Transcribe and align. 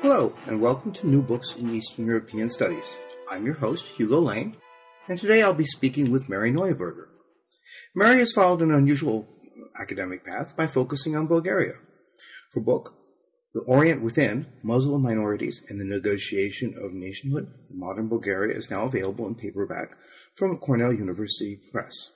Hello, 0.00 0.32
and 0.46 0.60
welcome 0.60 0.92
to 0.92 1.08
New 1.08 1.22
Books 1.22 1.56
in 1.56 1.74
Eastern 1.74 2.06
European 2.06 2.50
Studies. 2.50 2.96
I'm 3.28 3.44
your 3.44 3.56
host, 3.56 3.84
Hugo 3.88 4.20
Lane, 4.20 4.56
and 5.08 5.18
today 5.18 5.42
I'll 5.42 5.52
be 5.52 5.64
speaking 5.64 6.12
with 6.12 6.28
Mary 6.28 6.52
Neuburger. 6.52 7.08
Mary 7.96 8.20
has 8.20 8.32
followed 8.32 8.62
an 8.62 8.70
unusual 8.70 9.28
academic 9.82 10.24
path 10.24 10.56
by 10.56 10.68
focusing 10.68 11.16
on 11.16 11.26
Bulgaria. 11.26 11.72
Her 12.54 12.60
book, 12.60 12.94
The 13.54 13.64
Orient 13.66 14.00
Within 14.00 14.46
Muslim 14.62 15.02
Minorities 15.02 15.64
and 15.68 15.80
the 15.80 15.96
Negotiation 15.96 16.76
of 16.80 16.92
Nationhood 16.92 17.52
in 17.68 17.80
Modern 17.80 18.08
Bulgaria, 18.08 18.56
is 18.56 18.70
now 18.70 18.84
available 18.84 19.26
in 19.26 19.34
paperback 19.34 19.96
from 20.36 20.58
Cornell 20.58 20.92
University 20.92 21.58
Press. 21.72 22.12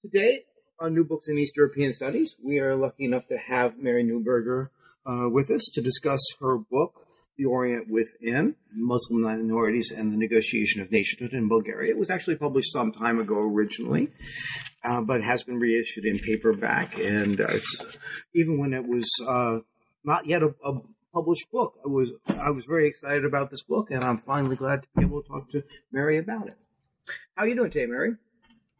Today, 0.00 0.44
on 0.80 0.94
New 0.94 1.04
Books 1.04 1.28
in 1.28 1.36
East 1.36 1.54
European 1.54 1.92
Studies, 1.92 2.36
we 2.42 2.58
are 2.60 2.74
lucky 2.74 3.04
enough 3.04 3.26
to 3.28 3.36
have 3.36 3.76
Mary 3.76 4.02
Neuburger 4.02 4.70
uh, 5.08 5.28
with 5.30 5.50
us 5.50 5.64
to 5.74 5.80
discuss 5.80 6.20
her 6.40 6.58
book, 6.58 7.06
The 7.38 7.46
Orient 7.46 7.88
Within 7.90 8.56
Muslim 8.74 9.22
Minorities 9.22 9.90
and 9.90 10.12
the 10.12 10.18
Negotiation 10.18 10.82
of 10.82 10.92
Nationhood 10.92 11.32
in 11.32 11.48
Bulgaria. 11.48 11.90
It 11.90 11.98
was 11.98 12.10
actually 12.10 12.36
published 12.36 12.72
some 12.72 12.92
time 12.92 13.18
ago 13.18 13.36
originally, 13.36 14.10
uh, 14.84 15.00
but 15.00 15.22
has 15.22 15.42
been 15.42 15.58
reissued 15.58 16.04
in 16.04 16.18
paperback. 16.18 16.98
And 16.98 17.40
uh, 17.40 17.58
even 18.34 18.58
when 18.58 18.74
it 18.74 18.86
was 18.86 19.08
uh, 19.26 19.60
not 20.04 20.26
yet 20.26 20.42
a, 20.42 20.54
a 20.64 20.80
published 21.14 21.50
book, 21.50 21.78
I 21.84 21.88
was 21.88 22.12
I 22.28 22.50
was 22.50 22.64
very 22.68 22.86
excited 22.86 23.24
about 23.24 23.50
this 23.50 23.62
book, 23.62 23.90
and 23.90 24.04
I'm 24.04 24.18
finally 24.18 24.56
glad 24.56 24.82
to 24.82 24.88
be 24.94 25.02
able 25.02 25.22
to 25.22 25.28
talk 25.28 25.50
to 25.52 25.62
Mary 25.90 26.18
about 26.18 26.48
it. 26.48 26.56
How 27.34 27.44
are 27.44 27.48
you 27.48 27.54
doing 27.54 27.70
today, 27.70 27.86
Mary? 27.86 28.16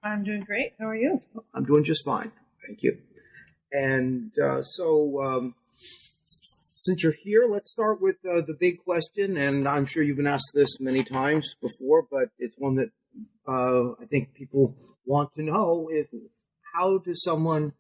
I'm 0.03 0.23
doing 0.25 0.43
great. 0.43 0.75
How 0.79 0.89
are 0.89 0.97
you? 0.97 1.21
I'm 1.55 1.65
doing 1.65 1.85
just 1.85 2.05
fine. 2.05 2.31
Thank 2.67 2.83
you. 2.83 2.99
And 3.73 4.31
uh, 4.39 4.63
so, 4.63 5.23
um, 5.23 5.55
since 6.81 7.03
you're 7.03 7.15
here, 7.23 7.47
let's 7.49 7.71
start 7.71 8.01
with 8.01 8.17
uh, 8.25 8.43
the 8.47 8.57
big 8.59 8.79
question. 8.79 9.37
And 9.37 9.67
I'm 9.67 9.87
sure 9.87 10.03
you've 10.03 10.17
been 10.17 10.27
asked 10.27 10.53
this 10.55 10.81
many 10.81 11.05
times 11.05 11.55
before, 11.61 12.07
but 12.11 12.31
it's 12.39 12.55
one 12.57 12.77
that 12.77 12.91
uh, 13.47 13.93
I 14.01 14.07
think 14.07 14.35
people 14.35 14.77
want 15.05 15.33
to 15.35 15.43
know: 15.43 15.89
if 15.91 16.07
how 16.75 16.99
does 16.99 17.23
someone 17.23 17.73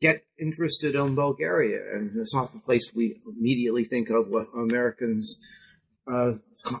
get 0.00 0.24
interested 0.38 0.94
in 0.94 1.14
Bulgaria? 1.14 1.80
And 1.94 2.20
it's 2.20 2.34
not 2.34 2.52
the 2.52 2.60
place 2.60 2.92
we 2.94 3.20
immediately 3.26 3.84
think 3.84 4.10
of 4.10 4.28
what 4.28 4.48
Americans 4.54 5.38
uh, 6.06 6.32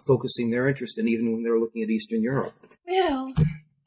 focusing 0.06 0.50
their 0.50 0.68
interest 0.68 0.98
in, 0.98 1.08
even 1.08 1.32
when 1.32 1.42
they're 1.42 1.58
looking 1.58 1.82
at 1.82 1.90
Eastern 1.90 2.22
Europe. 2.22 2.54
Well, 2.86 3.32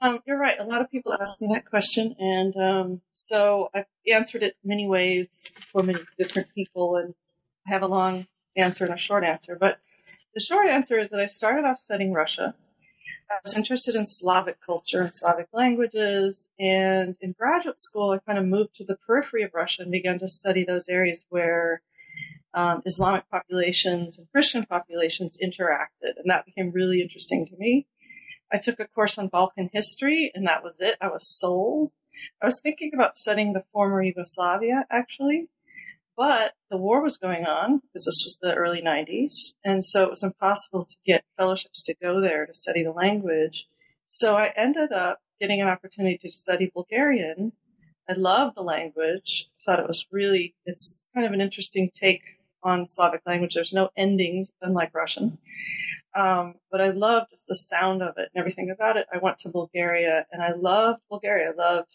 um, 0.02 0.20
you're 0.26 0.40
right. 0.40 0.60
A 0.60 0.64
lot 0.64 0.82
of 0.82 0.90
people 0.90 1.14
ask 1.14 1.40
me 1.40 1.50
that 1.54 1.66
question, 1.66 2.16
and 2.18 2.56
um, 2.58 3.02
so 3.14 3.70
I've 3.74 3.86
answered 4.12 4.42
it 4.42 4.56
many 4.64 4.88
ways 4.88 5.28
for 5.72 5.84
many 5.84 6.00
different 6.18 6.48
people, 6.56 6.96
and 6.96 7.14
I 7.68 7.72
have 7.72 7.84
a 7.84 7.88
long 7.88 8.28
answer 8.56 8.86
and 8.86 8.94
a 8.94 8.98
short 8.98 9.24
answer. 9.24 9.58
But 9.60 9.80
the 10.34 10.42
short 10.42 10.68
answer 10.68 11.00
is 11.00 11.10
that 11.10 11.20
I 11.20 11.28
started 11.28 11.66
off 11.66 11.82
studying 11.82 12.14
Russia. 12.14 12.56
I 13.30 13.36
was 13.44 13.56
interested 13.56 13.96
in 13.96 14.06
Slavic 14.08 14.60
culture 14.66 15.02
and 15.02 15.16
Slavic 15.16 15.48
languages, 15.54 16.50
and 16.60 17.16
in 17.22 17.32
graduate 17.32 17.80
school, 17.80 18.12
I 18.12 18.18
kind 18.18 18.38
of 18.38 18.46
moved 18.46 18.76
to 18.76 18.86
the 18.86 18.98
periphery 19.08 19.44
of 19.44 19.54
Russia 19.54 19.84
and 19.84 19.92
began 19.92 20.20
to 20.20 20.28
study 20.28 20.66
those 20.66 20.90
areas 20.90 21.24
where 21.30 21.82
um, 22.54 22.82
Islamic 22.86 23.30
populations 23.30 24.18
and 24.18 24.30
Christian 24.32 24.66
populations 24.66 25.38
interacted, 25.42 26.18
and 26.18 26.30
that 26.30 26.46
became 26.46 26.72
really 26.72 27.02
interesting 27.02 27.46
to 27.48 27.56
me. 27.58 27.88
I 28.52 28.58
took 28.58 28.82
a 28.82 28.88
course 28.88 29.18
on 29.18 29.30
Balkan 29.30 29.70
history, 29.72 30.30
and 30.36 30.46
that 30.48 30.62
was 30.62 30.76
it. 30.82 30.98
I 31.00 31.08
was 31.08 31.26
sold. 31.26 31.92
I 32.42 32.46
was 32.46 32.60
thinking 32.60 32.92
about 32.94 33.16
studying 33.16 33.54
the 33.54 33.64
former 33.72 34.04
Yugoslavia, 34.04 34.86
actually, 34.92 35.48
but 36.18 36.54
the 36.70 36.78
war 36.78 37.02
was 37.02 37.18
going 37.18 37.46
on 37.46 37.80
because 37.80 38.06
this 38.06 38.22
was 38.24 38.38
the 38.42 38.54
early 38.54 38.82
90s, 38.82 39.54
and 39.64 39.84
so 39.84 40.04
it 40.04 40.10
was 40.10 40.24
impossible 40.24 40.86
to 40.86 40.96
get 41.06 41.24
fellowships 41.38 41.84
to 41.84 41.96
go 42.02 42.22
there 42.22 42.46
to 42.46 42.54
study 42.54 42.84
the 42.84 42.92
language. 42.92 43.66
So 44.10 44.36
I 44.36 44.54
ended 44.56 44.92
up 44.92 45.20
getting 45.40 45.62
an 45.62 45.68
opportunity 45.68 46.20
to 46.22 46.32
study 46.32 46.72
Bulgarian. 46.74 47.54
I 48.10 48.14
loved 48.14 48.56
the 48.56 48.62
language. 48.62 49.48
Thought 49.66 49.80
it 49.80 49.88
was 49.88 50.06
really, 50.12 50.56
it's 50.66 51.00
kind 51.14 51.26
of 51.26 51.34
an 51.34 51.42
interesting 51.42 51.90
take 51.94 52.22
on 52.64 52.86
Slavic 52.86 53.22
language. 53.26 53.54
There's 53.56 53.74
no 53.74 53.90
endings, 53.98 54.52
unlike 54.62 54.94
Russian. 54.94 55.38
Um, 56.16 56.56
but 56.70 56.82
I 56.82 56.90
loved 56.90 57.34
the 57.48 57.56
sound 57.56 58.02
of 58.04 58.16
it 58.18 58.30
and 58.34 58.40
everything 58.40 58.70
about 58.70 58.98
it. 58.98 59.08
I 59.14 59.18
went 59.18 59.40
to 59.40 59.50
Bulgaria 59.50 60.26
and 60.32 60.42
I 60.42 60.52
loved 60.52 61.00
Bulgaria. 61.10 61.52
I 61.52 61.56
loved 61.56 61.90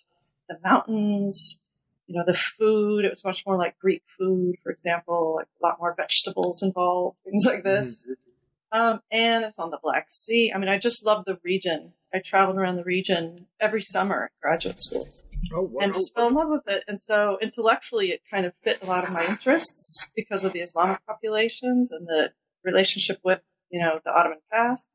the 0.49 0.59
mountains, 0.65 1.61
you 2.07 2.17
know, 2.17 2.25
the 2.27 2.39
food. 2.59 3.05
It 3.05 3.11
was 3.11 3.25
much 3.25 3.43
more 3.47 3.57
like 3.57 3.79
Greek 3.79 4.03
food, 4.19 4.57
for 4.63 4.73
example, 4.73 5.35
like 5.37 5.49
a 5.61 5.67
lot 5.67 5.79
more 5.79 5.95
vegetables 5.97 6.63
involved, 6.63 7.19
things 7.25 7.45
like 7.45 7.63
this. 7.63 8.05
Mm-hmm. 8.05 8.79
Um, 8.79 9.01
and 9.11 9.45
it's 9.45 9.59
on 9.59 9.71
the 9.71 9.79
Black 9.83 10.09
Sea. 10.11 10.53
I 10.55 10.59
mean, 10.59 10.69
I 10.69 10.79
just 10.79 11.05
love 11.05 11.25
the 11.25 11.39
region. 11.45 11.93
I 12.13 12.19
traveled 12.25 12.59
around 12.59 12.77
the 12.77 12.85
region 12.85 13.47
every 13.61 13.83
summer 13.83 14.25
at 14.25 14.41
graduate 14.41 14.81
school. 14.81 15.09
Oh, 15.53 15.63
wow. 15.63 15.85
And 15.85 15.95
just 15.95 16.15
fell 16.15 16.29
in 16.29 16.35
love 16.35 16.49
with 16.49 16.67
it. 16.67 16.83
And 16.89 17.01
so 17.01 17.39
intellectually, 17.41 18.09
it 18.09 18.23
kind 18.31 18.45
of 18.45 18.53
fit 18.65 18.83
a 18.83 18.87
lot 18.87 19.05
of 19.05 19.13
my 19.13 19.25
interests 19.25 20.07
because 20.17 20.45
of 20.45 20.53
the 20.53 20.61
Islamic 20.61 21.05
populations 21.07 21.91
and 21.91 22.07
the 22.07 22.31
relationship 22.65 23.21
with 23.25 23.41
you 23.71 23.81
know, 23.81 24.01
the 24.05 24.11
Ottoman 24.11 24.39
past. 24.53 24.87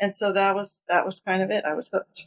And 0.00 0.14
so 0.14 0.32
that 0.32 0.54
was 0.54 0.70
that 0.88 1.04
was 1.04 1.20
kind 1.26 1.42
of 1.42 1.50
it. 1.50 1.64
I 1.64 1.74
was 1.74 1.88
hooked. 1.92 2.26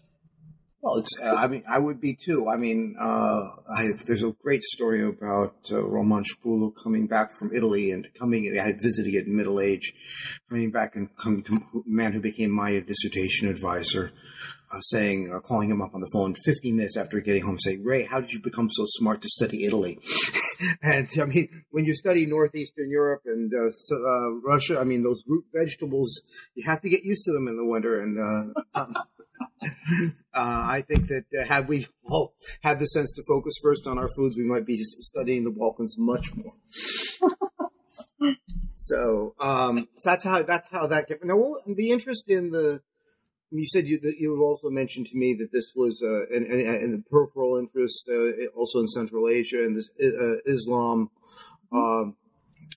Well, 0.82 0.98
it's, 0.98 1.12
uh, 1.22 1.36
I 1.36 1.48
mean, 1.48 1.64
I 1.70 1.78
would 1.78 2.02
be 2.02 2.16
too. 2.16 2.50
I 2.50 2.58
mean, 2.58 2.96
uh, 3.00 3.50
I, 3.70 3.90
there's 4.08 4.24
a 4.24 4.32
great 4.42 4.64
story 4.64 5.04
about 5.08 5.56
uh, 5.72 5.80
Roman 5.84 6.24
Szporluk 6.24 6.74
coming 6.84 7.06
back 7.06 7.38
from 7.38 7.54
Italy 7.54 7.92
and 7.92 8.08
coming, 8.18 8.58
I 8.60 8.74
visited 8.82 9.14
it 9.14 9.28
in 9.28 9.36
middle 9.36 9.60
age, 9.60 9.94
coming 10.50 10.72
back 10.72 10.96
and 10.96 11.16
coming 11.18 11.44
to 11.44 11.56
a 11.56 11.60
man 11.86 12.14
who 12.14 12.20
became 12.20 12.50
my 12.50 12.80
dissertation 12.80 13.48
advisor 13.48 14.12
uh, 14.72 14.80
saying, 14.80 15.32
uh, 15.32 15.40
calling 15.40 15.70
him 15.70 15.84
up 15.84 15.94
on 15.94 16.02
the 16.02 16.10
phone 16.12 16.34
15 16.34 16.76
minutes 16.76 16.98
after 16.98 17.20
getting 17.20 17.44
home, 17.44 17.60
saying, 17.60 17.84
Ray, 17.84 18.06
how 18.06 18.20
did 18.20 18.32
you 18.32 18.42
become 18.42 18.70
so 18.72 18.86
smart 18.88 19.22
to 19.22 19.30
study 19.30 19.66
Italy? 19.66 20.00
and 20.82 21.08
I 21.22 21.26
mean, 21.26 21.64
when 21.70 21.86
you 21.86 21.94
study 21.94 22.26
Northeastern 22.26 22.90
Europe 22.90 23.22
and 23.26 23.52
Russia, 24.44 24.80
I 24.80 24.84
mean, 24.86 25.04
those 25.04 25.22
root 25.28 25.46
vegetables, 25.54 26.22
you 26.56 26.64
have 26.66 26.82
to 26.82 26.90
get 26.90 27.04
used 27.04 27.24
to 27.26 27.34
them 27.34 27.48
in 27.48 27.58
the 27.58 27.66
winter. 27.66 28.02
And 28.02 28.18
uh, 28.18 28.62
um, 28.80 28.96
I 30.34 30.84
think 30.88 31.08
that 31.08 31.26
had 31.48 31.68
we 31.68 31.88
all 32.06 32.34
had 32.62 32.80
the 32.80 32.86
sense 32.86 33.14
to 33.14 33.24
focus 33.28 33.56
first 33.62 33.88
on 33.88 33.98
our 33.98 34.10
foods, 34.16 34.36
we 34.38 34.44
might 34.44 34.66
be 34.66 34.78
just 34.78 35.02
studying 35.04 35.44
the 35.44 35.52
Balkans 35.52 35.96
much 35.98 36.32
more. 36.36 36.54
so, 38.78 39.36
um, 39.40 39.88
so 39.98 40.10
that's 40.10 40.24
how 40.24 40.44
that's 40.44 40.70
how 40.70 40.88
that. 40.88 41.08
Came. 41.08 41.18
Now, 41.24 41.56
the 41.68 41.92
interest 41.92 42.30
in 42.30 42.52
the 42.52 42.82
you 43.52 43.68
said 43.68 43.88
you 43.88 44.00
that 44.00 44.16
you 44.18 44.42
also 44.42 44.70
mentioned 44.70 45.08
to 45.08 45.18
me 45.18 45.36
that 45.40 45.52
this 45.52 45.74
was 45.76 46.02
uh, 46.02 46.36
an, 46.36 46.46
an, 46.50 46.76
an 46.76 47.04
peripheral 47.10 47.58
interest, 47.58 48.10
uh, 48.10 48.48
also 48.56 48.80
in 48.80 48.88
Central 48.88 49.28
Asia 49.28 49.64
and 49.64 49.78
this 49.78 49.90
uh, 50.02 50.38
Islam, 50.46 51.10
um, 51.74 52.16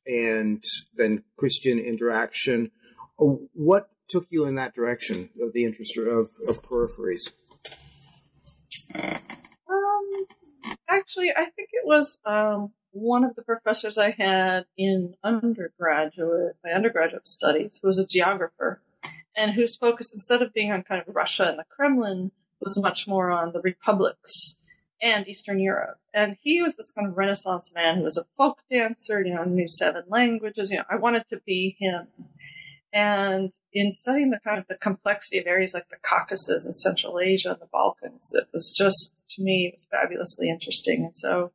and 0.06 0.62
then 0.96 1.22
Christian 1.36 1.78
interaction. 1.78 2.70
Uh, 3.20 3.36
what 3.54 3.88
took 4.08 4.26
you 4.30 4.44
in 4.44 4.54
that 4.56 4.74
direction 4.74 5.30
of 5.40 5.52
the 5.52 5.64
interest 5.64 5.96
of, 5.96 6.30
of 6.48 6.62
peripheries? 6.62 7.30
Um, 8.94 10.26
actually, 10.88 11.30
I 11.30 11.44
think 11.44 11.70
it 11.72 11.86
was 11.86 12.18
um, 12.24 12.72
one 12.92 13.24
of 13.24 13.34
the 13.34 13.42
professors 13.42 13.98
I 13.98 14.10
had 14.10 14.66
in 14.76 15.14
undergraduate, 15.22 16.56
my 16.64 16.70
undergraduate 16.70 17.26
studies, 17.26 17.78
who 17.80 17.88
was 17.88 17.98
a 17.98 18.06
geographer 18.06 18.80
and 19.36 19.52
whose 19.52 19.76
focus, 19.76 20.12
instead 20.12 20.42
of 20.42 20.54
being 20.54 20.70
on 20.70 20.82
kind 20.82 21.02
of 21.06 21.14
Russia 21.14 21.48
and 21.48 21.58
the 21.58 21.64
Kremlin, 21.68 22.30
was 22.60 22.78
much 22.80 23.06
more 23.06 23.30
on 23.30 23.52
the 23.52 23.60
republics 23.60 24.56
and 25.02 25.26
Eastern 25.28 25.58
Europe. 25.58 25.98
And 26.14 26.36
he 26.40 26.62
was 26.62 26.76
this 26.76 26.92
kind 26.92 27.08
of 27.08 27.16
Renaissance 27.16 27.72
man 27.74 27.98
who 27.98 28.04
was 28.04 28.16
a 28.16 28.24
folk 28.36 28.58
dancer, 28.70 29.20
you 29.22 29.34
know, 29.34 29.44
knew 29.44 29.68
seven 29.68 30.04
languages. 30.08 30.70
You 30.70 30.78
know, 30.78 30.84
I 30.88 30.96
wanted 30.96 31.24
to 31.30 31.40
be 31.44 31.76
him. 31.78 32.06
And 32.92 33.52
in 33.74 33.90
studying 33.90 34.30
the 34.30 34.38
kind 34.44 34.58
of 34.58 34.66
the 34.68 34.76
complexity 34.76 35.38
of 35.38 35.46
areas 35.46 35.74
like 35.74 35.88
the 35.90 35.96
Caucasus 36.08 36.66
and 36.66 36.76
Central 36.76 37.18
Asia 37.18 37.50
and 37.50 37.60
the 37.60 37.68
Balkans, 37.72 38.32
it 38.34 38.46
was 38.52 38.72
just 38.76 39.24
to 39.30 39.42
me 39.42 39.66
it 39.66 39.74
was 39.74 39.86
fabulously 39.90 40.48
interesting. 40.48 41.04
And 41.04 41.16
so 41.16 41.50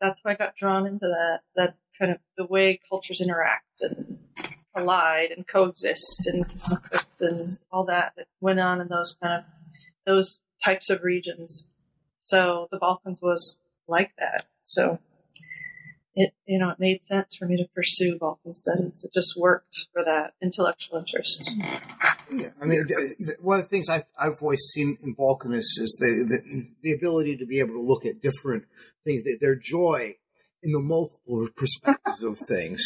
that's 0.00 0.20
why 0.22 0.32
I 0.32 0.34
got 0.34 0.56
drawn 0.56 0.86
into 0.86 1.06
that 1.06 1.40
that 1.56 1.76
kind 1.98 2.12
of 2.12 2.18
the 2.36 2.44
way 2.44 2.78
cultures 2.88 3.22
interact 3.22 3.80
and 3.80 4.18
collide 4.76 5.30
and 5.34 5.48
coexist 5.48 6.26
and 6.26 6.44
and 7.20 7.56
all 7.72 7.86
that 7.86 8.12
that 8.16 8.26
went 8.40 8.60
on 8.60 8.82
in 8.82 8.88
those 8.88 9.16
kind 9.22 9.38
of 9.38 9.44
those 10.06 10.40
types 10.62 10.90
of 10.90 11.02
regions. 11.02 11.66
So 12.20 12.68
the 12.70 12.78
Balkans 12.78 13.20
was 13.22 13.56
like 13.88 14.12
that. 14.18 14.44
So 14.62 14.98
it 16.16 16.32
you 16.46 16.58
know 16.58 16.70
it 16.70 16.80
made 16.80 17.02
sense 17.02 17.36
for 17.38 17.46
me 17.46 17.56
to 17.58 17.68
pursue 17.74 18.18
Balkan 18.18 18.54
studies. 18.54 19.04
It 19.04 19.12
just 19.14 19.34
worked 19.36 19.86
for 19.92 20.02
that 20.04 20.32
intellectual 20.42 20.98
interest. 20.98 21.50
Yeah, 22.30 22.48
I 22.60 22.64
mean, 22.64 22.84
one 23.40 23.60
of 23.60 23.66
the 23.66 23.68
things 23.68 23.88
I, 23.88 24.02
have 24.18 24.38
always 24.40 24.62
seen 24.74 24.98
in 25.02 25.14
Balkanists 25.14 25.78
is 25.78 25.96
the, 26.00 26.26
the, 26.28 26.66
the 26.82 26.92
ability 26.92 27.36
to 27.36 27.46
be 27.46 27.60
able 27.60 27.74
to 27.74 27.82
look 27.82 28.04
at 28.04 28.20
different 28.20 28.64
things, 29.04 29.22
their 29.40 29.54
joy 29.54 30.16
in 30.62 30.72
the 30.72 30.80
multiple 30.80 31.48
perspectives 31.56 32.22
of 32.24 32.38
things. 32.38 32.82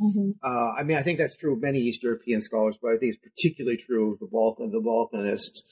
Mm-hmm. 0.00 0.30
Uh, 0.42 0.72
I 0.78 0.84
mean, 0.84 0.96
I 0.96 1.02
think 1.02 1.18
that's 1.18 1.36
true 1.36 1.54
of 1.54 1.62
many 1.62 1.78
East 1.78 2.04
European 2.04 2.40
scholars, 2.40 2.78
but 2.80 2.92
I 2.92 2.98
think 2.98 3.14
it's 3.14 3.34
particularly 3.34 3.78
true 3.78 4.12
of 4.12 4.20
the 4.20 4.28
Balkan, 4.30 4.70
the 4.70 4.80
Balkanists. 4.80 5.62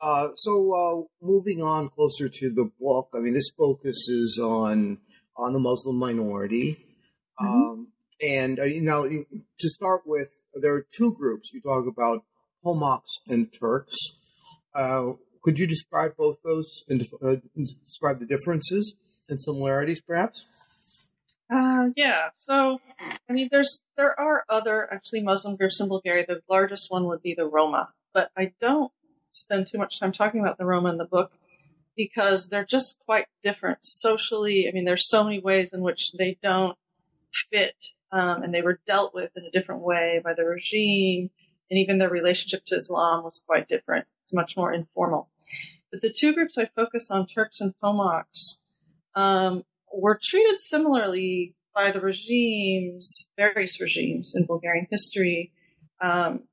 Uh, 0.00 0.28
so, 0.36 0.72
uh, 0.72 1.24
moving 1.24 1.62
on 1.62 1.90
closer 1.90 2.28
to 2.28 2.50
the 2.50 2.70
book, 2.80 3.10
I 3.14 3.18
mean, 3.18 3.34
this 3.34 3.50
focuses 3.56 4.38
on 4.42 4.98
on 5.36 5.52
the 5.52 5.58
Muslim 5.58 5.96
minority, 5.96 6.84
mm-hmm. 7.40 7.46
um, 7.46 7.88
and 8.20 8.58
uh, 8.58 8.64
you 8.64 8.82
know, 8.82 9.04
to 9.06 9.68
start 9.68 10.02
with, 10.06 10.28
there 10.54 10.74
are 10.74 10.86
two 10.96 11.14
groups. 11.14 11.50
You 11.52 11.60
talk 11.60 11.86
about 11.86 12.24
Pomaks 12.64 13.20
and 13.28 13.52
Turks. 13.52 13.96
Uh, 14.74 15.12
could 15.42 15.58
you 15.58 15.66
describe 15.66 16.16
both 16.16 16.38
those 16.44 16.84
and 16.88 17.06
uh, 17.22 17.36
describe 17.84 18.18
the 18.18 18.26
differences 18.26 18.94
and 19.28 19.40
similarities, 19.40 20.00
perhaps? 20.00 20.44
Uh, 21.52 21.88
yeah. 21.96 22.30
So, 22.36 22.78
I 23.28 23.32
mean, 23.32 23.48
there's 23.50 23.80
there 23.96 24.18
are 24.18 24.44
other 24.48 24.88
actually 24.92 25.22
Muslim 25.22 25.56
groups 25.56 25.80
in 25.80 25.88
Bulgaria. 25.88 26.24
The 26.26 26.40
largest 26.48 26.86
one 26.90 27.06
would 27.06 27.22
be 27.22 27.34
the 27.36 27.46
Roma, 27.46 27.90
but 28.14 28.30
I 28.36 28.52
don't 28.60 28.90
spend 29.30 29.66
too 29.70 29.78
much 29.78 30.00
time 30.00 30.12
talking 30.12 30.40
about 30.40 30.58
the 30.58 30.64
Roma 30.64 30.90
in 30.90 30.96
the 30.96 31.04
book 31.04 31.32
because 31.96 32.48
they're 32.48 32.64
just 32.64 32.98
quite 33.04 33.26
different 33.42 33.78
socially. 33.82 34.68
I 34.68 34.72
mean, 34.72 34.84
there's 34.84 35.08
so 35.08 35.24
many 35.24 35.40
ways 35.40 35.72
in 35.72 35.80
which 35.80 36.12
they 36.12 36.38
don't 36.42 36.76
fit, 37.50 37.76
um, 38.12 38.42
and 38.42 38.54
they 38.54 38.62
were 38.62 38.80
dealt 38.86 39.14
with 39.14 39.30
in 39.36 39.44
a 39.44 39.50
different 39.50 39.82
way 39.82 40.20
by 40.24 40.34
the 40.34 40.44
regime, 40.44 41.30
and 41.70 41.78
even 41.78 41.98
their 41.98 42.10
relationship 42.10 42.64
to 42.66 42.76
Islam 42.76 43.24
was 43.24 43.42
quite 43.46 43.68
different. 43.68 44.06
It's 44.22 44.32
much 44.32 44.56
more 44.56 44.72
informal. 44.72 45.28
But 45.90 46.02
the 46.02 46.12
two 46.12 46.34
groups 46.34 46.58
I 46.58 46.68
focus 46.74 47.08
on, 47.10 47.26
Turks 47.26 47.60
and 47.60 47.74
Pomaks, 47.82 48.56
um, 49.14 49.64
were 49.92 50.18
treated 50.20 50.58
similarly 50.60 51.54
by 51.74 51.90
the 51.90 52.00
regimes, 52.00 53.28
various 53.36 53.80
regimes 53.80 54.34
in 54.34 54.46
Bulgarian 54.46 54.86
history, 54.90 55.52
um, 56.00 56.44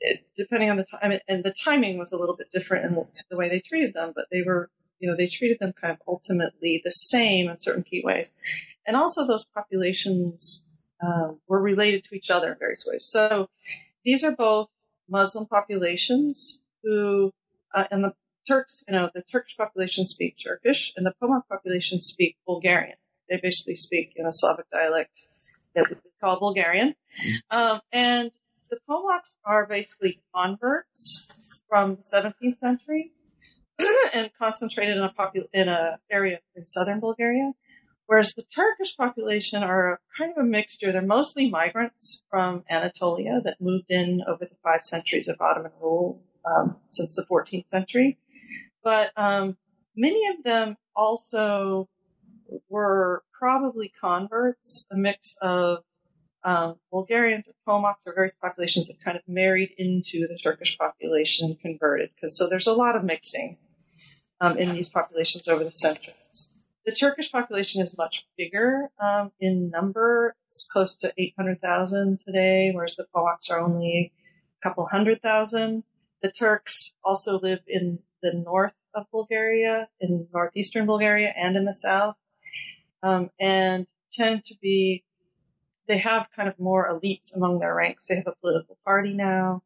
it, 0.00 0.24
depending 0.36 0.70
on 0.70 0.76
the 0.76 0.84
time, 0.84 1.18
and 1.28 1.44
the 1.44 1.54
timing 1.64 1.98
was 1.98 2.12
a 2.12 2.16
little 2.16 2.36
bit 2.36 2.50
different 2.52 2.84
in 2.84 2.94
the, 2.94 3.06
the, 3.30 3.36
way 3.36 3.48
they 3.48 3.60
treated 3.60 3.94
them, 3.94 4.12
but 4.14 4.26
they 4.30 4.42
were, 4.42 4.70
you 5.04 5.10
know, 5.10 5.16
they 5.16 5.28
treated 5.28 5.58
them 5.60 5.74
kind 5.78 5.92
of 5.92 5.98
ultimately 6.08 6.80
the 6.82 6.90
same 6.90 7.50
in 7.50 7.58
certain 7.58 7.82
key 7.82 8.00
ways. 8.02 8.30
And 8.86 8.96
also 8.96 9.26
those 9.26 9.44
populations 9.44 10.64
um, 11.04 11.40
were 11.46 11.60
related 11.60 12.04
to 12.04 12.14
each 12.14 12.30
other 12.30 12.52
in 12.52 12.58
various 12.58 12.86
ways. 12.86 13.04
So 13.06 13.50
these 14.02 14.24
are 14.24 14.30
both 14.30 14.68
Muslim 15.06 15.44
populations 15.44 16.62
who, 16.82 17.32
uh, 17.74 17.84
and 17.90 18.02
the 18.02 18.14
Turks, 18.48 18.82
you 18.88 18.94
know, 18.94 19.10
the 19.14 19.22
Turkish 19.30 19.56
population 19.58 20.06
speak 20.06 20.36
Turkish 20.42 20.92
and 20.96 21.04
the 21.04 21.12
Pomak 21.22 21.42
population 21.50 22.00
speak 22.00 22.36
Bulgarian. 22.46 22.96
They 23.28 23.38
basically 23.42 23.76
speak 23.76 24.14
in 24.16 24.24
a 24.24 24.32
Slavic 24.32 24.70
dialect 24.70 25.10
that 25.74 25.84
we 25.90 25.96
call 26.18 26.38
Bulgarian. 26.38 26.88
Mm-hmm. 26.88 27.58
Um, 27.58 27.80
and 27.92 28.30
the 28.70 28.78
Pomaks 28.88 29.36
are 29.44 29.66
basically 29.66 30.22
converts 30.34 31.28
from 31.68 31.96
the 31.96 32.16
17th 32.16 32.58
century 32.58 33.13
and 34.12 34.30
concentrated 34.38 34.96
in 34.96 35.02
a 35.02 35.12
popu- 35.18 35.48
in 35.52 35.68
a 35.68 35.98
area 36.10 36.38
in 36.54 36.66
southern 36.66 37.00
Bulgaria. 37.00 37.52
Whereas 38.06 38.34
the 38.34 38.42
Turkish 38.54 38.96
population 38.96 39.62
are 39.62 39.98
kind 40.18 40.30
of 40.30 40.38
a 40.38 40.46
mixture. 40.46 40.92
They're 40.92 41.02
mostly 41.02 41.48
migrants 41.48 42.22
from 42.30 42.64
Anatolia 42.70 43.40
that 43.44 43.60
moved 43.60 43.86
in 43.88 44.22
over 44.28 44.44
the 44.44 44.56
five 44.62 44.82
centuries 44.82 45.26
of 45.26 45.40
Ottoman 45.40 45.72
rule 45.80 46.22
um, 46.44 46.76
since 46.90 47.16
the 47.16 47.24
14th 47.24 47.64
century. 47.70 48.18
But 48.82 49.10
um, 49.16 49.56
many 49.96 50.28
of 50.28 50.44
them 50.44 50.76
also 50.94 51.88
were 52.68 53.22
probably 53.38 53.92
converts, 53.98 54.84
a 54.90 54.96
mix 54.96 55.36
of 55.40 55.78
um, 56.44 56.76
Bulgarians 56.90 57.46
or 57.48 57.54
Pomaks 57.66 58.06
or 58.06 58.14
various 58.14 58.34
populations 58.40 58.88
that 58.88 59.02
kind 59.02 59.16
of 59.16 59.22
married 59.26 59.70
into 59.78 60.28
the 60.28 60.38
Turkish 60.42 60.76
population 60.76 61.46
and 61.46 61.58
converted. 61.58 62.10
Because 62.14 62.36
so 62.36 62.48
there's 62.48 62.66
a 62.66 62.72
lot 62.72 62.96
of 62.96 63.04
mixing 63.04 63.56
um, 64.40 64.58
in 64.58 64.74
these 64.74 64.88
populations 64.88 65.48
over 65.48 65.64
the 65.64 65.72
centuries. 65.72 66.48
The 66.86 66.92
Turkish 66.92 67.32
population 67.32 67.80
is 67.80 67.96
much 67.96 68.26
bigger 68.36 68.90
um, 69.00 69.32
in 69.40 69.70
number. 69.70 70.36
It's 70.48 70.66
close 70.70 70.94
to 70.96 71.12
800,000 71.16 72.20
today, 72.24 72.72
whereas 72.74 72.96
the 72.96 73.06
Pomaks 73.14 73.50
are 73.50 73.58
only 73.58 74.12
a 74.60 74.68
couple 74.68 74.86
hundred 74.86 75.22
thousand. 75.22 75.84
The 76.22 76.30
Turks 76.30 76.92
also 77.02 77.38
live 77.40 77.60
in 77.66 78.00
the 78.22 78.34
north 78.34 78.74
of 78.94 79.06
Bulgaria, 79.10 79.88
in 79.98 80.28
northeastern 80.32 80.84
Bulgaria, 80.84 81.32
and 81.36 81.56
in 81.56 81.64
the 81.64 81.74
south, 81.74 82.16
um, 83.02 83.30
and 83.40 83.86
tend 84.12 84.44
to 84.46 84.54
be. 84.60 85.04
They 85.86 85.98
have 85.98 86.28
kind 86.34 86.48
of 86.48 86.58
more 86.58 86.88
elites 86.88 87.34
among 87.34 87.58
their 87.58 87.74
ranks. 87.74 88.06
They 88.06 88.16
have 88.16 88.26
a 88.26 88.34
political 88.40 88.78
party 88.86 89.12
now, 89.12 89.62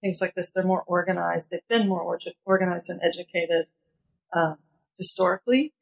things 0.00 0.20
like 0.20 0.34
this. 0.34 0.50
They're 0.50 0.64
more 0.64 0.82
organized. 0.86 1.50
They've 1.50 1.60
been 1.68 1.88
more 1.88 2.20
organized 2.44 2.90
and 2.90 3.00
educated 3.04 3.66
uh, 4.32 4.54
historically, 4.98 5.72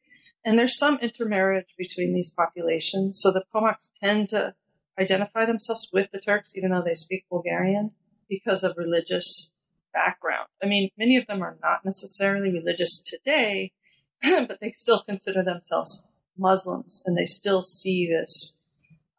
and 0.44 0.58
there's 0.58 0.78
some 0.78 0.98
intermarriage 0.98 1.74
between 1.76 2.14
these 2.14 2.30
populations. 2.30 3.20
So 3.20 3.32
the 3.32 3.44
Pomaks 3.54 3.90
tend 4.02 4.28
to 4.30 4.54
identify 4.98 5.44
themselves 5.44 5.88
with 5.92 6.10
the 6.12 6.20
Turks, 6.20 6.52
even 6.54 6.70
though 6.70 6.82
they 6.84 6.94
speak 6.94 7.24
Bulgarian, 7.30 7.92
because 8.28 8.62
of 8.62 8.76
religious 8.76 9.50
background. 9.92 10.48
I 10.62 10.66
mean, 10.66 10.90
many 10.98 11.16
of 11.16 11.26
them 11.26 11.42
are 11.42 11.56
not 11.62 11.84
necessarily 11.84 12.50
religious 12.50 13.00
today, 13.00 13.72
but 14.22 14.58
they 14.60 14.72
still 14.72 15.02
consider 15.02 15.42
themselves 15.42 16.02
Muslims 16.36 17.02
and 17.04 17.16
they 17.16 17.26
still 17.26 17.62
see 17.62 18.08
this 18.08 18.52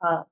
uh, 0.01 0.23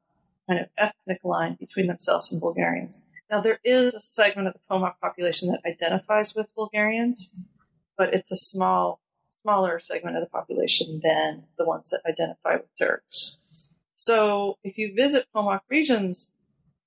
kind 0.48 0.62
of 0.62 0.68
ethnic 0.78 1.20
line 1.24 1.58
between 1.60 1.88
themselves 1.88 2.32
and 2.32 2.40
Bulgarians. 2.40 3.06
Now, 3.30 3.42
there 3.42 3.60
is 3.64 3.94
a 3.94 4.00
segment 4.00 4.48
of 4.48 4.54
the 4.54 4.60
Pomak 4.72 5.00
population 5.02 5.50
that 5.50 5.70
identifies 5.70 6.34
with 6.34 6.54
Bulgarians, 6.56 7.30
but 7.98 8.14
it's 8.14 8.32
a 8.32 8.36
small, 8.36 9.02
smaller 9.42 9.80
segment 9.80 10.18
of 10.18 10.24
the 10.24 10.30
population 10.30 11.02
than 11.04 11.44
the 11.58 11.66
ones 11.66 11.90
that 11.90 12.02
identify 12.08 12.56
with 12.56 12.78
Turks. 12.78 13.38
So, 13.96 14.58
if 14.64 14.78
you 14.78 14.94
visit 14.96 15.26
Pomak 15.36 15.62
regions, 15.70 16.30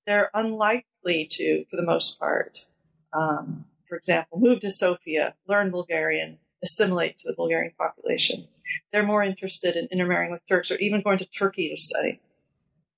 they're 0.07 0.31
unlikely 0.33 1.27
to, 1.31 1.65
for 1.69 1.75
the 1.75 1.83
most 1.83 2.17
part, 2.17 2.59
um, 3.13 3.65
for 3.87 3.97
example, 3.97 4.39
move 4.39 4.61
to 4.61 4.71
Sofia, 4.71 5.35
learn 5.47 5.69
Bulgarian, 5.71 6.37
assimilate 6.63 7.19
to 7.19 7.27
the 7.27 7.35
Bulgarian 7.35 7.73
population. 7.77 8.47
They're 8.91 9.05
more 9.05 9.23
interested 9.23 9.75
in 9.75 9.87
intermarrying 9.91 10.31
with 10.31 10.41
Turks 10.47 10.71
or 10.71 10.77
even 10.77 11.01
going 11.01 11.17
to 11.17 11.25
Turkey 11.25 11.69
to 11.69 11.81
study. 11.81 12.21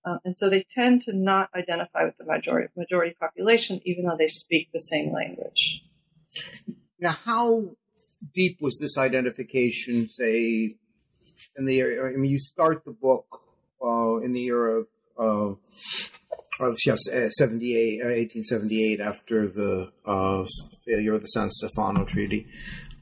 Um, 0.05 0.20
and 0.25 0.38
so 0.38 0.50
they 0.50 0.65
tend 0.74 1.01
to 1.03 1.13
not 1.13 1.50
identify 1.55 2.03
with 2.03 2.17
the 2.17 2.25
majority, 2.25 2.67
majority 2.75 3.15
population, 3.20 3.82
even 3.86 4.05
though 4.05 4.17
they 4.17 4.27
speak 4.27 4.70
the 4.72 4.79
same 4.79 5.13
language. 5.13 5.82
Now, 7.00 7.12
how 7.12 7.75
deep 8.34 8.58
was 8.62 8.77
this 8.80 8.98
identification, 8.98 10.08
say, 10.08 10.75
in 11.58 11.65
the 11.65 11.80
area? 11.80 12.03
I 12.03 12.12
mean, 12.18 12.32
you 12.32 12.39
start 12.39 12.86
the 12.86 12.92
book 12.92 13.42
uh, 13.84 14.18
in 14.18 14.34
the 14.34 14.42
year 14.42 14.77
of 14.77 14.88
of 15.18 16.77
yes, 16.86 17.00
78, 17.06 17.98
1878 17.98 19.00
after 19.00 19.48
the 19.48 19.92
uh, 20.06 20.46
failure 20.86 21.13
of 21.13 21.22
the 21.22 21.27
San 21.27 21.50
Stefano 21.50 22.06
Treaty, 22.06 22.48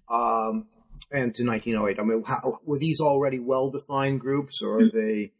um, 0.10 0.68
and 1.12 1.34
to 1.36 1.46
1908. 1.46 2.00
I 2.00 2.04
mean, 2.04 2.24
how, 2.26 2.60
were 2.66 2.80
these 2.80 3.00
already 3.00 3.40
well-defined 3.40 4.20
groups, 4.20 4.62
or 4.64 4.80
are 4.80 4.90
they 4.90 5.32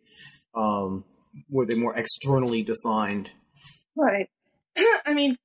um, 0.56 1.06
were 1.50 1.66
they 1.66 1.76
more 1.76 1.96
externally 1.96 2.64
defined? 2.64 3.30
Right. 3.96 4.30
I 5.06 5.14
mean, 5.14 5.38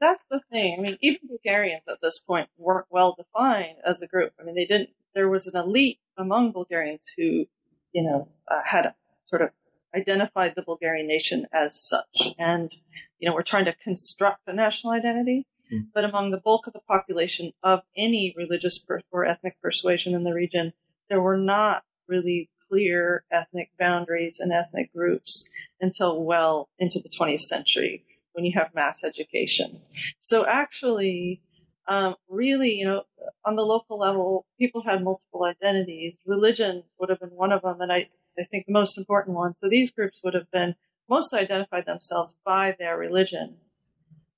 that's 0.00 0.22
the 0.30 0.40
thing. 0.50 0.76
I 0.78 0.82
mean, 0.82 0.98
even 1.00 1.20
Bulgarians 1.28 1.84
at 1.88 1.98
this 2.02 2.18
point 2.18 2.48
weren't 2.58 2.86
well 2.90 3.14
defined 3.16 3.76
as 3.86 4.02
a 4.02 4.06
group. 4.06 4.32
I 4.40 4.44
mean, 4.44 4.54
they 4.54 4.66
didn't. 4.66 4.90
There 5.14 5.28
was 5.28 5.46
an 5.46 5.56
elite 5.56 5.98
among 6.16 6.52
Bulgarians 6.52 7.02
who, 7.16 7.46
you 7.92 8.02
know, 8.02 8.28
uh, 8.48 8.60
had 8.64 8.94
sort 9.24 9.42
of 9.42 9.50
identified 9.94 10.54
the 10.56 10.62
Bulgarian 10.62 11.06
nation 11.06 11.46
as 11.52 11.88
such. 11.88 12.34
And, 12.38 12.74
you 13.18 13.28
know, 13.28 13.34
we're 13.34 13.42
trying 13.42 13.66
to 13.66 13.74
construct 13.74 14.48
a 14.48 14.52
national 14.52 14.92
identity. 14.92 15.46
Mm. 15.72 15.86
But 15.94 16.04
among 16.04 16.30
the 16.30 16.38
bulk 16.38 16.66
of 16.66 16.72
the 16.72 16.80
population 16.80 17.52
of 17.62 17.80
any 17.96 18.34
religious 18.36 18.78
per- 18.78 19.00
or 19.10 19.24
ethnic 19.24 19.60
persuasion 19.62 20.14
in 20.14 20.24
the 20.24 20.34
region, 20.34 20.72
there 21.08 21.22
were 21.22 21.38
not 21.38 21.84
really 22.08 22.50
clear 22.68 23.24
ethnic 23.30 23.70
boundaries 23.78 24.38
and 24.40 24.52
ethnic 24.52 24.92
groups 24.92 25.48
until 25.80 26.22
well 26.22 26.68
into 26.78 26.98
the 27.00 27.08
20th 27.08 27.42
century, 27.42 28.04
when 28.34 28.44
you 28.44 28.52
have 28.54 28.74
mass 28.74 29.02
education. 29.02 29.80
So 30.20 30.44
actually, 30.46 31.40
um, 31.88 32.16
really, 32.28 32.70
you 32.70 32.84
know, 32.84 33.02
on 33.44 33.56
the 33.56 33.62
local 33.62 33.98
level, 33.98 34.46
people 34.58 34.82
had 34.82 35.02
multiple 35.02 35.44
identities. 35.44 36.18
Religion 36.26 36.82
would 36.98 37.10
have 37.10 37.20
been 37.20 37.30
one 37.30 37.52
of 37.52 37.62
them, 37.62 37.80
and 37.80 37.92
I, 37.92 38.08
I 38.38 38.44
think 38.50 38.66
the 38.66 38.72
most 38.72 38.98
important 38.98 39.36
one. 39.36 39.54
So 39.54 39.68
these 39.68 39.90
groups 39.90 40.20
would 40.22 40.34
have 40.34 40.50
been 40.50 40.74
mostly 41.08 41.38
identified 41.40 41.86
themselves 41.86 42.36
by 42.44 42.74
their 42.78 42.96
religion. 42.96 43.56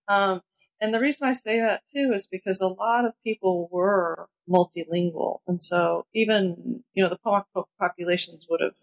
Um, 0.09 0.43
and 0.81 0.93
the 0.93 1.01
reason 1.01 1.27
I 1.27 1.33
say 1.33 1.61
that 1.61 1.83
too 1.93 2.13
is 2.15 2.27
because 2.31 2.61
a 2.61 2.69
lot 2.69 3.07
of 3.07 3.13
people 3.25 3.69
were 3.73 4.29
multilingual. 4.49 5.39
And 5.47 5.61
so 5.61 6.07
even, 6.15 6.85
you 6.95 7.03
know, 7.03 7.09
the 7.09 7.19
Pomak 7.25 7.45
populations 7.81 8.47
would 8.51 8.61
have, 8.61 8.75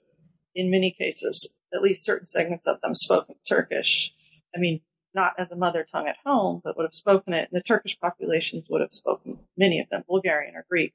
in 0.55 0.71
many 0.71 0.95
cases, 0.97 1.53
at 1.73 1.81
least 1.81 2.05
certain 2.05 2.27
segments 2.27 2.65
of 2.67 2.81
them 2.81 2.95
spoken 2.95 3.35
Turkish. 3.47 4.11
I 4.55 4.59
mean, 4.59 4.81
not 5.13 5.33
as 5.37 5.51
a 5.51 5.55
mother 5.55 5.85
tongue 5.91 6.07
at 6.07 6.17
home, 6.25 6.61
but 6.63 6.75
would 6.77 6.83
have 6.83 6.93
spoken 6.93 7.33
it. 7.33 7.49
And 7.51 7.59
the 7.59 7.63
Turkish 7.63 7.97
populations 7.99 8.67
would 8.69 8.81
have 8.81 8.93
spoken 8.93 9.39
many 9.57 9.79
of 9.79 9.89
them 9.89 10.03
Bulgarian 10.07 10.55
or 10.55 10.65
Greek. 10.69 10.93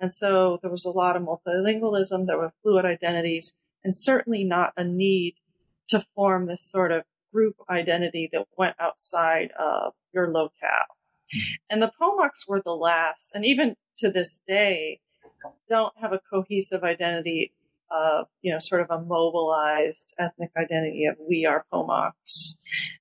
And 0.00 0.12
so 0.12 0.58
there 0.62 0.70
was 0.70 0.84
a 0.84 0.90
lot 0.90 1.16
of 1.16 1.22
multilingualism, 1.22 2.26
there 2.26 2.38
were 2.38 2.52
fluid 2.62 2.84
identities, 2.84 3.54
and 3.82 3.94
certainly 3.94 4.44
not 4.44 4.72
a 4.76 4.84
need 4.84 5.36
to 5.88 6.04
form 6.14 6.46
this 6.46 6.62
sort 6.70 6.92
of 6.92 7.04
group 7.32 7.56
identity 7.70 8.28
that 8.32 8.46
went 8.56 8.76
outside 8.80 9.50
of 9.58 9.94
your 10.12 10.28
locale. 10.28 10.96
And 11.70 11.82
the 11.82 11.92
Pomaks 12.00 12.46
were 12.46 12.62
the 12.62 12.70
last, 12.70 13.30
and 13.34 13.44
even 13.44 13.76
to 13.98 14.10
this 14.10 14.40
day, 14.46 15.00
don't 15.68 15.94
have 16.00 16.12
a 16.12 16.20
cohesive 16.30 16.82
identity 16.82 17.52
you 18.42 18.52
know, 18.52 18.58
sort 18.60 18.80
of 18.80 18.90
a 18.90 19.02
mobilized 19.02 20.12
ethnic 20.18 20.50
identity 20.56 21.06
of 21.06 21.16
we 21.20 21.46
are 21.46 21.64
Pomaks. 21.72 22.56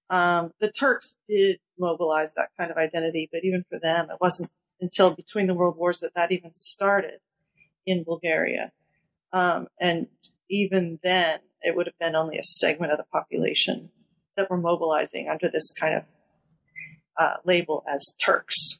Um, 0.09 0.51
the 0.59 0.71
Turks 0.71 1.15
did 1.27 1.59
mobilize 1.79 2.33
that 2.35 2.49
kind 2.57 2.71
of 2.71 2.77
identity, 2.77 3.29
but 3.31 3.41
even 3.43 3.63
for 3.69 3.79
them, 3.79 4.07
it 4.09 4.17
wasn't 4.21 4.51
until 4.81 5.15
between 5.15 5.47
the 5.47 5.53
world 5.53 5.77
wars 5.77 5.99
that 6.01 6.13
that 6.15 6.31
even 6.31 6.51
started 6.53 7.19
in 7.85 8.03
Bulgaria. 8.03 8.71
Um, 9.33 9.67
and 9.79 10.07
even 10.49 10.99
then, 11.03 11.39
it 11.61 11.75
would 11.75 11.87
have 11.87 11.97
been 11.99 12.15
only 12.15 12.37
a 12.37 12.43
segment 12.43 12.91
of 12.91 12.97
the 12.97 13.05
population 13.11 13.89
that 14.37 14.49
were 14.49 14.57
mobilizing 14.57 15.29
under 15.29 15.49
this 15.51 15.73
kind 15.79 15.95
of 15.95 16.03
uh, 17.19 17.35
label 17.45 17.83
as 17.91 18.13
Turks. 18.23 18.79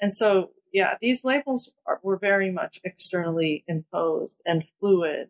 And 0.00 0.12
so, 0.12 0.50
yeah, 0.72 0.94
these 1.00 1.24
labels 1.24 1.70
are, 1.86 2.00
were 2.02 2.18
very 2.18 2.50
much 2.50 2.80
externally 2.84 3.64
imposed 3.68 4.40
and 4.44 4.64
fluid. 4.80 5.28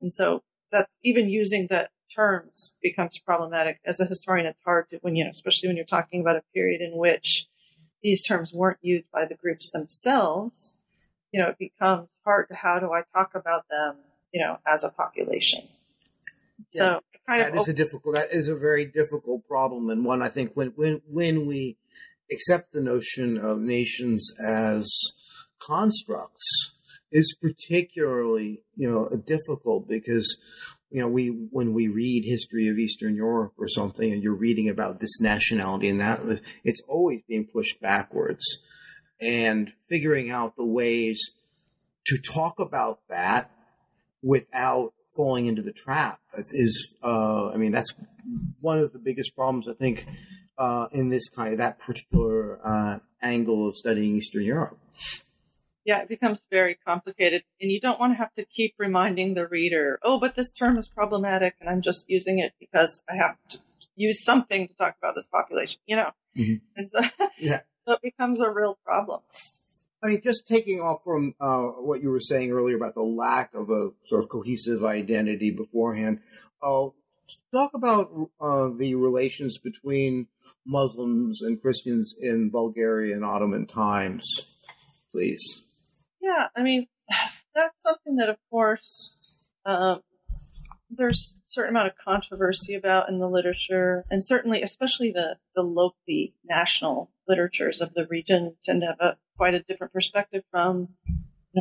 And 0.00 0.12
so 0.12 0.42
that's 0.72 0.90
even 1.02 1.28
using 1.28 1.66
the 1.68 1.88
terms 2.14 2.72
becomes 2.82 3.18
problematic. 3.18 3.78
As 3.84 4.00
a 4.00 4.06
historian, 4.06 4.46
it's 4.46 4.60
hard 4.64 4.88
to, 4.88 4.98
when, 5.02 5.16
you 5.16 5.24
know, 5.24 5.30
especially 5.30 5.68
when 5.68 5.76
you're 5.76 5.86
talking 5.86 6.20
about 6.20 6.36
a 6.36 6.42
period 6.54 6.80
in 6.80 6.96
which 6.96 7.46
these 8.02 8.22
terms 8.22 8.52
weren't 8.52 8.78
used 8.82 9.10
by 9.12 9.24
the 9.26 9.34
groups 9.34 9.70
themselves, 9.70 10.76
you 11.32 11.40
know, 11.40 11.48
it 11.48 11.58
becomes 11.58 12.08
hard 12.24 12.48
to 12.48 12.54
how 12.54 12.78
do 12.78 12.92
I 12.92 13.02
talk 13.14 13.34
about 13.34 13.64
them, 13.68 13.96
you 14.32 14.40
know, 14.40 14.58
as 14.66 14.84
a 14.84 14.90
population. 14.90 15.68
Yeah. 16.72 16.80
So 16.80 17.00
kind 17.26 17.42
that 17.42 17.52
of 17.52 17.58
is 17.58 17.68
a 17.68 17.74
difficult 17.74 18.14
that 18.14 18.32
is 18.32 18.48
a 18.48 18.56
very 18.56 18.86
difficult 18.86 19.46
problem 19.48 19.90
and 19.90 20.04
one 20.04 20.22
I 20.22 20.28
think 20.28 20.52
when 20.54 20.72
when 20.76 21.02
when 21.08 21.46
we 21.46 21.76
accept 22.30 22.72
the 22.72 22.80
notion 22.80 23.38
of 23.38 23.58
nations 23.58 24.32
as 24.46 24.88
constructs 25.58 26.72
is 27.12 27.36
particularly 27.40 28.62
you 28.74 28.90
know 28.90 29.08
difficult 29.26 29.88
because 29.88 30.38
you 30.90 31.00
know 31.00 31.08
we 31.08 31.28
when 31.28 31.72
we 31.72 31.88
read 31.88 32.24
history 32.24 32.68
of 32.68 32.78
Eastern 32.78 33.14
Europe 33.14 33.52
or 33.58 33.68
something 33.68 34.12
and 34.12 34.22
you're 34.22 34.34
reading 34.34 34.68
about 34.68 35.00
this 35.00 35.20
nationality 35.20 35.88
and 35.88 36.00
that 36.00 36.20
it's 36.64 36.82
always 36.88 37.22
being 37.28 37.46
pushed 37.46 37.80
backwards 37.80 38.44
and 39.20 39.72
figuring 39.88 40.30
out 40.30 40.56
the 40.56 40.64
ways 40.64 41.20
to 42.06 42.18
talk 42.18 42.58
about 42.58 43.00
that 43.08 43.50
without 44.22 44.92
falling 45.14 45.46
into 45.46 45.62
the 45.62 45.72
trap 45.72 46.20
is, 46.50 46.94
uh, 47.02 47.48
I 47.48 47.56
mean, 47.56 47.72
that's 47.72 47.92
one 48.60 48.78
of 48.78 48.92
the 48.92 48.98
biggest 48.98 49.34
problems 49.34 49.66
I 49.68 49.72
think 49.72 50.06
uh, 50.58 50.86
in 50.92 51.08
this 51.08 51.28
kind 51.28 51.52
of 51.52 51.58
that 51.58 51.78
particular 51.78 52.60
uh, 52.62 52.98
angle 53.22 53.68
of 53.68 53.76
studying 53.76 54.16
Eastern 54.16 54.44
Europe. 54.44 54.78
Yeah, 55.86 56.02
it 56.02 56.08
becomes 56.08 56.40
very 56.50 56.76
complicated, 56.84 57.44
and 57.60 57.70
you 57.70 57.80
don't 57.80 58.00
want 58.00 58.12
to 58.12 58.16
have 58.16 58.34
to 58.34 58.44
keep 58.44 58.74
reminding 58.76 59.34
the 59.34 59.46
reader, 59.46 60.00
"Oh, 60.02 60.18
but 60.18 60.34
this 60.34 60.52
term 60.52 60.76
is 60.78 60.88
problematic, 60.88 61.54
and 61.60 61.70
I'm 61.70 61.80
just 61.80 62.10
using 62.10 62.40
it 62.40 62.54
because 62.58 63.04
I 63.08 63.14
have 63.14 63.36
to 63.50 63.58
use 63.94 64.24
something 64.24 64.66
to 64.66 64.74
talk 64.74 64.96
about 64.98 65.14
this 65.14 65.26
population," 65.26 65.78
you 65.86 65.94
know. 65.94 66.10
Mm-hmm. 66.36 66.56
And 66.76 66.90
so, 66.90 66.98
yeah. 67.38 67.60
so 67.86 67.92
it 67.92 68.02
becomes 68.02 68.40
a 68.40 68.50
real 68.50 68.76
problem. 68.84 69.20
I 70.02 70.08
mean, 70.08 70.22
just 70.24 70.48
taking 70.48 70.80
off 70.80 71.04
from 71.04 71.34
uh, 71.40 71.62
what 71.80 72.02
you 72.02 72.10
were 72.10 72.20
saying 72.20 72.50
earlier 72.50 72.76
about 72.76 72.94
the 72.94 73.02
lack 73.02 73.54
of 73.54 73.70
a 73.70 73.90
sort 74.06 74.24
of 74.24 74.28
cohesive 74.28 74.84
identity 74.84 75.52
beforehand, 75.52 76.18
uh, 76.62 76.88
talk 77.54 77.70
about 77.74 78.10
uh, 78.40 78.70
the 78.76 78.96
relations 78.96 79.58
between 79.58 80.26
Muslims 80.66 81.42
and 81.42 81.62
Christians 81.62 82.16
in 82.20 82.50
Bulgaria 82.50 83.16
in 83.16 83.22
Ottoman 83.22 83.66
times, 83.66 84.26
please. 85.12 85.62
Yeah, 86.20 86.48
I 86.56 86.62
mean, 86.62 86.86
that's 87.54 87.82
something 87.82 88.16
that, 88.16 88.28
of 88.28 88.36
course, 88.50 89.14
um, 89.64 90.00
there's 90.90 91.36
a 91.38 91.50
certain 91.50 91.70
amount 91.70 91.88
of 91.88 91.94
controversy 92.02 92.74
about 92.74 93.08
in 93.08 93.18
the 93.18 93.28
literature, 93.28 94.04
and 94.10 94.24
certainly, 94.24 94.62
especially 94.62 95.10
the 95.10 95.36
the 95.54 95.62
local, 95.62 95.96
national 96.44 97.10
literatures 97.28 97.80
of 97.80 97.92
the 97.94 98.06
region 98.06 98.54
tend 98.64 98.82
to 98.82 98.86
have 98.86 99.00
a 99.00 99.16
quite 99.36 99.54
a 99.54 99.60
different 99.60 99.92
perspective 99.92 100.44
from 100.50 100.88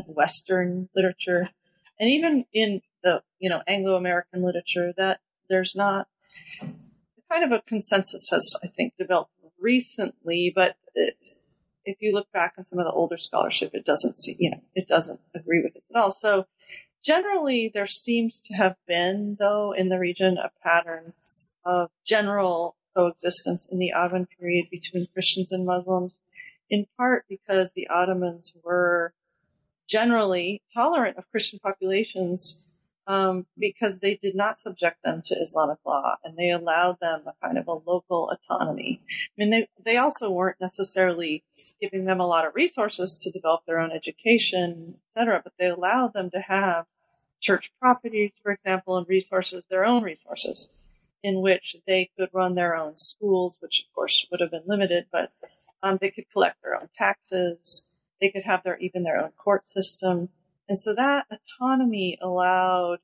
Western 0.07 0.89
literature, 0.95 1.49
and 1.99 2.09
even 2.09 2.45
in 2.53 2.81
the 3.03 3.23
you 3.39 3.49
know 3.49 3.61
Anglo-American 3.67 4.43
literature, 4.43 4.93
that 4.97 5.19
there's 5.49 5.73
not 5.75 6.07
kind 7.31 7.43
of 7.43 7.51
a 7.51 7.63
consensus 7.67 8.27
has 8.31 8.55
I 8.63 8.67
think 8.67 8.93
developed 8.97 9.31
recently, 9.59 10.51
but 10.55 10.75
if 11.85 11.97
you 12.01 12.13
look 12.13 12.31
back 12.31 12.53
on 12.57 12.65
some 12.65 12.79
of 12.79 12.85
the 12.85 12.91
older 12.91 13.17
scholarship, 13.17 13.71
it 13.73 13.85
doesn't 13.85 14.17
see 14.17 14.35
you 14.39 14.51
know 14.51 14.61
it 14.73 14.87
doesn't 14.87 15.19
agree 15.33 15.61
with 15.63 15.73
this 15.73 15.85
at 15.93 15.99
all. 15.99 16.11
So 16.11 16.45
generally, 17.03 17.71
there 17.73 17.87
seems 17.87 18.41
to 18.45 18.53
have 18.53 18.75
been 18.87 19.37
though 19.39 19.73
in 19.73 19.89
the 19.89 19.99
region 19.99 20.37
a 20.37 20.51
pattern 20.63 21.13
of 21.63 21.89
general 22.05 22.75
coexistence 22.95 23.67
in 23.71 23.79
the 23.79 23.93
Ottoman 23.93 24.27
period 24.39 24.67
between 24.71 25.07
Christians 25.13 25.51
and 25.51 25.65
Muslims 25.65 26.13
in 26.69 26.85
part 26.97 27.25
because 27.29 27.71
the 27.73 27.87
Ottomans 27.87 28.53
were 28.63 29.13
generally 29.87 30.61
tolerant 30.73 31.17
of 31.17 31.29
Christian 31.31 31.59
populations 31.59 32.59
um, 33.07 33.45
because 33.57 33.99
they 33.99 34.15
did 34.15 34.35
not 34.35 34.59
subject 34.59 34.97
them 35.03 35.21
to 35.27 35.35
Islamic 35.35 35.77
law 35.85 36.15
and 36.23 36.35
they 36.35 36.49
allowed 36.49 36.99
them 36.99 37.21
a 37.27 37.33
kind 37.45 37.57
of 37.57 37.67
a 37.67 37.73
local 37.73 38.31
autonomy. 38.31 38.99
I 39.07 39.31
mean, 39.37 39.51
they, 39.51 39.67
they 39.83 39.97
also 39.97 40.31
weren't 40.31 40.59
necessarily 40.59 41.43
giving 41.89 42.05
them 42.05 42.19
a 42.19 42.27
lot 42.27 42.45
of 42.45 42.55
resources 42.55 43.17
to 43.17 43.31
develop 43.31 43.61
their 43.65 43.79
own 43.79 43.91
education, 43.91 44.95
etc., 45.15 45.41
but 45.43 45.53
they 45.59 45.67
allowed 45.67 46.13
them 46.13 46.29
to 46.31 46.39
have 46.39 46.85
church 47.41 47.71
properties, 47.79 48.31
for 48.41 48.51
example, 48.51 48.97
and 48.97 49.07
resources, 49.07 49.65
their 49.69 49.85
own 49.85 50.03
resources, 50.03 50.69
in 51.23 51.41
which 51.41 51.75
they 51.85 52.09
could 52.17 52.29
run 52.33 52.55
their 52.55 52.75
own 52.75 52.95
schools, 52.95 53.57
which 53.59 53.85
of 53.87 53.93
course 53.93 54.25
would 54.31 54.41
have 54.41 54.51
been 54.51 54.63
limited, 54.65 55.05
but 55.11 55.31
um, 55.83 55.97
they 56.01 56.09
could 56.09 56.25
collect 56.31 56.61
their 56.63 56.75
own 56.75 56.89
taxes. 56.97 57.85
They 58.19 58.29
could 58.29 58.43
have 58.43 58.63
their 58.63 58.77
even 58.77 59.03
their 59.03 59.21
own 59.21 59.31
court 59.31 59.69
system, 59.69 60.29
and 60.67 60.79
so 60.79 60.95
that 60.95 61.27
autonomy 61.29 62.17
allowed 62.21 62.99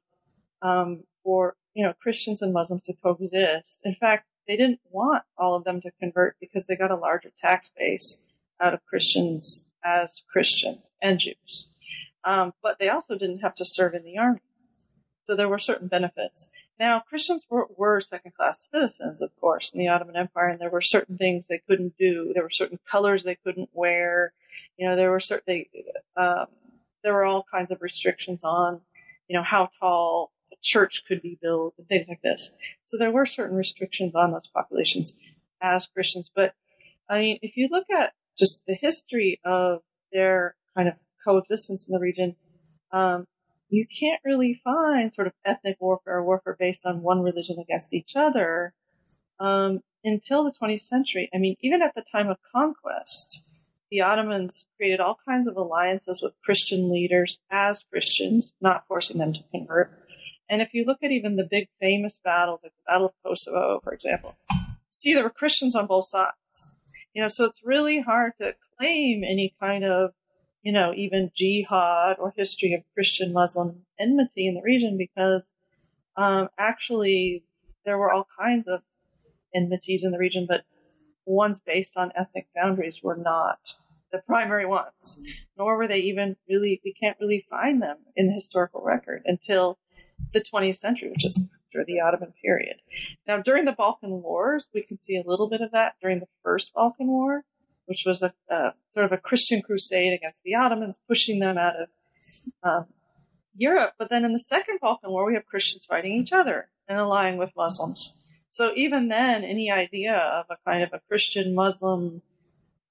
um, 0.61 1.03
for 1.23 1.55
you 1.75 1.85
know 1.85 1.93
Christians 2.01 2.41
and 2.41 2.53
Muslims 2.53 2.83
to 2.85 2.93
coexist. 3.03 3.79
In 3.83 3.95
fact, 3.95 4.25
they 4.47 4.55
didn't 4.55 4.79
want 4.89 5.23
all 5.37 5.55
of 5.55 5.65
them 5.65 5.81
to 5.81 5.91
convert 5.99 6.37
because 6.39 6.65
they 6.65 6.75
got 6.75 6.91
a 6.91 6.95
larger 6.95 7.31
tax 7.41 7.69
base 7.77 8.19
out 8.61 8.73
of 8.73 8.85
Christians 8.85 9.67
as 9.83 10.21
Christians 10.31 10.91
and 11.01 11.19
Jews. 11.19 11.67
Um, 12.23 12.53
but 12.61 12.77
they 12.79 12.89
also 12.89 13.17
didn't 13.17 13.39
have 13.39 13.55
to 13.55 13.65
serve 13.65 13.93
in 13.95 14.03
the 14.03 14.17
army. 14.17 14.41
So 15.23 15.35
there 15.35 15.49
were 15.49 15.59
certain 15.59 15.87
benefits. 15.87 16.49
Now, 16.79 16.99
Christians 16.99 17.45
were, 17.49 17.67
were 17.77 18.01
second 18.01 18.33
class 18.33 18.67
citizens, 18.73 19.21
of 19.21 19.29
course, 19.39 19.71
in 19.73 19.79
the 19.79 19.87
Ottoman 19.87 20.15
Empire, 20.15 20.49
and 20.49 20.59
there 20.59 20.69
were 20.69 20.81
certain 20.81 21.17
things 21.17 21.45
they 21.47 21.61
couldn't 21.67 21.95
do. 21.97 22.31
There 22.33 22.43
were 22.43 22.49
certain 22.49 22.79
colors 22.89 23.23
they 23.23 23.37
couldn't 23.43 23.69
wear. 23.71 24.33
You 24.77 24.89
know, 24.89 24.95
there 24.95 25.11
were 25.11 25.19
certain, 25.19 25.43
they, 25.45 25.69
um, 26.17 26.47
there 27.03 27.13
were 27.13 27.23
all 27.23 27.45
kinds 27.51 27.71
of 27.71 27.81
restrictions 27.81 28.39
on, 28.43 28.81
you 29.27 29.37
know, 29.37 29.43
how 29.43 29.69
tall 29.79 30.31
a 30.51 30.55
church 30.61 31.03
could 31.07 31.21
be 31.21 31.37
built 31.41 31.75
and 31.77 31.87
things 31.87 32.07
like 32.07 32.21
this. 32.23 32.49
So 32.85 32.97
there 32.97 33.11
were 33.11 33.25
certain 33.25 33.57
restrictions 33.57 34.15
on 34.15 34.31
those 34.31 34.47
populations 34.47 35.13
as 35.61 35.87
Christians. 35.87 36.31
But 36.35 36.53
I 37.09 37.19
mean, 37.19 37.39
if 37.41 37.57
you 37.57 37.67
look 37.71 37.85
at 37.95 38.13
just 38.37 38.61
the 38.67 38.75
history 38.75 39.39
of 39.45 39.81
their 40.11 40.55
kind 40.75 40.87
of 40.87 40.95
coexistence 41.23 41.87
in 41.87 41.93
the 41.93 41.99
region, 41.99 42.35
um, 42.91 43.25
you 43.69 43.85
can't 43.99 44.21
really 44.25 44.59
find 44.63 45.13
sort 45.13 45.27
of 45.27 45.33
ethnic 45.45 45.77
warfare 45.79 46.17
or 46.17 46.25
warfare 46.25 46.57
based 46.59 46.85
on 46.85 47.01
one 47.01 47.21
religion 47.21 47.57
against 47.59 47.93
each 47.93 48.11
other. 48.15 48.73
Um, 49.39 49.79
until 50.03 50.43
the 50.43 50.53
20th 50.61 50.81
century, 50.81 51.29
I 51.33 51.37
mean, 51.37 51.55
even 51.61 51.81
at 51.81 51.95
the 51.95 52.03
time 52.11 52.29
of 52.29 52.37
conquest, 52.53 53.43
the 53.89 54.01
Ottomans 54.01 54.65
created 54.77 54.99
all 54.99 55.17
kinds 55.27 55.47
of 55.47 55.57
alliances 55.57 56.21
with 56.21 56.33
Christian 56.43 56.91
leaders 56.91 57.39
as 57.51 57.83
Christians, 57.89 58.53
not 58.61 58.85
forcing 58.87 59.17
them 59.17 59.33
to 59.33 59.39
convert. 59.51 59.91
And 60.49 60.61
if 60.61 60.73
you 60.73 60.85
look 60.85 60.99
at 61.03 61.11
even 61.11 61.35
the 61.35 61.47
big 61.49 61.67
famous 61.79 62.19
battles, 62.23 62.59
like 62.63 62.73
the 62.73 62.91
Battle 62.91 63.07
of 63.07 63.13
Kosovo, 63.23 63.79
for 63.83 63.93
example, 63.93 64.35
see 64.89 65.13
there 65.13 65.23
were 65.23 65.29
Christians 65.29 65.75
on 65.75 65.87
both 65.87 66.09
sides. 66.09 66.75
You 67.13 67.21
know, 67.21 67.27
so 67.27 67.45
it's 67.45 67.61
really 67.63 67.99
hard 67.99 68.33
to 68.39 68.53
claim 68.77 69.23
any 69.23 69.53
kind 69.59 69.83
of, 69.83 70.11
you 70.63 70.71
know, 70.71 70.93
even 70.95 71.31
jihad 71.35 72.17
or 72.19 72.33
history 72.35 72.73
of 72.73 72.83
Christian 72.93 73.33
Muslim 73.33 73.85
enmity 73.99 74.47
in 74.47 74.55
the 74.55 74.61
region 74.61 74.97
because 74.97 75.45
um, 76.15 76.49
actually 76.57 77.43
there 77.85 77.97
were 77.97 78.11
all 78.11 78.27
kinds 78.39 78.67
of 78.67 78.81
enmities 79.53 80.03
in 80.03 80.11
the 80.11 80.17
region, 80.17 80.45
but 80.47 80.63
ones 81.25 81.59
based 81.65 81.97
on 81.97 82.11
ethnic 82.15 82.47
boundaries 82.55 82.99
were 83.03 83.17
not 83.17 83.59
the 84.11 84.19
primary 84.19 84.65
ones, 84.65 85.19
nor 85.57 85.77
were 85.77 85.87
they 85.87 85.99
even 85.99 86.35
really, 86.49 86.81
we 86.83 86.93
can't 86.93 87.17
really 87.19 87.45
find 87.49 87.81
them 87.81 87.97
in 88.15 88.27
the 88.27 88.33
historical 88.33 88.81
record 88.81 89.21
until 89.25 89.77
the 90.33 90.41
20th 90.41 90.79
century, 90.79 91.09
which 91.09 91.25
is 91.25 91.43
after 91.71 91.85
the 91.85 91.99
Ottoman 92.01 92.33
period. 92.43 92.77
Now, 93.27 93.41
during 93.41 93.65
the 93.65 93.71
Balkan 93.71 94.21
Wars, 94.21 94.65
we 94.73 94.83
can 94.83 94.99
see 94.99 95.15
a 95.15 95.27
little 95.27 95.49
bit 95.49 95.61
of 95.61 95.71
that 95.71 95.95
during 96.01 96.19
the 96.19 96.27
First 96.43 96.71
Balkan 96.73 97.07
War, 97.07 97.43
which 97.85 98.03
was 98.05 98.21
a, 98.21 98.33
a 98.49 98.73
sort 98.93 99.05
of 99.05 99.11
a 99.11 99.17
Christian 99.17 99.61
crusade 99.61 100.13
against 100.13 100.39
the 100.43 100.55
Ottomans, 100.55 100.97
pushing 101.07 101.39
them 101.39 101.57
out 101.57 101.73
of 101.81 101.87
um, 102.63 102.85
Europe. 103.55 103.93
But 103.97 104.09
then 104.09 104.25
in 104.25 104.33
the 104.33 104.39
Second 104.39 104.79
Balkan 104.81 105.11
War, 105.11 105.25
we 105.25 105.33
have 105.35 105.45
Christians 105.45 105.85
fighting 105.87 106.13
each 106.13 106.31
other 106.31 106.69
and 106.87 106.99
allying 106.99 107.37
with 107.37 107.51
Muslims. 107.55 108.15
So 108.49 108.71
even 108.75 109.07
then, 109.07 109.43
any 109.43 109.71
idea 109.71 110.15
of 110.15 110.45
a 110.49 110.57
kind 110.69 110.83
of 110.83 110.89
a 110.93 110.99
Christian 111.07 111.55
Muslim 111.55 112.21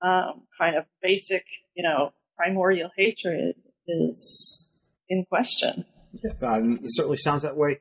um, 0.00 0.42
kind 0.58 0.76
of 0.76 0.87
basic, 1.02 1.44
you 1.75 1.82
know, 1.82 2.12
primordial 2.37 2.90
hatred 2.96 3.56
is 3.87 4.70
in 5.10 5.26
question. 5.26 5.84
Um, 6.42 6.80
it 6.82 6.87
certainly 6.87 7.18
sounds 7.18 7.42
that 7.42 7.56
way, 7.56 7.80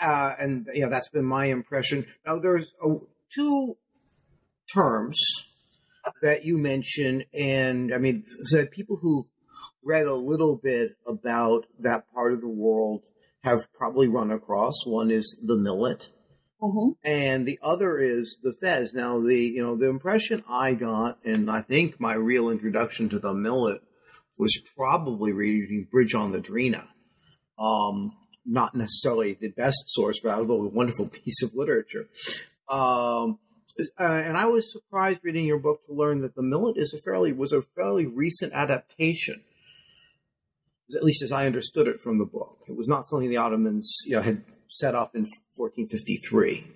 uh, 0.00 0.34
and 0.38 0.66
you 0.74 0.82
know 0.82 0.90
that's 0.90 1.08
been 1.10 1.24
my 1.24 1.46
impression. 1.46 2.06
Now, 2.26 2.38
there's 2.38 2.72
uh, 2.84 2.94
two 3.34 3.76
terms 4.72 5.18
that 6.22 6.44
you 6.44 6.58
mention, 6.58 7.24
and 7.34 7.92
I 7.94 7.98
mean, 7.98 8.24
that 8.52 8.70
people 8.70 8.98
who've 9.00 9.26
read 9.84 10.06
a 10.06 10.14
little 10.14 10.58
bit 10.62 10.92
about 11.06 11.66
that 11.80 12.04
part 12.14 12.32
of 12.32 12.40
the 12.40 12.48
world 12.48 13.02
have 13.42 13.72
probably 13.72 14.08
run 14.08 14.30
across. 14.30 14.74
One 14.84 15.10
is 15.10 15.38
the 15.42 15.56
millet, 15.56 16.08
mm-hmm. 16.62 16.90
and 17.04 17.46
the 17.46 17.58
other 17.62 17.98
is 17.98 18.38
the 18.42 18.54
fez. 18.60 18.94
Now, 18.94 19.20
the 19.20 19.36
you 19.36 19.62
know 19.62 19.76
the 19.76 19.88
impression 19.88 20.44
I 20.48 20.74
got, 20.74 21.18
and 21.24 21.50
I 21.50 21.62
think 21.62 22.00
my 22.00 22.14
real 22.14 22.50
introduction 22.50 23.08
to 23.10 23.18
the 23.18 23.34
millet 23.34 23.82
was 24.38 24.58
probably 24.74 25.32
reading 25.32 25.86
Bridge 25.90 26.14
on 26.14 26.32
the 26.32 26.40
Drina. 26.40 26.84
Um, 27.58 28.12
not 28.44 28.74
necessarily 28.74 29.34
the 29.34 29.48
best 29.48 29.84
source, 29.86 30.20
but 30.22 30.34
although 30.34 30.62
a 30.62 30.68
wonderful 30.68 31.08
piece 31.24 31.42
of 31.42 31.54
literature. 31.54 32.08
Um, 32.68 33.38
uh, 33.98 34.02
and 34.02 34.36
I 34.36 34.46
was 34.46 34.72
surprised 34.72 35.20
reading 35.22 35.44
your 35.44 35.58
book 35.58 35.86
to 35.86 35.92
learn 35.92 36.20
that 36.22 36.34
the 36.34 36.42
millet 36.42 36.76
is 36.76 36.92
a 36.92 36.98
fairly 36.98 37.32
was 37.32 37.52
a 37.52 37.62
fairly 37.62 38.06
recent 38.06 38.52
adaptation, 38.52 39.42
at 40.94 41.02
least 41.02 41.22
as 41.22 41.32
I 41.32 41.46
understood 41.46 41.88
it 41.88 42.00
from 42.00 42.18
the 42.18 42.24
book. 42.24 42.64
It 42.68 42.76
was 42.76 42.88
not 42.88 43.08
something 43.08 43.30
the 43.30 43.38
Ottomans 43.38 44.02
you 44.04 44.16
know, 44.16 44.22
had 44.22 44.44
set 44.68 44.94
up 44.94 45.14
in 45.14 45.22
1453. 45.56 46.66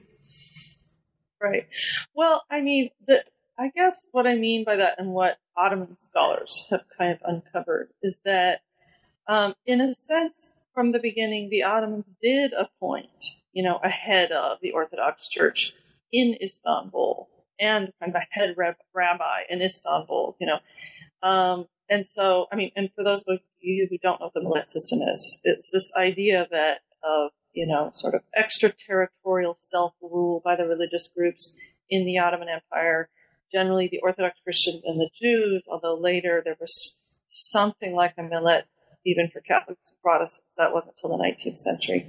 Right. 1.40 1.66
Well, 2.14 2.42
I 2.50 2.60
mean, 2.60 2.90
the, 3.06 3.22
I 3.58 3.70
guess 3.74 4.04
what 4.12 4.26
I 4.26 4.34
mean 4.34 4.64
by 4.64 4.76
that, 4.76 4.94
and 4.98 5.10
what 5.10 5.36
Ottoman 5.56 5.96
scholars 6.00 6.66
have 6.70 6.80
kind 6.96 7.12
of 7.12 7.18
uncovered, 7.24 7.90
is 8.02 8.20
that, 8.24 8.60
um, 9.28 9.54
in 9.66 9.80
a 9.80 9.94
sense, 9.94 10.54
from 10.74 10.92
the 10.92 10.98
beginning, 10.98 11.48
the 11.50 11.62
Ottomans 11.62 12.04
did 12.22 12.52
appoint, 12.52 13.08
you 13.52 13.62
know, 13.62 13.78
a 13.82 13.88
head 13.88 14.32
of 14.32 14.58
the 14.60 14.72
Orthodox 14.72 15.28
Church 15.28 15.72
in 16.12 16.36
Istanbul 16.42 17.28
and 17.60 17.92
kind 18.00 18.14
of 18.14 18.20
a 18.20 18.26
head 18.30 18.54
rabbi 18.56 19.42
in 19.48 19.62
Istanbul, 19.62 20.36
you 20.40 20.46
know. 20.46 21.28
Um, 21.28 21.66
and 21.88 22.04
so, 22.04 22.46
I 22.50 22.56
mean, 22.56 22.72
and 22.76 22.90
for 22.94 23.04
those 23.04 23.22
of 23.28 23.38
you 23.60 23.86
who 23.88 23.98
don't 23.98 24.20
know 24.20 24.26
what 24.26 24.34
the 24.34 24.42
millet 24.42 24.70
system 24.70 25.00
is, 25.02 25.38
it's 25.44 25.70
this 25.70 25.92
idea 25.96 26.46
that 26.50 26.80
of, 27.02 27.30
you 27.52 27.66
know, 27.66 27.90
sort 27.94 28.14
of 28.14 28.22
extraterritorial 28.36 29.58
self-rule 29.60 30.42
by 30.44 30.56
the 30.56 30.66
religious 30.66 31.08
groups 31.14 31.54
in 31.90 32.04
the 32.06 32.18
Ottoman 32.18 32.48
Empire, 32.48 33.08
generally 33.52 33.88
the 33.90 34.00
Orthodox 34.02 34.38
Christians 34.42 34.82
and 34.84 34.98
the 34.98 35.10
Jews, 35.20 35.62
although 35.68 35.96
later 35.96 36.42
there 36.44 36.56
was 36.58 36.96
something 37.28 37.94
like 37.94 38.14
a 38.18 38.22
millet 38.22 38.64
even 39.06 39.30
for 39.32 39.40
Catholics 39.40 39.90
and 39.90 40.00
Protestants. 40.02 40.54
That 40.56 40.72
wasn't 40.72 40.96
until 40.96 41.16
the 41.16 41.24
19th 41.24 41.58
century. 41.58 42.06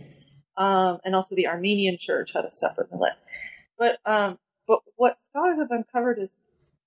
Um, 0.58 1.00
and 1.04 1.16
also 1.16 1.36
the 1.36 1.48
Armenian 1.48 1.98
church 2.00 2.32
had 2.34 2.46
a 2.46 2.52
separate 2.52 2.92
millet. 2.92 3.14
But, 3.78 4.00
um, 4.06 4.40
but 4.68 4.80
what 4.96 5.18
scholars 5.30 5.58
have 5.60 5.72
uncovered 5.72 6.20
is 6.20 6.30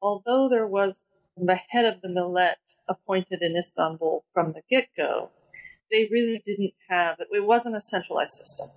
although 0.00 0.48
there 0.48 0.66
was 0.66 0.94
the 1.36 1.58
head 1.68 1.84
of 1.84 2.00
the 2.00 2.08
millet 2.08 2.56
appointed 2.88 3.42
in 3.42 3.56
Istanbul 3.56 4.24
from 4.32 4.52
the 4.52 4.62
get-go, 4.70 5.30
they 5.90 6.08
really 6.10 6.42
didn't 6.44 6.74
have, 6.88 7.16
it 7.20 7.44
wasn't 7.44 7.76
a 7.76 7.80
centralized 7.80 8.34
system. 8.34 8.68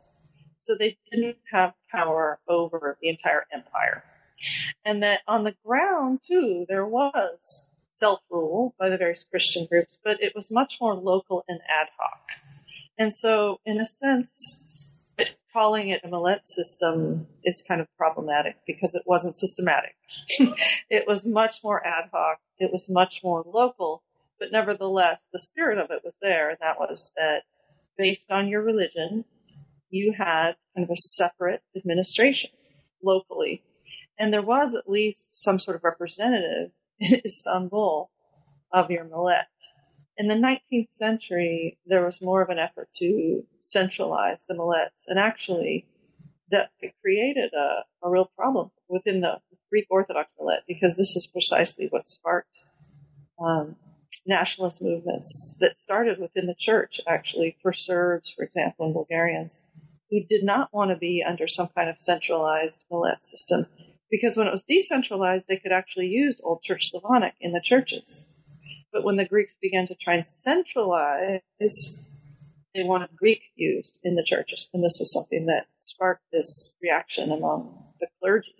So 0.64 0.76
they 0.78 0.98
didn't 1.12 1.38
have 1.52 1.74
power 1.92 2.40
over 2.48 2.98
the 3.02 3.10
entire 3.10 3.46
empire. 3.54 4.04
And 4.86 5.04
that 5.04 5.22
on 5.28 5.44
the 5.44 5.56
ground, 5.66 6.20
too, 6.28 6.66
there 6.68 6.86
was 6.86 7.66
self 8.02 8.20
rule 8.32 8.74
by 8.80 8.90
the 8.90 8.98
various 8.98 9.24
Christian 9.30 9.68
groups, 9.70 10.00
but 10.04 10.22
it 10.22 10.34
was 10.36 10.52
much 10.52 10.78
more 10.82 10.96
local 10.96 11.44
and 11.48 11.60
ad 11.70 11.88
hoc. 11.98 12.22
And 12.98 13.14
so, 13.14 13.60
in 13.66 13.80
a 13.80 13.86
sense, 13.86 14.64
calling 15.54 15.90
it 15.90 16.02
a 16.04 16.08
millet 16.08 16.48
system 16.48 17.28
is 17.44 17.64
kind 17.68 17.82
of 17.82 17.88
problematic 17.98 18.56
because 18.66 18.96
it 18.96 19.04
wasn't 19.06 19.38
systematic. 19.38 19.96
it 20.90 21.06
was 21.08 21.26
much 21.26 21.56
more 21.64 21.86
ad 21.86 22.06
hoc, 22.12 22.40
it 22.58 22.72
was 22.72 22.88
much 22.90 23.22
more 23.24 23.44
local, 23.46 24.04
but 24.40 24.52
nevertheless, 24.52 25.20
the 25.34 25.40
spirit 25.40 25.78
of 25.78 25.92
it 25.92 26.02
was 26.04 26.14
there, 26.22 26.50
and 26.50 26.58
that 26.62 26.80
was 26.80 27.12
that 27.16 27.42
based 27.98 28.32
on 28.32 28.48
your 28.48 28.62
religion, 28.62 29.26
you 29.90 30.14
had 30.18 30.54
kind 30.76 30.86
of 30.86 30.90
a 30.90 30.98
separate 30.98 31.62
administration 31.76 32.50
locally. 33.04 33.64
And 34.18 34.32
there 34.32 34.42
was 34.42 34.74
at 34.76 34.90
least 34.90 35.28
some 35.32 35.60
sort 35.60 35.76
of 35.76 35.84
representative 35.84 36.72
in 37.02 37.22
Istanbul 37.26 38.10
of 38.72 38.90
your 38.90 39.04
millet. 39.04 39.46
In 40.18 40.28
the 40.28 40.36
19th 40.36 40.90
century, 40.98 41.80
there 41.86 42.06
was 42.06 42.22
more 42.22 42.42
of 42.42 42.50
an 42.50 42.60
effort 42.60 42.90
to 42.98 43.44
centralize 43.60 44.38
the 44.48 44.56
millets, 44.56 45.06
and 45.08 45.20
actually, 45.20 45.88
that 46.52 46.70
created 47.02 47.52
a, 47.54 48.06
a 48.06 48.10
real 48.10 48.30
problem 48.38 48.72
within 48.88 49.22
the 49.22 49.40
Greek 49.70 49.88
Orthodox 49.90 50.30
millet 50.38 50.60
because 50.68 50.98
this 50.98 51.16
is 51.16 51.26
precisely 51.26 51.88
what 51.90 52.10
sparked 52.10 52.50
um, 53.40 53.78
nationalist 54.26 54.82
movements 54.82 55.56
that 55.60 55.78
started 55.78 56.20
within 56.20 56.46
the 56.46 56.56
church, 56.60 57.00
actually, 57.08 57.58
for 57.62 57.74
Serbs, 57.74 58.34
for 58.36 58.44
example, 58.44 58.86
and 58.86 58.94
Bulgarians, 58.94 59.66
who 60.10 60.20
did 60.30 60.44
not 60.44 60.70
want 60.74 60.92
to 60.92 60.98
be 60.98 61.24
under 61.28 61.48
some 61.48 61.70
kind 61.76 61.90
of 61.90 61.96
centralized 62.00 62.84
millet 62.92 63.24
system 63.26 63.66
because 64.12 64.36
when 64.36 64.48
it 64.48 64.52
was 64.52 64.64
decentralized, 64.64 65.48
they 65.48 65.58
could 65.58 65.72
actually 65.72 66.08
use 66.08 66.40
Old 66.44 66.62
Church 66.62 66.92
Slavonic 66.92 67.34
in 67.40 67.54
the 67.54 67.62
churches. 67.64 68.26
But 68.92 69.06
when 69.06 69.16
the 69.16 69.26
Greeks 69.26 69.54
began 69.62 69.88
to 69.88 69.96
try 69.96 70.16
and 70.16 70.26
centralize, 70.26 71.40
they 72.76 72.84
wanted 72.84 73.16
Greek 73.16 73.42
used 73.56 74.00
in 74.04 74.16
the 74.16 74.24
churches. 74.24 74.70
And 74.74 74.84
this 74.84 74.98
was 75.00 75.14
something 75.14 75.46
that 75.46 75.68
sparked 75.80 76.24
this 76.32 76.74
reaction 76.82 77.32
among 77.32 77.86
the 78.02 78.08
clergy, 78.20 78.56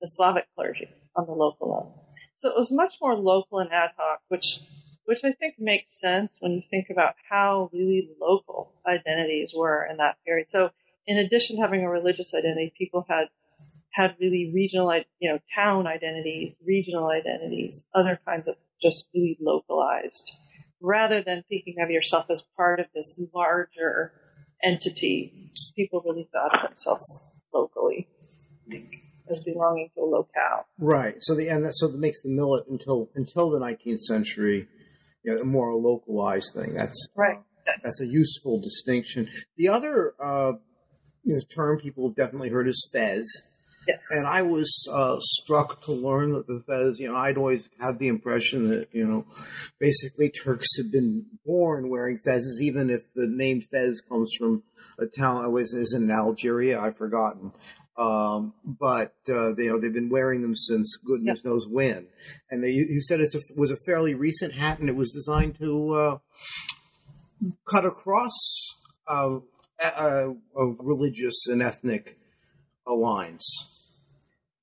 the 0.00 0.08
Slavic 0.08 0.46
clergy 0.56 0.88
on 1.14 1.26
the 1.26 1.32
local 1.32 1.68
level. 1.68 2.04
So 2.38 2.48
it 2.48 2.56
was 2.56 2.72
much 2.72 2.94
more 3.00 3.14
local 3.14 3.60
and 3.60 3.72
ad 3.72 3.90
hoc, 3.96 4.20
which 4.28 4.58
which 5.06 5.20
I 5.22 5.32
think 5.32 5.56
makes 5.58 6.00
sense 6.00 6.32
when 6.40 6.52
you 6.52 6.62
think 6.70 6.86
about 6.90 7.14
how 7.28 7.68
really 7.74 8.08
local 8.18 8.72
identities 8.86 9.52
were 9.54 9.86
in 9.88 9.98
that 9.98 10.16
period. 10.24 10.48
So 10.50 10.70
in 11.06 11.18
addition 11.18 11.56
to 11.56 11.62
having 11.62 11.82
a 11.82 11.90
religious 11.90 12.32
identity, 12.32 12.72
people 12.76 13.04
had 13.08 13.26
had 13.94 14.16
really 14.20 14.50
regional, 14.52 14.92
you 15.20 15.30
know, 15.30 15.38
town 15.54 15.86
identities, 15.86 16.56
regional 16.66 17.08
identities, 17.08 17.86
other 17.94 18.20
kinds 18.26 18.48
of 18.48 18.56
just 18.82 19.06
really 19.14 19.38
localized, 19.40 20.32
rather 20.80 21.22
than 21.22 21.44
thinking 21.48 21.76
of 21.80 21.90
yourself 21.90 22.26
as 22.28 22.42
part 22.56 22.80
of 22.80 22.86
this 22.92 23.18
larger 23.32 24.12
entity. 24.64 25.52
People 25.76 26.02
really 26.04 26.28
thought 26.32 26.56
of 26.56 26.70
themselves 26.70 27.22
locally 27.52 28.08
as 29.30 29.38
belonging 29.40 29.90
to 29.94 30.00
a 30.00 30.04
locale. 30.04 30.66
Right. 30.76 31.14
So 31.20 31.36
the 31.36 31.48
and 31.48 31.64
that, 31.64 31.74
so 31.74 31.86
that 31.86 31.98
makes 31.98 32.20
the 32.20 32.30
millet 32.30 32.64
until 32.68 33.10
until 33.14 33.50
the 33.50 33.60
19th 33.60 34.00
century, 34.00 34.66
you 35.22 35.34
know, 35.34 35.40
a 35.40 35.44
more 35.44 35.72
localized 35.74 36.52
thing. 36.52 36.74
That's 36.74 37.08
right. 37.16 37.38
Uh, 37.38 37.72
that's 37.82 38.00
a 38.00 38.06
useful 38.06 38.60
distinction. 38.60 39.28
The 39.56 39.68
other 39.68 40.14
uh, 40.20 40.54
you 41.22 41.36
know, 41.36 41.40
term 41.54 41.78
people 41.78 42.08
have 42.08 42.16
definitely 42.16 42.50
heard 42.50 42.66
is 42.66 42.88
fez 42.92 43.24
Yes. 43.86 43.98
And 44.10 44.26
I 44.26 44.42
was 44.42 44.88
uh, 44.92 45.16
struck 45.20 45.82
to 45.82 45.92
learn 45.92 46.32
that 46.32 46.46
the 46.46 46.62
Fez, 46.66 46.98
you 46.98 47.08
know, 47.08 47.16
I'd 47.16 47.36
always 47.36 47.68
had 47.80 47.98
the 47.98 48.08
impression 48.08 48.68
that, 48.68 48.88
you 48.92 49.06
know, 49.06 49.26
basically 49.78 50.30
Turks 50.30 50.68
had 50.76 50.90
been 50.90 51.26
born 51.44 51.90
wearing 51.90 52.18
fezes, 52.18 52.60
even 52.60 52.90
if 52.90 53.02
the 53.14 53.26
name 53.26 53.62
Fez 53.70 54.00
comes 54.00 54.32
from 54.38 54.62
a 54.98 55.06
town, 55.06 55.44
I 55.44 55.48
was 55.48 55.72
is 55.72 55.94
in 55.94 56.10
Algeria, 56.10 56.80
I've 56.80 56.96
forgotten. 56.96 57.52
Um, 57.96 58.54
but 58.64 59.14
uh, 59.28 59.52
they, 59.56 59.64
you 59.64 59.70
know 59.70 59.80
they've 59.80 59.92
been 59.92 60.10
wearing 60.10 60.42
them 60.42 60.56
since 60.56 60.98
goodness 61.04 61.38
yep. 61.38 61.44
knows 61.44 61.66
when. 61.68 62.06
And 62.50 62.62
they, 62.64 62.70
you 62.70 63.00
said 63.00 63.20
it 63.20 63.34
was 63.56 63.70
a 63.70 63.76
fairly 63.86 64.14
recent 64.14 64.54
hat, 64.54 64.80
and 64.80 64.88
it 64.88 64.96
was 64.96 65.12
designed 65.12 65.58
to 65.58 65.94
uh, 65.94 66.18
cut 67.70 67.84
across 67.84 68.32
uh, 69.06 69.38
religious 70.54 71.46
and 71.46 71.62
ethnic 71.62 72.18
lines. 72.86 73.44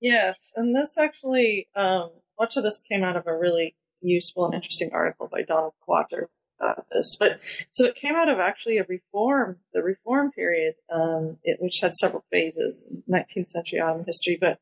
Yes, 0.01 0.51
and 0.55 0.75
this 0.75 0.97
actually, 0.97 1.67
um, 1.75 2.09
much 2.39 2.57
of 2.57 2.63
this 2.63 2.81
came 2.81 3.03
out 3.03 3.15
of 3.15 3.27
a 3.27 3.37
really 3.37 3.75
useful 4.01 4.45
and 4.45 4.55
interesting 4.55 4.89
article 4.93 5.29
by 5.31 5.43
Donald 5.43 5.73
Quataert 5.87 6.27
about 6.59 6.87
this. 6.91 7.15
But 7.19 7.39
so 7.71 7.85
it 7.85 7.95
came 7.95 8.15
out 8.15 8.27
of 8.27 8.39
actually 8.39 8.79
a 8.79 8.85
reform, 8.89 9.57
the 9.73 9.83
reform 9.83 10.31
period, 10.31 10.73
um, 10.91 11.37
it, 11.43 11.61
which 11.61 11.79
had 11.81 11.93
several 11.93 12.25
phases, 12.31 12.83
19th 13.07 13.51
century 13.51 13.79
Ottoman 13.79 14.05
history. 14.05 14.37
But 14.41 14.59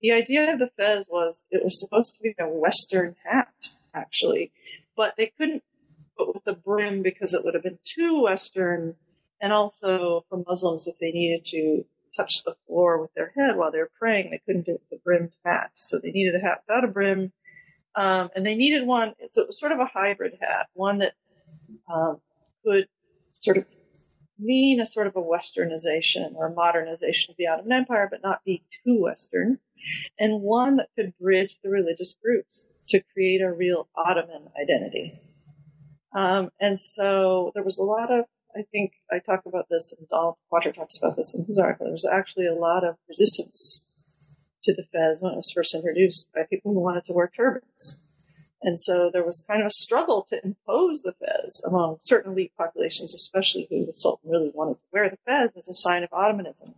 the 0.00 0.12
idea 0.12 0.52
of 0.52 0.60
the 0.60 0.70
fez 0.76 1.06
was 1.10 1.44
it 1.50 1.64
was 1.64 1.80
supposed 1.80 2.14
to 2.16 2.22
be 2.22 2.34
a 2.38 2.48
Western 2.48 3.16
hat, 3.24 3.54
actually, 3.92 4.52
but 4.96 5.14
they 5.16 5.32
couldn't 5.36 5.64
put 6.16 6.32
with 6.32 6.44
the 6.44 6.52
brim 6.52 7.02
because 7.02 7.34
it 7.34 7.44
would 7.44 7.54
have 7.54 7.62
been 7.64 7.78
too 7.84 8.22
Western, 8.22 8.94
and 9.40 9.52
also 9.52 10.24
for 10.28 10.44
Muslims 10.46 10.86
if 10.86 10.96
they 11.00 11.10
needed 11.10 11.44
to 11.46 11.84
touch 12.16 12.44
the 12.44 12.56
floor 12.66 13.00
with 13.00 13.12
their 13.14 13.32
head 13.36 13.56
while 13.56 13.70
they 13.70 13.78
were 13.78 13.90
praying. 13.98 14.30
They 14.30 14.40
couldn't 14.44 14.66
do 14.66 14.72
it 14.72 14.82
with 14.90 15.00
a 15.00 15.02
brimmed 15.02 15.32
hat. 15.44 15.70
So 15.74 15.98
they 15.98 16.10
needed 16.10 16.34
a 16.34 16.40
hat 16.40 16.62
without 16.66 16.84
a 16.84 16.88
brim. 16.88 17.32
Um, 17.94 18.30
and 18.34 18.44
they 18.44 18.54
needed 18.54 18.86
one, 18.86 19.14
so 19.30 19.42
it 19.42 19.48
was 19.48 19.58
sort 19.58 19.72
of 19.72 19.80
a 19.80 19.86
hybrid 19.86 20.36
hat, 20.40 20.66
one 20.74 20.98
that 20.98 21.14
um, 21.92 22.20
could 22.62 22.88
sort 23.32 23.56
of 23.56 23.64
mean 24.38 24.80
a 24.80 24.86
sort 24.86 25.06
of 25.06 25.16
a 25.16 25.22
westernization 25.22 26.34
or 26.34 26.50
modernization 26.50 27.30
of 27.30 27.36
the 27.38 27.46
Ottoman 27.46 27.72
Empire, 27.72 28.06
but 28.10 28.22
not 28.22 28.44
be 28.44 28.62
too 28.84 29.00
Western, 29.00 29.58
and 30.18 30.42
one 30.42 30.76
that 30.76 30.88
could 30.94 31.16
bridge 31.18 31.56
the 31.62 31.70
religious 31.70 32.14
groups 32.22 32.68
to 32.88 33.02
create 33.14 33.40
a 33.40 33.50
real 33.50 33.88
Ottoman 33.96 34.48
identity. 34.60 35.20
Um, 36.14 36.50
and 36.60 36.78
so 36.78 37.52
there 37.54 37.64
was 37.64 37.78
a 37.78 37.82
lot 37.82 38.10
of 38.10 38.26
I 38.56 38.62
think 38.72 38.92
I 39.10 39.18
talk 39.18 39.42
about 39.44 39.68
this, 39.68 39.94
and 39.96 40.08
Donald 40.08 40.36
Quataert 40.50 40.76
talks 40.76 40.96
about 40.96 41.16
this 41.16 41.34
in 41.34 41.44
his 41.44 41.58
article. 41.58 41.86
There 41.86 41.92
was 41.92 42.08
actually 42.10 42.46
a 42.46 42.54
lot 42.54 42.84
of 42.84 42.96
resistance 43.08 43.84
to 44.62 44.74
the 44.74 44.84
fez 44.92 45.20
when 45.20 45.32
it 45.32 45.36
was 45.36 45.52
first 45.54 45.74
introduced 45.74 46.28
by 46.34 46.42
people 46.48 46.72
who 46.72 46.80
wanted 46.80 47.04
to 47.06 47.12
wear 47.12 47.30
turbans. 47.34 47.98
And 48.62 48.80
so 48.80 49.10
there 49.12 49.24
was 49.24 49.44
kind 49.46 49.60
of 49.60 49.66
a 49.66 49.70
struggle 49.70 50.26
to 50.30 50.40
impose 50.42 51.02
the 51.02 51.12
fez 51.12 51.62
among 51.66 51.98
certain 52.02 52.32
elite 52.32 52.52
populations, 52.56 53.14
especially 53.14 53.66
who 53.68 53.84
the 53.84 53.92
Sultan 53.92 54.30
really 54.30 54.50
wanted 54.54 54.74
to 54.74 54.86
wear 54.92 55.10
the 55.10 55.18
fez 55.26 55.50
as 55.56 55.68
a 55.68 55.74
sign 55.74 56.02
of 56.02 56.10
Ottomanism. 56.12 56.74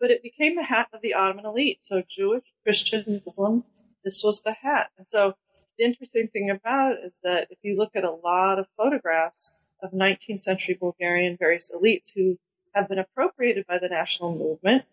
But 0.00 0.10
it 0.10 0.22
became 0.22 0.56
the 0.56 0.64
hat 0.64 0.88
of 0.92 1.00
the 1.00 1.14
Ottoman 1.14 1.46
elite. 1.46 1.78
So 1.84 2.02
Jewish, 2.10 2.44
Christian, 2.64 3.22
Muslim, 3.24 3.64
this 4.04 4.22
was 4.24 4.42
the 4.42 4.52
hat. 4.52 4.90
And 4.98 5.06
so 5.08 5.34
the 5.78 5.84
interesting 5.84 6.28
thing 6.32 6.50
about 6.50 6.92
it 6.92 7.06
is 7.06 7.12
that 7.22 7.46
if 7.50 7.58
you 7.62 7.76
look 7.76 7.92
at 7.94 8.04
a 8.04 8.10
lot 8.10 8.58
of 8.58 8.66
photographs 8.76 9.56
of 9.84 9.92
19th 9.92 10.40
century 10.40 10.76
Bulgarian 10.78 11.36
various 11.38 11.70
elites 11.74 12.10
who 12.14 12.38
have 12.74 12.88
been 12.88 12.98
appropriated 12.98 13.66
by 13.66 13.78
the 13.78 13.88
national 13.88 14.36
movement 14.36 14.84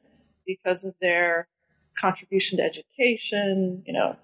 because 0.46 0.84
of 0.84 0.94
their 1.02 1.48
contribution 2.00 2.58
to 2.58 2.64
education, 2.64 3.84
you 3.86 3.94
know, 3.94 4.16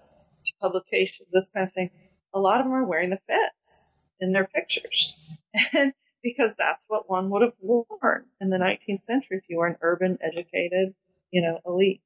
to 0.44 0.52
publication, 0.60 1.26
this 1.32 1.50
kind 1.54 1.66
of 1.66 1.72
thing. 1.72 1.90
A 2.34 2.38
lot 2.38 2.60
of 2.60 2.66
them 2.66 2.74
are 2.74 2.84
wearing 2.84 3.10
the 3.10 3.18
fez 3.26 3.88
in 4.20 4.32
their 4.32 4.46
pictures. 4.46 5.16
And 5.72 5.92
because 6.22 6.54
that's 6.56 6.82
what 6.88 7.08
one 7.08 7.30
would 7.30 7.42
have 7.42 7.54
worn 7.60 8.26
in 8.40 8.50
the 8.50 8.58
19th 8.58 9.04
century 9.06 9.38
if 9.38 9.44
you 9.48 9.56
were 9.56 9.66
an 9.66 9.76
urban, 9.80 10.18
educated, 10.20 10.94
you 11.30 11.40
know, 11.42 11.58
elite. 11.64 12.02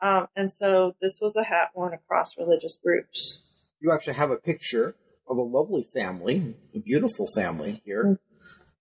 Um, 0.00 0.26
and 0.34 0.50
so 0.50 0.94
this 1.00 1.20
was 1.20 1.36
a 1.36 1.44
hat 1.44 1.70
worn 1.74 1.94
across 1.94 2.36
religious 2.36 2.78
groups. 2.82 3.42
You 3.80 3.92
actually 3.92 4.14
have 4.14 4.30
a 4.30 4.36
picture 4.36 4.96
of 5.28 5.36
a 5.36 5.42
lovely 5.42 5.88
family, 5.94 6.54
a 6.74 6.78
beautiful 6.80 7.26
family 7.34 7.82
here. 7.84 8.04
Mm-hmm. 8.04 8.14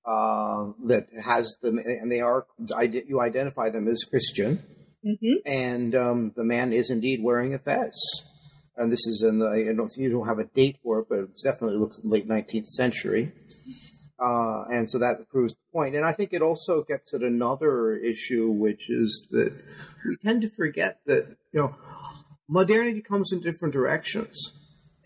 Uh, 0.03 0.73
that 0.87 1.05
has 1.23 1.59
them, 1.61 1.77
and 1.77 2.11
they 2.11 2.21
are. 2.21 2.47
You 2.79 3.21
identify 3.21 3.69
them 3.69 3.87
as 3.87 4.03
Christian, 4.09 4.63
mm-hmm. 5.05 5.47
and 5.47 5.93
um, 5.93 6.31
the 6.35 6.43
man 6.43 6.73
is 6.73 6.89
indeed 6.89 7.19
wearing 7.21 7.53
a 7.53 7.59
fez. 7.59 7.93
And 8.77 8.91
this 8.91 9.05
is 9.05 9.21
in 9.21 9.37
the. 9.37 9.45
I 9.45 9.75
don't, 9.75 9.91
you 9.97 10.09
don't 10.09 10.27
have 10.27 10.39
a 10.39 10.45
date 10.55 10.79
for 10.81 11.01
it, 11.01 11.05
but 11.07 11.19
it 11.19 11.29
definitely 11.43 11.77
looks 11.77 11.99
late 12.03 12.27
19th 12.27 12.69
century. 12.69 13.31
Uh, 14.21 14.65
and 14.69 14.89
so 14.89 14.99
that 14.99 15.27
proves 15.29 15.53
the 15.53 15.59
point. 15.73 15.95
And 15.95 16.05
I 16.05 16.13
think 16.13 16.31
it 16.31 16.43
also 16.43 16.83
gets 16.83 17.13
at 17.13 17.21
another 17.21 17.95
issue, 17.95 18.51
which 18.51 18.89
is 18.89 19.27
that 19.31 19.51
we 20.07 20.15
tend 20.23 20.43
to 20.43 20.49
forget 20.49 20.99
that 21.07 21.37
you 21.51 21.59
know 21.59 21.75
modernity 22.47 23.01
comes 23.01 23.31
in 23.31 23.41
different 23.41 23.73
directions. 23.73 24.53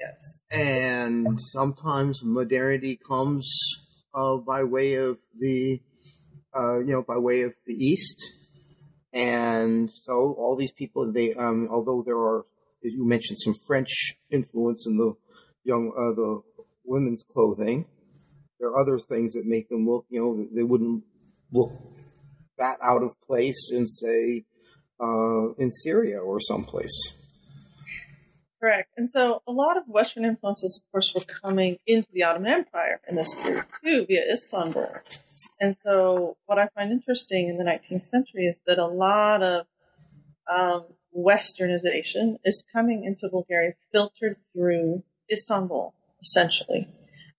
Yes. 0.05 0.43
And 0.51 1.39
sometimes 1.51 2.21
modernity 2.23 2.99
comes 3.07 3.49
uh, 4.13 4.37
by 4.37 4.63
way 4.63 4.95
of 4.95 5.17
the, 5.39 5.81
uh, 6.55 6.79
you 6.79 6.93
know, 6.93 7.01
by 7.01 7.17
way 7.17 7.41
of 7.41 7.53
the 7.65 7.73
East. 7.73 8.15
And 9.13 9.89
so 9.91 10.35
all 10.37 10.55
these 10.57 10.71
people, 10.71 11.11
they, 11.11 11.33
um, 11.33 11.69
although 11.71 12.03
there 12.05 12.17
are, 12.17 12.45
as 12.85 12.93
you 12.93 13.07
mentioned, 13.07 13.39
some 13.39 13.55
French 13.65 14.15
influence 14.29 14.85
in 14.85 14.97
the 14.97 15.13
young, 15.63 15.91
uh, 15.97 16.13
the 16.15 16.41
women's 16.83 17.23
clothing, 17.23 17.85
there 18.59 18.69
are 18.69 18.79
other 18.79 18.99
things 18.99 19.33
that 19.33 19.45
make 19.45 19.69
them 19.69 19.87
look, 19.87 20.05
you 20.09 20.19
know, 20.19 20.47
they 20.53 20.63
wouldn't 20.63 21.03
look 21.51 21.71
that 22.57 22.77
out 22.83 23.03
of 23.03 23.19
place 23.25 23.71
in, 23.73 23.87
say, 23.87 24.45
uh, 25.01 25.53
in 25.57 25.71
Syria 25.71 26.19
or 26.19 26.39
someplace. 26.39 27.13
Correct. 28.65 28.89
And 28.97 29.11
so 29.11 29.43
a 29.47 29.51
lot 29.51 29.77
of 29.77 29.83
Western 29.85 30.25
influences, 30.25 30.81
of 30.81 30.91
course, 30.91 31.13
were 31.13 31.21
coming 31.21 31.77
into 31.85 32.07
the 32.11 32.23
Ottoman 32.23 32.51
Empire 32.51 32.99
in 33.07 33.15
this 33.15 33.31
period 33.35 33.65
too, 33.83 34.07
via 34.07 34.23
Istanbul. 34.33 34.89
And 35.61 35.77
so 35.83 36.37
what 36.47 36.57
I 36.57 36.69
find 36.73 36.91
interesting 36.91 37.47
in 37.47 37.57
the 37.57 37.63
19th 37.63 38.09
century 38.09 38.47
is 38.47 38.57
that 38.65 38.79
a 38.79 38.87
lot 38.87 39.43
of 39.43 39.67
um, 40.51 40.85
Westernization 41.15 42.37
is 42.43 42.65
coming 42.73 43.03
into 43.03 43.29
Bulgaria 43.29 43.73
filtered 43.91 44.37
through 44.51 45.03
Istanbul, 45.31 45.93
essentially. 46.19 46.87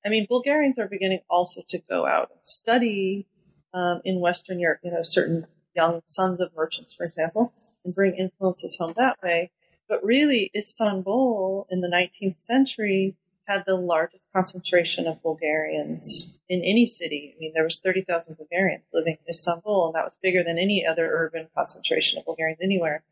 I 0.05 0.11
mean, 0.11 0.29
Bulgarians 0.29 0.79
are 0.79 0.87
beginning 0.87 1.23
also 1.29 1.63
to 1.71 1.79
go 1.91 2.07
out 2.07 2.31
and 2.31 2.39
study 2.45 3.27
um, 3.75 4.01
in 4.05 4.21
Western 4.21 4.61
Europe, 4.61 4.79
you 4.85 4.93
know, 4.93 5.03
certain 5.03 5.49
young 5.75 6.03
sons 6.07 6.39
of 6.39 6.55
merchants, 6.55 6.95
for 6.95 7.05
example, 7.05 7.53
and 7.85 7.93
bring 7.93 8.15
influences 8.15 8.77
home 8.79 8.95
that 8.97 9.17
way. 9.25 9.51
But 9.89 10.05
really, 10.05 10.51
Istanbul 10.55 11.67
in 11.71 11.81
the 11.81 11.89
19th 11.89 12.37
century 12.45 13.17
had 13.47 13.65
the 13.67 13.77
largest 13.77 14.25
concentration 14.35 15.07
of 15.07 15.23
Bulgarians 15.23 16.29
in 16.49 16.63
any 16.65 16.87
city. 16.87 17.35
I 17.37 17.41
mean, 17.41 17.53
there 17.55 17.65
was 17.65 17.79
30,000 17.79 18.37
Bulgarians 18.37 18.85
living 18.93 19.19
in 19.25 19.31
Istanbul, 19.31 19.87
and 19.87 19.95
that 19.95 20.05
was 20.05 20.17
bigger 20.21 20.43
than 20.43 20.59
any 20.59 20.85
other 20.85 21.09
urban 21.13 21.49
concentration 21.55 22.19
of 22.19 22.25
Bulgarians 22.25 22.61
anywhere. 22.61 23.05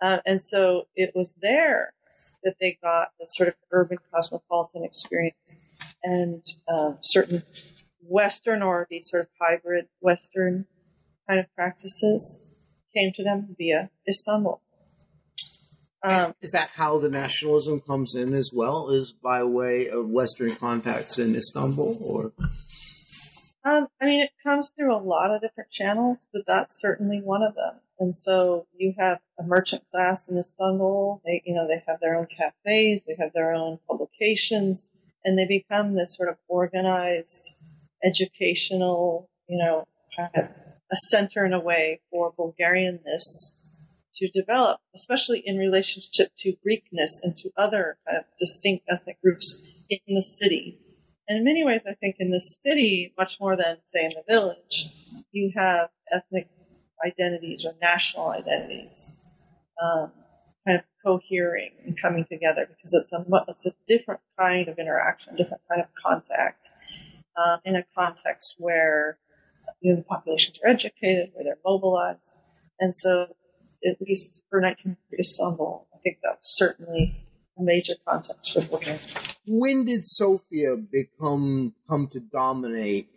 Uh, 0.00 0.18
and 0.26 0.42
so 0.42 0.86
it 0.94 1.12
was 1.14 1.34
there 1.40 1.92
that 2.44 2.56
they 2.60 2.78
got 2.82 3.08
the 3.18 3.26
sort 3.26 3.48
of 3.48 3.54
urban 3.70 3.98
cosmopolitan 4.12 4.84
experience 4.84 5.58
and 6.02 6.42
uh, 6.68 6.92
certain 7.02 7.42
Western 8.02 8.62
or 8.62 8.86
these 8.88 9.10
sort 9.10 9.22
of 9.22 9.28
hybrid 9.40 9.88
Western 10.00 10.66
kind 11.28 11.40
of 11.40 11.46
practices 11.54 12.40
came 12.94 13.12
to 13.14 13.24
them 13.24 13.54
via 13.58 13.90
Istanbul. 14.08 14.62
Um, 16.06 16.34
is 16.40 16.52
that 16.52 16.70
how 16.70 17.00
the 17.00 17.08
nationalism 17.08 17.80
comes 17.80 18.14
in 18.14 18.32
as 18.32 18.50
well? 18.54 18.90
Is 18.90 19.12
by 19.12 19.42
way 19.42 19.88
of 19.88 20.08
Western 20.08 20.54
contacts 20.54 21.18
in 21.18 21.34
Istanbul, 21.34 21.98
or? 22.00 22.32
Um, 23.64 23.88
I 24.00 24.04
mean, 24.04 24.22
it 24.22 24.30
comes 24.40 24.70
through 24.76 24.94
a 24.94 25.02
lot 25.02 25.34
of 25.34 25.40
different 25.40 25.72
channels, 25.72 26.28
but 26.32 26.42
that's 26.46 26.80
certainly 26.80 27.20
one 27.20 27.42
of 27.42 27.56
them. 27.56 27.80
And 27.98 28.14
so 28.14 28.68
you 28.76 28.94
have 28.96 29.18
a 29.40 29.42
merchant 29.42 29.82
class 29.90 30.28
in 30.28 30.38
Istanbul. 30.38 31.22
They, 31.24 31.42
you 31.44 31.56
know, 31.56 31.66
they 31.66 31.82
have 31.88 31.98
their 31.98 32.14
own 32.14 32.26
cafes, 32.26 33.02
they 33.04 33.16
have 33.18 33.32
their 33.34 33.52
own 33.52 33.80
publications, 33.88 34.92
and 35.24 35.36
they 35.36 35.46
become 35.46 35.96
this 35.96 36.14
sort 36.16 36.28
of 36.28 36.36
organized, 36.46 37.50
educational, 38.04 39.28
you 39.48 39.58
know, 39.58 39.88
kind 40.16 40.30
of 40.36 40.44
a 40.92 40.96
center 41.08 41.44
in 41.44 41.52
a 41.52 41.58
way 41.58 42.00
for 42.12 42.32
Bulgarianness 42.32 43.55
to 44.16 44.28
develop, 44.28 44.80
especially 44.94 45.42
in 45.44 45.56
relationship 45.58 46.32
to 46.38 46.54
Greekness 46.66 47.20
and 47.22 47.36
to 47.36 47.50
other 47.56 47.98
kind 48.06 48.18
of 48.18 48.24
distinct 48.38 48.84
ethnic 48.88 49.20
groups 49.22 49.58
in 49.90 50.14
the 50.14 50.22
city. 50.22 50.78
And 51.28 51.38
in 51.38 51.44
many 51.44 51.64
ways, 51.64 51.82
I 51.88 51.94
think 51.94 52.16
in 52.18 52.30
the 52.30 52.40
city, 52.40 53.12
much 53.18 53.36
more 53.40 53.56
than, 53.56 53.78
say, 53.92 54.04
in 54.04 54.12
the 54.12 54.24
village, 54.28 54.88
you 55.32 55.52
have 55.56 55.88
ethnic 56.12 56.48
identities 57.04 57.64
or 57.64 57.74
national 57.80 58.30
identities. 58.30 59.12
um, 59.82 60.12
kind 60.66 60.78
of 60.78 60.84
cohering 61.04 61.70
and 61.84 62.00
coming 62.00 62.24
together 62.28 62.66
because 62.68 62.92
it's 62.94 63.12
a 63.12 63.24
it's 63.48 63.66
a 63.66 63.72
different 63.86 64.20
kind 64.38 64.68
of 64.68 64.78
interaction, 64.78 65.36
different 65.36 65.62
kind 65.70 65.80
of 65.80 65.88
contact 66.04 66.66
um, 67.36 67.60
in 67.64 67.76
a 67.76 67.84
context 67.96 68.56
where 68.58 69.18
you 69.80 69.92
know, 69.92 69.98
the 69.98 70.04
populations 70.04 70.58
are 70.64 70.70
educated, 70.70 71.30
where 71.34 71.44
they're 71.44 71.58
mobilized, 71.64 72.36
and 72.80 72.96
so 72.96 73.26
at 73.86 74.00
least 74.00 74.42
for 74.50 74.60
1900 74.60 74.96
Istanbul, 75.18 75.86
I 75.94 75.98
think 75.98 76.18
that 76.22 76.38
was 76.38 76.56
certainly 76.56 77.16
a 77.58 77.62
major 77.62 77.94
context 78.06 78.52
for 78.52 78.60
Bulgaria. 78.62 79.00
When 79.46 79.84
did 79.84 80.06
Sofia 80.06 80.76
become 80.76 81.74
come 81.88 82.08
to 82.12 82.20
dominate 82.20 83.08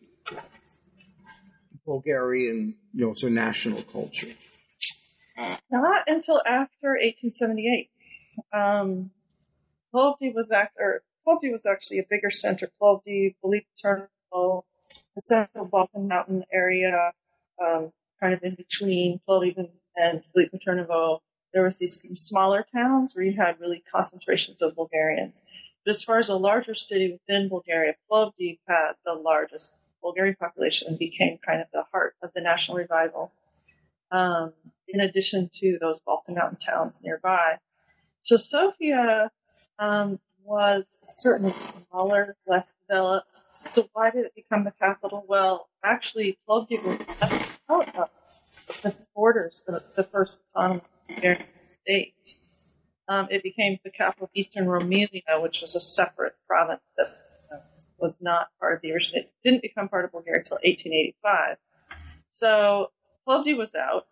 Bulgarian, 1.86 2.76
you 2.94 3.08
know, 3.08 3.14
so 3.16 3.30
national 3.30 3.84
culture? 3.84 4.30
Not 5.72 6.04
until 6.08 6.42
after 6.46 6.90
1878. 6.92 7.90
Um, 8.54 9.12
Plovdiv 9.94 10.34
was 10.36 10.52
act, 10.52 10.76
or 10.80 11.02
Plovdiv 11.26 11.52
was 11.52 11.66
actually 11.66 12.00
a 12.00 12.06
bigger 12.10 12.30
center. 12.30 12.70
Plovdiv, 12.82 13.36
Veliki 13.44 13.66
the 15.16 15.22
central 15.22 15.66
Balkan 15.66 16.08
Mountain 16.08 16.44
area, 16.54 17.12
um, 17.62 17.92
kind 18.20 18.34
of 18.34 18.44
in 18.44 18.56
between 18.56 19.20
Plovdiv 19.28 19.58
and, 19.58 19.70
and 20.00 20.24
Veliki 20.36 20.60
Turnovo. 20.66 21.20
There 21.54 21.64
was 21.64 21.78
these 21.78 22.04
smaller 22.16 22.66
towns 22.74 23.16
where 23.16 23.26
you 23.26 23.34
had 23.34 23.60
really 23.60 23.84
concentrations 23.92 24.62
of 24.62 24.76
Bulgarians. 24.76 25.42
But 25.84 25.92
as 25.92 26.04
far 26.04 26.20
as 26.20 26.30
a 26.30 26.36
larger 26.36 26.76
city 26.76 27.12
within 27.12 27.50
Bulgaria, 27.50 27.96
Plovdiv 28.10 28.60
had 28.68 28.94
the 29.06 29.14
largest 29.14 29.72
Bulgarian 30.02 30.36
population 30.36 30.88
and 30.88 31.00
became 31.00 31.40
kind 31.46 31.62
of 31.62 31.68
the 31.74 31.84
heart 31.92 32.16
of 32.22 32.32
the 32.34 32.42
national 32.42 32.78
revival. 32.78 33.32
Um, 34.12 34.54
in 34.88 35.02
addition 35.02 35.50
to 35.56 35.78
those 35.80 36.00
Balkan 36.06 36.36
Mountain 36.36 36.60
towns 36.66 37.00
nearby. 37.04 37.58
So 38.22 38.38
Sofia 38.38 39.30
um, 39.78 40.20
was 40.44 40.86
certainly 41.08 41.54
smaller, 41.58 42.36
less 42.48 42.72
developed. 42.88 43.42
So 43.70 43.88
why 43.94 44.10
did 44.10 44.26
it 44.26 44.34
become 44.36 44.64
the 44.64 44.74
capital? 44.80 45.26
Well, 45.28 45.70
actually, 45.84 46.38
Plovdiv 46.48 46.84
was 46.84 47.00
the 48.82 48.96
borders 49.16 49.62
of 49.68 49.82
the 49.96 50.04
first 50.04 50.34
autonomous 50.56 50.84
Bulgarian 51.08 51.46
state. 51.68 52.14
Um, 53.08 53.28
it 53.32 53.42
became 53.42 53.80
the 53.84 53.90
capital 53.90 54.26
of 54.26 54.30
Eastern 54.36 54.66
Rumelia, 54.66 55.42
which 55.42 55.60
was 55.62 55.76
a 55.76 55.82
separate 55.82 56.36
province 56.48 56.82
that 56.98 57.08
uh, 57.52 57.58
was 57.98 58.18
not 58.22 58.50
part 58.60 58.76
of 58.76 58.82
the 58.82 58.92
original. 58.92 59.22
It 59.22 59.32
didn't 59.44 59.64
become 59.64 59.90
part 59.90 60.06
of 60.06 60.12
Bulgaria 60.12 60.40
until 60.40 60.58
1885. 60.58 61.58
So 62.32 62.92
Plovdiv 63.28 63.58
was 63.58 63.74
out. 63.76 64.06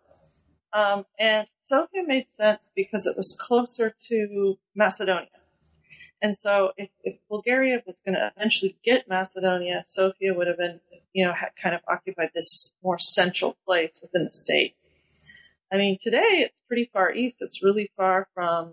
Um, 0.72 1.06
and 1.18 1.46
Sofia 1.64 2.02
made 2.06 2.26
sense 2.36 2.68
because 2.74 3.06
it 3.06 3.16
was 3.16 3.36
closer 3.40 3.94
to 4.08 4.58
Macedonia. 4.74 5.28
And 6.20 6.36
so 6.42 6.72
if, 6.76 6.90
if 7.02 7.16
Bulgaria 7.28 7.80
was 7.86 7.96
going 8.04 8.16
to 8.16 8.32
eventually 8.36 8.76
get 8.84 9.08
Macedonia, 9.08 9.84
Sofia 9.86 10.34
would 10.34 10.48
have 10.48 10.58
been, 10.58 10.80
you 11.12 11.24
know, 11.24 11.32
kind 11.62 11.74
of 11.74 11.80
occupied 11.88 12.30
this 12.34 12.74
more 12.82 12.98
central 12.98 13.56
place 13.64 14.00
within 14.02 14.24
the 14.24 14.32
state. 14.32 14.74
I 15.72 15.76
mean, 15.76 15.98
today 16.02 16.44
it's 16.46 16.54
pretty 16.66 16.90
far 16.92 17.12
east. 17.12 17.36
It's 17.40 17.62
really 17.62 17.90
far 17.96 18.26
from, 18.34 18.72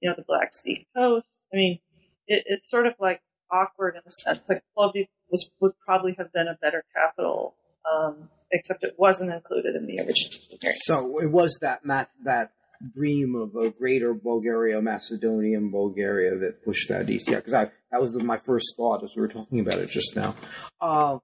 you 0.00 0.08
know, 0.08 0.14
the 0.16 0.24
Black 0.26 0.54
Sea 0.54 0.86
coast. 0.96 1.26
I 1.52 1.56
mean, 1.56 1.78
it, 2.26 2.44
it's 2.46 2.70
sort 2.70 2.86
of 2.86 2.94
like 2.98 3.20
awkward 3.50 3.96
in 3.96 4.02
a 4.06 4.12
sense. 4.12 4.40
Like 4.48 4.62
Plovdiv 4.76 5.08
was, 5.30 5.50
would 5.60 5.72
probably 5.84 6.14
have 6.16 6.32
been 6.32 6.48
a 6.48 6.56
better 6.60 6.84
capital 6.94 7.54
um, 7.90 8.28
except 8.52 8.82
it 8.84 8.94
wasn't 8.96 9.32
included 9.32 9.76
in 9.76 9.86
the 9.86 9.98
original. 10.00 10.40
So 10.80 11.18
it 11.18 11.30
was 11.30 11.58
that 11.60 11.84
mat- 11.84 12.10
that 12.24 12.52
dream 12.94 13.34
of 13.34 13.54
a 13.56 13.70
greater 13.70 14.14
Bulgaria, 14.14 14.80
Macedonian 14.80 15.70
Bulgaria 15.70 16.36
that 16.38 16.64
pushed 16.64 16.88
that 16.88 17.08
east. 17.10 17.28
Yeah, 17.28 17.36
because 17.36 17.54
I 17.54 17.70
that 17.90 18.00
was 18.00 18.12
the, 18.12 18.22
my 18.22 18.38
first 18.38 18.74
thought 18.76 19.02
as 19.02 19.12
we 19.16 19.22
were 19.22 19.28
talking 19.28 19.60
about 19.60 19.78
it 19.78 19.88
just 19.88 20.14
now. 20.16 20.34
Uh, 20.80 21.18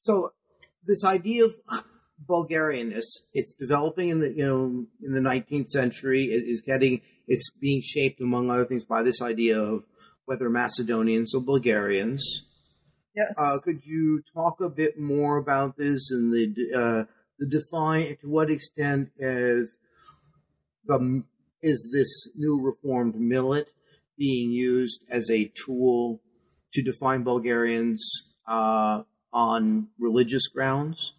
so 0.00 0.30
this 0.86 1.04
idea 1.04 1.46
of 1.46 1.54
Bulgarian 2.26 2.92
is 2.92 3.24
it's 3.32 3.54
developing 3.54 4.08
in 4.08 4.20
the 4.20 4.30
you 4.30 4.46
know 4.46 4.86
in 5.02 5.14
the 5.14 5.20
19th 5.20 5.68
century. 5.68 6.24
It 6.24 6.44
is 6.48 6.62
getting 6.64 7.00
it's 7.26 7.50
being 7.60 7.82
shaped 7.82 8.20
among 8.20 8.50
other 8.50 8.64
things 8.64 8.84
by 8.84 9.02
this 9.02 9.20
idea 9.22 9.58
of 9.58 9.84
whether 10.26 10.48
Macedonians 10.48 11.34
or 11.34 11.40
Bulgarians 11.40 12.44
Yes. 13.14 13.32
Uh, 13.38 13.58
could 13.62 13.84
you 13.84 14.22
talk 14.34 14.60
a 14.60 14.68
bit 14.68 14.98
more 14.98 15.36
about 15.36 15.76
this 15.76 16.10
and 16.10 16.32
the 16.32 16.46
uh, 16.74 17.04
the 17.04 17.06
define 17.48 18.16
to 18.20 18.28
what 18.28 18.50
extent 18.50 19.10
is 19.18 19.76
the 20.86 21.22
is 21.62 21.88
this 21.92 22.28
new 22.36 22.60
reformed 22.60 23.14
millet 23.18 23.68
being 24.18 24.50
used 24.50 25.00
as 25.10 25.30
a 25.30 25.50
tool 25.64 26.20
to 26.72 26.82
define 26.82 27.22
Bulgarians 27.22 28.06
uh, 28.46 29.02
on 29.32 29.88
religious 29.98 30.48
grounds? 30.48 31.14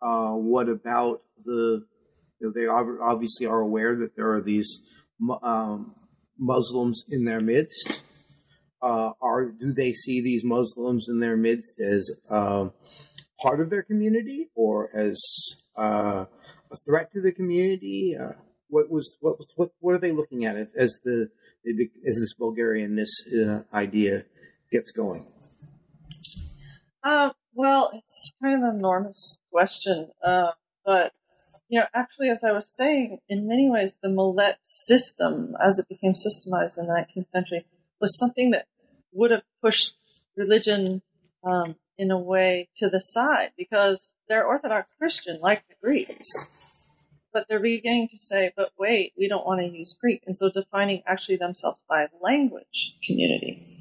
Uh, 0.00 0.32
what 0.32 0.68
about 0.68 1.22
the 1.44 1.84
you 2.40 2.46
know, 2.46 2.52
they 2.54 2.66
obviously 2.66 3.46
are 3.46 3.60
aware 3.60 3.94
that 3.96 4.16
there 4.16 4.32
are 4.32 4.42
these 4.42 4.80
um, 5.42 5.94
Muslims 6.38 7.04
in 7.08 7.24
their 7.24 7.40
midst 7.40 8.02
uh, 8.84 9.12
are 9.22 9.46
do 9.46 9.72
they 9.72 9.92
see 9.92 10.20
these 10.20 10.44
Muslims 10.44 11.06
in 11.08 11.20
their 11.20 11.36
midst 11.36 11.80
as 11.80 12.10
uh, 12.30 12.68
part 13.40 13.60
of 13.60 13.70
their 13.70 13.82
community 13.82 14.48
or 14.54 14.90
as 14.94 15.20
uh, 15.76 16.24
a 16.70 16.76
threat 16.84 17.12
to 17.12 17.20
the 17.20 17.32
community? 17.32 18.16
Uh, 18.20 18.32
what 18.68 18.90
was 18.90 19.16
what 19.20 19.36
what 19.56 19.70
what 19.80 19.94
are 19.94 19.98
they 19.98 20.12
looking 20.12 20.44
at 20.44 20.56
as 20.56 20.98
the 21.04 21.30
as 21.66 22.16
this 22.18 22.34
Bulgarianness 22.34 23.10
uh, 23.32 23.62
idea 23.72 24.24
gets 24.70 24.90
going? 24.90 25.26
Uh, 27.02 27.30
well, 27.54 27.90
it's 27.94 28.32
kind 28.42 28.62
of 28.62 28.68
an 28.68 28.76
enormous 28.76 29.38
question, 29.50 30.10
but 30.84 31.12
you 31.68 31.80
know, 31.80 31.86
actually, 31.94 32.30
as 32.30 32.44
I 32.44 32.52
was 32.52 32.68
saying, 32.68 33.18
in 33.28 33.48
many 33.48 33.70
ways, 33.70 33.96
the 34.02 34.08
Millet 34.08 34.58
system, 34.62 35.56
as 35.64 35.78
it 35.78 35.88
became 35.88 36.12
systemized 36.12 36.78
in 36.78 36.86
the 36.86 36.92
19th 36.92 37.30
century, 37.32 37.66
was 38.00 38.16
something 38.18 38.50
that 38.50 38.66
would 39.12 39.30
have 39.30 39.42
pushed 39.62 39.92
religion 40.36 41.02
um, 41.42 41.76
in 41.98 42.10
a 42.10 42.18
way 42.18 42.68
to 42.76 42.88
the 42.88 43.00
side 43.00 43.52
because 43.56 44.14
they're 44.28 44.46
Orthodox 44.46 44.90
Christian, 44.98 45.38
like 45.40 45.64
the 45.68 45.74
Greeks. 45.82 46.48
But 47.32 47.46
they're 47.48 47.60
beginning 47.60 48.08
to 48.08 48.18
say, 48.18 48.52
but 48.56 48.70
wait, 48.78 49.12
we 49.18 49.28
don't 49.28 49.44
want 49.44 49.60
to 49.60 49.66
use 49.66 49.96
Greek. 50.00 50.22
And 50.26 50.36
so 50.36 50.50
defining 50.50 51.02
actually 51.06 51.36
themselves 51.36 51.82
by 51.88 52.06
language 52.22 52.94
community 53.04 53.74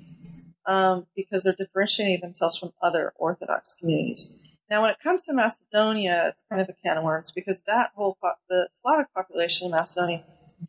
um, 0.66 1.06
because 1.16 1.44
they're 1.44 1.54
differentiating 1.54 2.22
themselves 2.22 2.58
from 2.58 2.74
other 2.82 3.14
Orthodox 3.16 3.76
communities. 3.80 4.30
Now, 4.70 4.82
when 4.82 4.92
it 4.92 4.98
comes 5.04 5.22
to 5.24 5.34
Macedonia, 5.34 6.30
it's 6.30 6.40
kind 6.50 6.62
of 6.62 6.70
a 6.70 6.74
can 6.74 6.98
of 6.98 7.04
worms 7.04 7.32
because 7.32 7.62
that 7.68 7.92
whole 7.96 8.18
po- 8.22 8.32
the 8.50 8.70
Slavic 8.82 9.14
population 9.14 9.68
of 9.68 9.72
Macedonia 9.72 10.24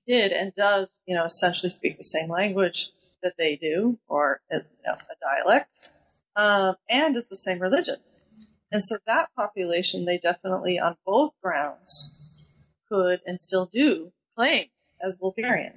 did 0.06 0.32
and 0.32 0.52
does, 0.54 0.90
you 1.06 1.14
know, 1.14 1.24
essentially 1.24 1.70
speak 1.70 1.96
the 1.96 2.04
same 2.04 2.28
language 2.28 2.90
that 3.22 3.34
they 3.38 3.56
do, 3.56 3.98
or 4.08 4.40
you 4.50 4.58
know, 4.84 4.92
a 4.92 5.14
dialect, 5.22 5.70
um, 6.36 6.76
and 6.88 7.16
is 7.16 7.28
the 7.28 7.36
same 7.36 7.60
religion. 7.60 7.96
And 8.72 8.84
so 8.84 8.98
that 9.06 9.28
population, 9.36 10.04
they 10.04 10.18
definitely, 10.18 10.78
on 10.78 10.96
both 11.06 11.32
grounds, 11.42 12.10
could 12.88 13.20
and 13.24 13.40
still 13.40 13.66
do 13.66 14.12
claim 14.36 14.66
as 15.00 15.16
Bulgarian. 15.16 15.74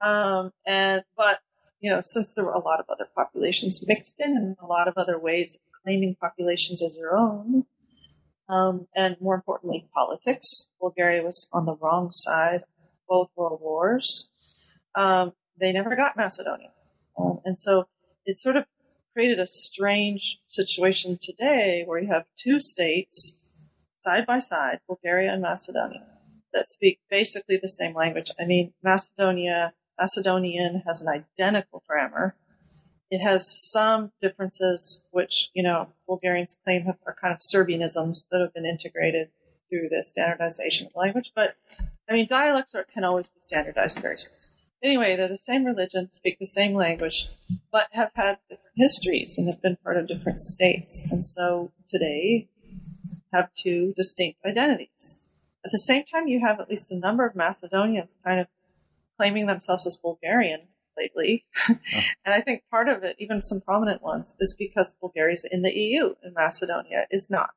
Um, 0.00 0.52
and 0.66 1.02
but 1.16 1.38
you 1.80 1.90
know, 1.90 2.00
since 2.02 2.32
there 2.32 2.44
were 2.44 2.52
a 2.52 2.60
lot 2.60 2.80
of 2.80 2.86
other 2.88 3.08
populations 3.16 3.84
mixed 3.86 4.14
in, 4.18 4.36
and 4.36 4.56
a 4.62 4.66
lot 4.66 4.88
of 4.88 4.94
other 4.96 5.18
ways 5.18 5.54
of 5.54 5.60
claiming 5.82 6.16
populations 6.20 6.82
as 6.82 6.96
your 6.96 7.16
own, 7.16 7.64
um, 8.48 8.86
and 8.94 9.16
more 9.20 9.34
importantly, 9.34 9.88
politics. 9.94 10.68
Bulgaria 10.80 11.22
was 11.22 11.48
on 11.52 11.66
the 11.66 11.76
wrong 11.76 12.10
side 12.12 12.62
of 12.62 12.68
both 13.08 13.30
world 13.36 13.60
wars. 13.60 14.28
Um, 14.94 15.32
they 15.58 15.72
never 15.72 15.96
got 15.96 16.16
Macedonia. 16.16 16.70
Um, 17.18 17.40
and 17.44 17.58
so 17.58 17.88
it 18.26 18.38
sort 18.38 18.56
of 18.56 18.64
created 19.12 19.38
a 19.38 19.46
strange 19.46 20.38
situation 20.46 21.18
today 21.20 21.84
where 21.86 21.98
you 21.98 22.08
have 22.08 22.24
two 22.36 22.60
states 22.60 23.36
side 23.98 24.26
by 24.26 24.38
side, 24.38 24.80
Bulgaria 24.86 25.32
and 25.32 25.42
Macedonia, 25.42 26.06
that 26.52 26.68
speak 26.68 26.98
basically 27.10 27.58
the 27.60 27.68
same 27.68 27.94
language. 27.94 28.30
I 28.38 28.44
mean, 28.44 28.72
Macedonia, 28.82 29.74
Macedonian 29.98 30.82
has 30.86 31.00
an 31.00 31.08
identical 31.08 31.82
grammar. 31.86 32.34
It 33.10 33.20
has 33.20 33.46
some 33.70 34.12
differences, 34.20 35.02
which, 35.10 35.50
you 35.54 35.62
know, 35.62 35.88
Bulgarians 36.06 36.58
claim 36.64 36.86
are 37.06 37.16
kind 37.20 37.32
of 37.32 37.40
Serbianisms 37.40 38.26
that 38.30 38.40
have 38.40 38.54
been 38.54 38.66
integrated 38.66 39.28
through 39.68 39.88
the 39.90 40.02
standardization 40.02 40.86
of 40.86 40.92
language. 40.96 41.30
But, 41.34 41.56
I 42.08 42.14
mean, 42.14 42.26
dialects 42.28 42.74
can 42.92 43.04
always 43.04 43.26
be 43.26 43.40
standardized 43.44 43.96
in 43.96 44.02
various 44.02 44.26
ways. 44.30 44.48
Anyway, 44.82 45.14
they're 45.14 45.28
the 45.28 45.38
same 45.46 45.64
religion, 45.64 46.10
speak 46.12 46.38
the 46.38 46.46
same 46.46 46.74
language, 46.74 47.28
but 47.70 47.86
have 47.92 48.10
had 48.14 48.38
different 48.48 48.74
histories 48.76 49.38
and 49.38 49.46
have 49.46 49.62
been 49.62 49.76
part 49.84 49.96
of 49.96 50.08
different 50.08 50.40
states. 50.40 51.06
And 51.10 51.24
so 51.24 51.70
today 51.88 52.48
have 53.32 53.48
two 53.54 53.94
distinct 53.96 54.40
identities. 54.44 55.20
at 55.64 55.70
the 55.70 55.78
same 55.78 56.04
time, 56.04 56.26
you 56.26 56.40
have 56.40 56.58
at 56.58 56.68
least 56.68 56.90
a 56.90 56.96
number 56.96 57.24
of 57.24 57.36
Macedonians 57.36 58.10
kind 58.24 58.40
of 58.40 58.48
claiming 59.16 59.46
themselves 59.46 59.86
as 59.86 59.96
Bulgarian 59.96 60.62
lately. 60.98 61.44
Oh. 61.68 61.78
and 62.24 62.34
I 62.34 62.40
think 62.40 62.64
part 62.70 62.88
of 62.88 63.04
it, 63.04 63.16
even 63.18 63.42
some 63.42 63.60
prominent 63.60 64.02
ones, 64.02 64.34
is 64.40 64.54
because 64.58 64.94
Bulgaria 65.00 65.34
is 65.34 65.46
in 65.50 65.62
the 65.62 65.70
EU 65.70 66.14
and 66.22 66.34
Macedonia 66.34 67.06
is 67.10 67.30
not. 67.30 67.50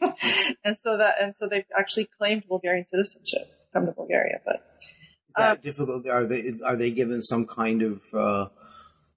and 0.64 0.76
so 0.76 0.96
that 0.96 1.16
and 1.20 1.34
so 1.36 1.48
they've 1.48 1.64
actually 1.76 2.08
claimed 2.18 2.44
Bulgarian 2.48 2.84
citizenship 2.90 3.48
come 3.72 3.86
to 3.86 3.92
Bulgaria. 3.92 4.40
But 4.44 4.64
that 5.38 5.56
um, 5.58 5.58
difficult? 5.62 6.06
Are 6.08 6.26
they 6.26 6.52
are 6.64 6.76
they 6.76 6.90
given 6.90 7.22
some 7.22 7.46
kind 7.46 7.82
of 7.82 8.00
uh, 8.12 8.48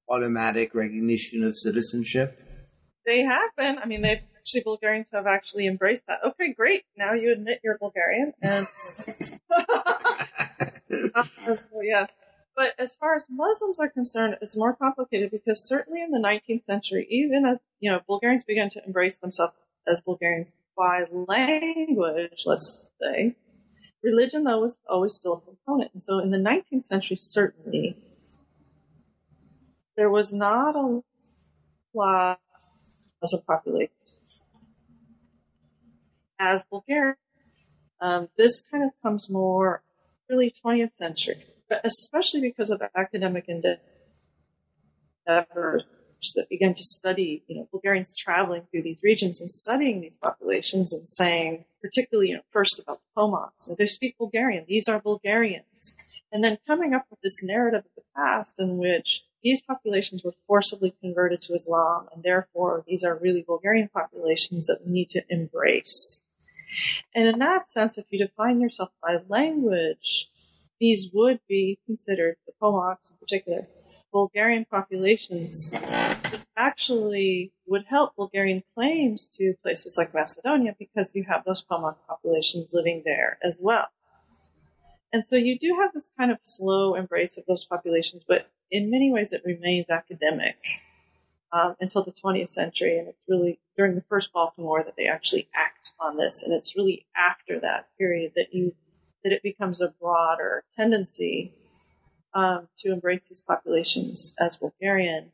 automatic 0.09 0.73
recognition 0.73 1.43
of 1.43 1.57
citizenship? 1.57 2.39
They 3.05 3.21
have 3.21 3.55
been. 3.57 3.77
I 3.79 3.85
mean, 3.85 4.01
they've 4.01 4.21
actually 4.37 4.61
Bulgarians 4.63 5.07
have 5.13 5.27
actually 5.27 5.67
embraced 5.67 6.03
that. 6.07 6.19
Okay, 6.25 6.53
great. 6.53 6.83
Now 6.97 7.13
you 7.13 7.31
admit 7.31 7.59
you're 7.63 7.77
Bulgarian, 7.77 8.33
and 8.41 8.67
uh, 9.49 9.63
so, 11.45 11.57
yeah. 11.81 12.07
But 12.55 12.73
as 12.77 12.95
far 12.95 13.15
as 13.15 13.25
Muslims 13.29 13.79
are 13.79 13.89
concerned, 13.89 14.35
it's 14.41 14.57
more 14.57 14.75
complicated 14.75 15.31
because 15.31 15.67
certainly 15.67 16.01
in 16.01 16.11
the 16.11 16.19
19th 16.19 16.65
century, 16.65 17.07
even 17.09 17.45
as 17.45 17.57
you 17.79 17.89
know, 17.91 17.99
Bulgarians 18.07 18.43
began 18.43 18.69
to 18.71 18.85
embrace 18.85 19.17
themselves 19.19 19.53
as 19.87 20.01
Bulgarians 20.01 20.51
by 20.77 21.05
language, 21.11 22.43
let's 22.45 22.87
say. 23.01 23.35
Religion, 24.03 24.43
though, 24.43 24.59
was 24.59 24.77
always 24.89 25.13
still 25.13 25.33
a 25.33 25.41
component. 25.41 25.91
And 25.93 26.03
so 26.03 26.19
in 26.19 26.31
the 26.31 26.37
19th 26.37 26.85
century, 26.85 27.17
certainly, 27.19 27.95
there 29.95 30.09
was 30.09 30.33
not 30.33 30.75
a 30.75 31.01
lot 31.93 32.39
as 33.23 33.33
a 33.33 33.37
population 33.37 33.93
as 36.39 36.63
Bulgaria. 36.65 37.15
Um, 37.99 38.29
this 38.35 38.63
kind 38.71 38.83
of 38.83 38.89
comes 39.03 39.29
more 39.29 39.83
early 40.29 40.53
20th 40.65 40.95
century, 40.97 41.45
but 41.69 41.81
especially 41.83 42.41
because 42.41 42.71
of 42.71 42.81
academic 42.95 43.47
endeavors 43.47 43.83
that 46.35 46.49
began 46.49 46.73
to 46.73 46.83
study, 46.83 47.43
you 47.47 47.55
know, 47.55 47.67
Bulgarians 47.71 48.15
traveling 48.15 48.63
through 48.69 48.83
these 48.83 49.01
regions 49.03 49.41
and 49.41 49.49
studying 49.49 50.01
these 50.01 50.17
populations 50.17 50.93
and 50.93 51.07
saying, 51.09 51.65
particularly, 51.81 52.29
you 52.29 52.35
know, 52.35 52.41
first 52.51 52.79
about 52.79 52.99
the 53.01 53.21
Pomaks, 53.21 53.51
so 53.57 53.75
they 53.77 53.87
speak 53.87 54.17
Bulgarian, 54.17 54.65
these 54.67 54.87
are 54.87 54.99
Bulgarians. 54.99 55.95
And 56.31 56.43
then 56.43 56.57
coming 56.65 56.93
up 56.93 57.05
with 57.09 57.19
this 57.21 57.43
narrative 57.43 57.83
of 57.85 57.95
the 57.95 58.03
past 58.15 58.55
in 58.59 58.77
which 58.77 59.23
these 59.43 59.61
populations 59.61 60.23
were 60.23 60.35
forcibly 60.47 60.93
converted 61.01 61.41
to 61.41 61.53
Islam, 61.53 62.07
and 62.13 62.23
therefore 62.23 62.83
these 62.87 63.03
are 63.03 63.15
really 63.15 63.41
Bulgarian 63.41 63.89
populations 63.89 64.67
that 64.67 64.79
we 64.85 64.91
need 64.91 65.09
to 65.09 65.23
embrace. 65.29 66.21
And 67.13 67.27
in 67.27 67.39
that 67.39 67.69
sense, 67.69 67.97
if 67.97 68.05
you 68.11 68.19
define 68.19 68.61
yourself 68.61 68.91
by 69.01 69.17
language, 69.27 70.29
these 70.79 71.09
would 71.13 71.39
be 71.47 71.79
considered, 71.85 72.37
the 72.45 72.53
Pomaks 72.61 73.11
in 73.11 73.17
particular, 73.17 73.67
Bulgarian 74.11 74.65
populations 74.65 75.71
actually 76.57 77.53
would 77.65 77.85
help 77.85 78.15
Bulgarian 78.15 78.63
claims 78.75 79.29
to 79.37 79.53
places 79.63 79.97
like 79.97 80.13
Macedonia 80.13 80.75
because 80.77 81.11
you 81.13 81.23
have 81.23 81.43
those 81.45 81.63
Pomak 81.69 81.95
populations 82.07 82.71
living 82.73 83.01
there 83.05 83.37
as 83.43 83.59
well. 83.61 83.87
And 85.13 85.25
so 85.25 85.35
you 85.35 85.57
do 85.59 85.75
have 85.79 85.91
this 85.93 86.09
kind 86.17 86.31
of 86.31 86.39
slow 86.43 86.95
embrace 86.95 87.37
of 87.37 87.43
those 87.47 87.65
populations, 87.65 88.23
but 88.27 88.47
in 88.69 88.89
many 88.89 89.11
ways 89.11 89.33
it 89.33 89.41
remains 89.45 89.89
academic 89.89 90.57
um, 91.51 91.75
until 91.81 92.03
the 92.03 92.13
20th 92.13 92.49
century. 92.49 92.97
And 92.97 93.09
it's 93.09 93.21
really 93.27 93.59
during 93.75 93.95
the 93.95 94.03
First 94.07 94.31
Balkan 94.31 94.63
War 94.63 94.83
that 94.83 94.95
they 94.97 95.07
actually 95.07 95.49
act 95.53 95.91
on 95.99 96.17
this. 96.17 96.43
And 96.43 96.53
it's 96.53 96.75
really 96.75 97.05
after 97.15 97.59
that 97.59 97.89
period 97.97 98.33
that 98.35 98.53
you 98.53 98.73
that 99.23 99.33
it 99.33 99.43
becomes 99.43 99.81
a 99.81 99.93
broader 100.01 100.63
tendency 100.75 101.53
um, 102.33 102.67
to 102.79 102.91
embrace 102.91 103.21
these 103.27 103.41
populations 103.41 104.33
as 104.39 104.57
Bulgarian. 104.57 105.31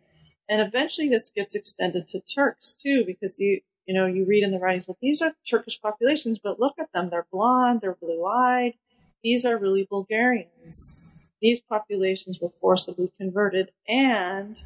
And 0.50 0.62
eventually 0.62 1.10
this 1.10 1.30
gets 1.30 1.56
extended 1.56 2.08
to 2.10 2.22
Turks 2.22 2.76
too, 2.82 3.04
because 3.06 3.40
you, 3.40 3.62
you 3.86 3.94
know, 3.94 4.06
you 4.06 4.26
read 4.26 4.44
in 4.44 4.52
the 4.52 4.60
writings, 4.60 4.88
well, 4.88 4.98
these 5.02 5.22
are 5.22 5.34
Turkish 5.50 5.80
populations, 5.82 6.40
but 6.40 6.60
look 6.60 6.76
at 6.80 6.92
them. 6.94 7.10
They're 7.10 7.28
blonde, 7.32 7.82
they're 7.82 7.98
blue 8.00 8.26
eyed. 8.26 8.74
These 9.24 9.46
are 9.46 9.58
really 9.58 9.86
Bulgarians. 9.90 10.98
These 11.42 11.60
populations 11.60 12.40
were 12.40 12.52
forcibly 12.62 13.12
converted 13.20 13.72
and 13.88 14.62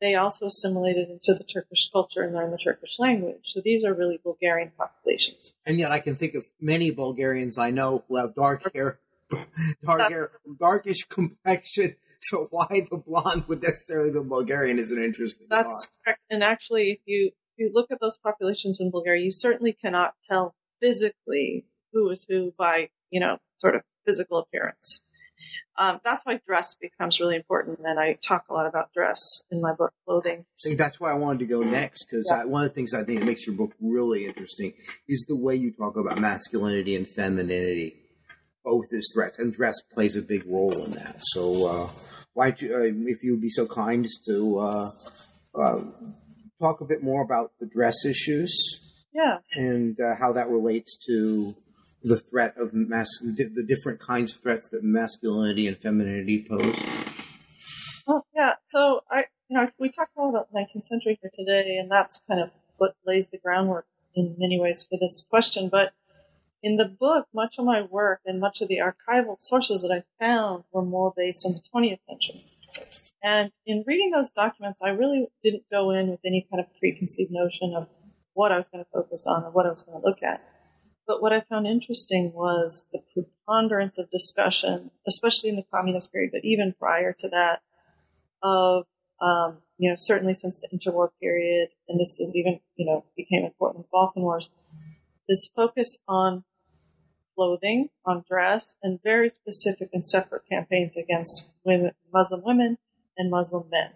they 0.00 0.14
also 0.14 0.46
assimilated 0.46 1.08
into 1.08 1.34
the 1.34 1.44
Turkish 1.44 1.88
culture 1.90 2.22
and 2.22 2.34
learned 2.34 2.52
the 2.52 2.58
Turkish 2.58 2.98
language. 2.98 3.40
So 3.44 3.60
these 3.64 3.82
are 3.84 3.94
really 3.94 4.20
Bulgarian 4.22 4.72
populations. 4.76 5.54
And 5.64 5.78
yet 5.78 5.90
I 5.90 6.00
can 6.00 6.16
think 6.16 6.34
of 6.34 6.44
many 6.60 6.90
Bulgarians 6.90 7.56
I 7.56 7.70
know 7.70 8.04
who 8.08 8.16
have 8.16 8.34
dark 8.34 8.70
hair 8.74 8.98
dark 9.84 10.10
hair, 10.10 10.30
darkish 10.58 11.04
complexion. 11.08 11.96
So 12.22 12.48
why 12.50 12.88
the 12.90 12.96
blonde 12.96 13.44
would 13.46 13.62
necessarily 13.62 14.10
be 14.10 14.18
Bulgarian 14.20 14.78
is 14.78 14.90
an 14.90 15.00
interesting. 15.00 15.46
That's 15.50 15.66
thought. 15.66 16.04
correct. 16.04 16.20
And 16.30 16.42
actually, 16.42 16.90
if 16.90 16.98
you 17.04 17.26
if 17.26 17.58
you 17.58 17.70
look 17.72 17.90
at 17.92 18.00
those 18.00 18.16
populations 18.16 18.80
in 18.80 18.90
Bulgaria, 18.90 19.22
you 19.22 19.30
certainly 19.30 19.74
cannot 19.74 20.14
tell 20.28 20.54
physically 20.80 21.66
who 21.92 22.10
is 22.10 22.26
who 22.28 22.52
by 22.58 22.88
you 23.10 23.20
know 23.20 23.36
sort 23.58 23.76
of 23.76 23.82
physical 24.06 24.38
appearance. 24.38 25.02
Um, 25.78 26.00
that's 26.02 26.24
why 26.24 26.40
dress 26.46 26.74
becomes 26.74 27.20
really 27.20 27.36
important, 27.36 27.80
and 27.84 28.00
I 28.00 28.18
talk 28.26 28.46
a 28.48 28.54
lot 28.54 28.66
about 28.66 28.92
dress 28.94 29.42
in 29.50 29.60
my 29.60 29.74
book, 29.74 29.92
Clothing. 30.06 30.46
See, 30.56 30.74
that's 30.74 30.98
why 30.98 31.10
I 31.10 31.14
wanted 31.14 31.40
to 31.40 31.46
go 31.46 31.60
next 31.60 32.04
because 32.04 32.26
yeah. 32.30 32.44
one 32.44 32.64
of 32.64 32.70
the 32.70 32.74
things 32.74 32.94
I 32.94 33.04
think 33.04 33.20
that 33.20 33.26
makes 33.26 33.46
your 33.46 33.56
book 33.56 33.72
really 33.80 34.24
interesting 34.24 34.72
is 35.06 35.26
the 35.28 35.36
way 35.36 35.54
you 35.54 35.72
talk 35.72 35.96
about 35.96 36.18
masculinity 36.18 36.96
and 36.96 37.06
femininity 37.06 38.05
both 38.66 38.92
as 38.92 39.08
threats, 39.14 39.38
and 39.38 39.54
dress 39.54 39.76
plays 39.94 40.16
a 40.16 40.20
big 40.20 40.44
role 40.44 40.84
in 40.84 40.90
that. 40.90 41.16
So, 41.20 41.66
uh, 41.66 41.88
why 42.34 42.48
uh, 42.48 42.52
if 42.60 43.22
you 43.22 43.30
would 43.30 43.40
be 43.40 43.48
so 43.48 43.64
kind 43.66 44.04
as 44.04 44.18
to 44.26 44.58
uh, 44.58 44.90
uh, 45.54 45.80
talk 46.60 46.80
a 46.80 46.84
bit 46.84 47.02
more 47.02 47.22
about 47.22 47.52
the 47.60 47.66
dress 47.66 48.04
issues? 48.04 48.52
Yeah, 49.14 49.38
and 49.52 49.96
uh, 49.98 50.16
how 50.20 50.32
that 50.32 50.48
relates 50.48 50.98
to 51.06 51.54
the 52.02 52.18
threat 52.18 52.54
of 52.58 52.74
mas- 52.74 53.20
the 53.22 53.64
different 53.66 54.00
kinds 54.00 54.34
of 54.34 54.40
threats 54.40 54.68
that 54.72 54.82
masculinity 54.82 55.68
and 55.68 55.78
femininity 55.78 56.46
pose. 56.48 56.76
Well, 58.06 58.26
yeah. 58.34 58.54
So 58.68 59.00
I, 59.10 59.24
you 59.48 59.56
know, 59.56 59.70
we 59.78 59.90
talked 59.90 60.16
a 60.16 60.20
lot 60.20 60.30
about 60.30 60.52
the 60.52 60.58
19th 60.58 60.84
century 60.84 61.18
here 61.22 61.30
today, 61.34 61.78
and 61.80 61.90
that's 61.90 62.20
kind 62.28 62.40
of 62.40 62.50
what 62.76 62.94
lays 63.06 63.30
the 63.30 63.38
groundwork 63.38 63.86
in 64.14 64.34
many 64.38 64.60
ways 64.60 64.84
for 64.88 64.98
this 65.00 65.24
question. 65.30 65.68
But 65.70 65.92
in 66.66 66.76
the 66.76 66.84
book, 66.84 67.28
much 67.32 67.54
of 67.60 67.64
my 67.64 67.82
work 67.82 68.22
and 68.26 68.40
much 68.40 68.60
of 68.60 68.66
the 68.66 68.78
archival 68.78 69.36
sources 69.38 69.82
that 69.82 69.92
I 69.92 70.02
found 70.18 70.64
were 70.72 70.82
more 70.82 71.12
based 71.16 71.46
on 71.46 71.52
the 71.52 71.62
20th 71.72 72.00
century. 72.08 72.44
And 73.22 73.52
in 73.66 73.84
reading 73.86 74.10
those 74.10 74.32
documents, 74.32 74.80
I 74.82 74.88
really 74.88 75.28
didn't 75.44 75.62
go 75.70 75.92
in 75.92 76.08
with 76.08 76.18
any 76.26 76.44
kind 76.50 76.60
of 76.60 76.66
preconceived 76.80 77.30
notion 77.30 77.72
of 77.76 77.86
what 78.34 78.50
I 78.50 78.56
was 78.56 78.68
going 78.68 78.82
to 78.82 78.90
focus 78.92 79.26
on 79.28 79.44
or 79.44 79.50
what 79.52 79.64
I 79.64 79.68
was 79.68 79.82
going 79.82 80.00
to 80.00 80.04
look 80.04 80.24
at. 80.24 80.42
But 81.06 81.22
what 81.22 81.32
I 81.32 81.40
found 81.48 81.68
interesting 81.68 82.32
was 82.34 82.88
the 82.92 82.98
preponderance 83.14 83.96
of 83.98 84.10
discussion, 84.10 84.90
especially 85.06 85.50
in 85.50 85.56
the 85.56 85.66
communist 85.72 86.12
period, 86.12 86.32
but 86.32 86.44
even 86.44 86.74
prior 86.80 87.14
to 87.20 87.28
that, 87.28 87.60
of 88.42 88.86
um, 89.20 89.58
you 89.78 89.88
know 89.88 89.94
certainly 89.96 90.34
since 90.34 90.60
the 90.60 90.68
interwar 90.76 91.10
period, 91.20 91.68
and 91.88 92.00
this 92.00 92.16
was 92.18 92.34
even 92.36 92.58
you 92.74 92.86
know 92.86 93.04
became 93.16 93.44
important 93.44 93.78
in 93.78 93.82
the 93.82 93.88
Balkan 93.92 94.22
Wars. 94.22 94.50
This 95.28 95.48
focus 95.54 95.96
on 96.08 96.44
clothing, 97.36 97.90
on 98.04 98.24
dress, 98.28 98.76
and 98.82 99.00
very 99.02 99.28
specific 99.28 99.90
and 99.92 100.04
separate 100.04 100.48
campaigns 100.50 100.96
against 100.96 101.44
women, 101.64 101.92
Muslim 102.12 102.42
women 102.42 102.78
and 103.16 103.30
Muslim 103.30 103.68
men. 103.70 103.90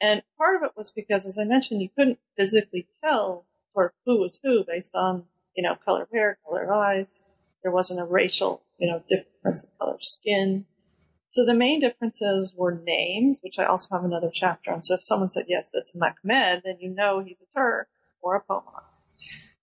And 0.00 0.22
part 0.36 0.56
of 0.56 0.62
it 0.62 0.72
was 0.76 0.90
because, 0.90 1.24
as 1.24 1.38
I 1.38 1.44
mentioned, 1.44 1.80
you 1.80 1.88
couldn't 1.96 2.18
physically 2.36 2.86
tell 3.02 3.46
sort 3.72 3.86
of 3.86 3.92
who 4.04 4.20
was 4.20 4.38
who 4.42 4.64
based 4.66 4.94
on, 4.94 5.24
you 5.56 5.62
know, 5.62 5.74
color 5.84 6.02
of 6.02 6.10
hair, 6.12 6.38
color 6.46 6.64
of 6.64 6.70
eyes. 6.70 7.22
There 7.62 7.72
wasn't 7.72 8.00
a 8.00 8.04
racial, 8.04 8.62
you 8.78 8.88
know, 8.88 9.02
difference 9.08 9.64
in 9.64 9.70
color 9.78 9.94
of 9.94 10.04
skin. 10.04 10.66
So 11.28 11.44
the 11.44 11.54
main 11.54 11.80
differences 11.80 12.54
were 12.54 12.80
names, 12.84 13.40
which 13.42 13.58
I 13.58 13.64
also 13.64 13.94
have 13.94 14.04
another 14.04 14.30
chapter 14.32 14.72
on. 14.72 14.82
So 14.82 14.94
if 14.94 15.02
someone 15.02 15.28
said, 15.28 15.46
yes, 15.48 15.70
that's 15.72 15.94
Mehmed, 15.94 16.62
then 16.64 16.76
you 16.80 16.90
know 16.90 17.20
he's 17.20 17.36
a 17.40 17.58
Turk 17.58 17.88
or 18.22 18.36
a 18.36 18.42
Pomak. 18.42 18.84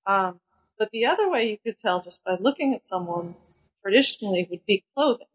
Um, 0.06 0.40
but 0.84 0.92
the 0.92 1.06
other 1.06 1.30
way 1.30 1.50
you 1.50 1.58
could 1.64 1.80
tell 1.80 2.02
just 2.02 2.22
by 2.26 2.36
looking 2.42 2.74
at 2.74 2.86
someone 2.86 3.36
traditionally 3.82 4.46
would 4.52 4.66
be 4.66 4.84
clothing. 4.94 5.28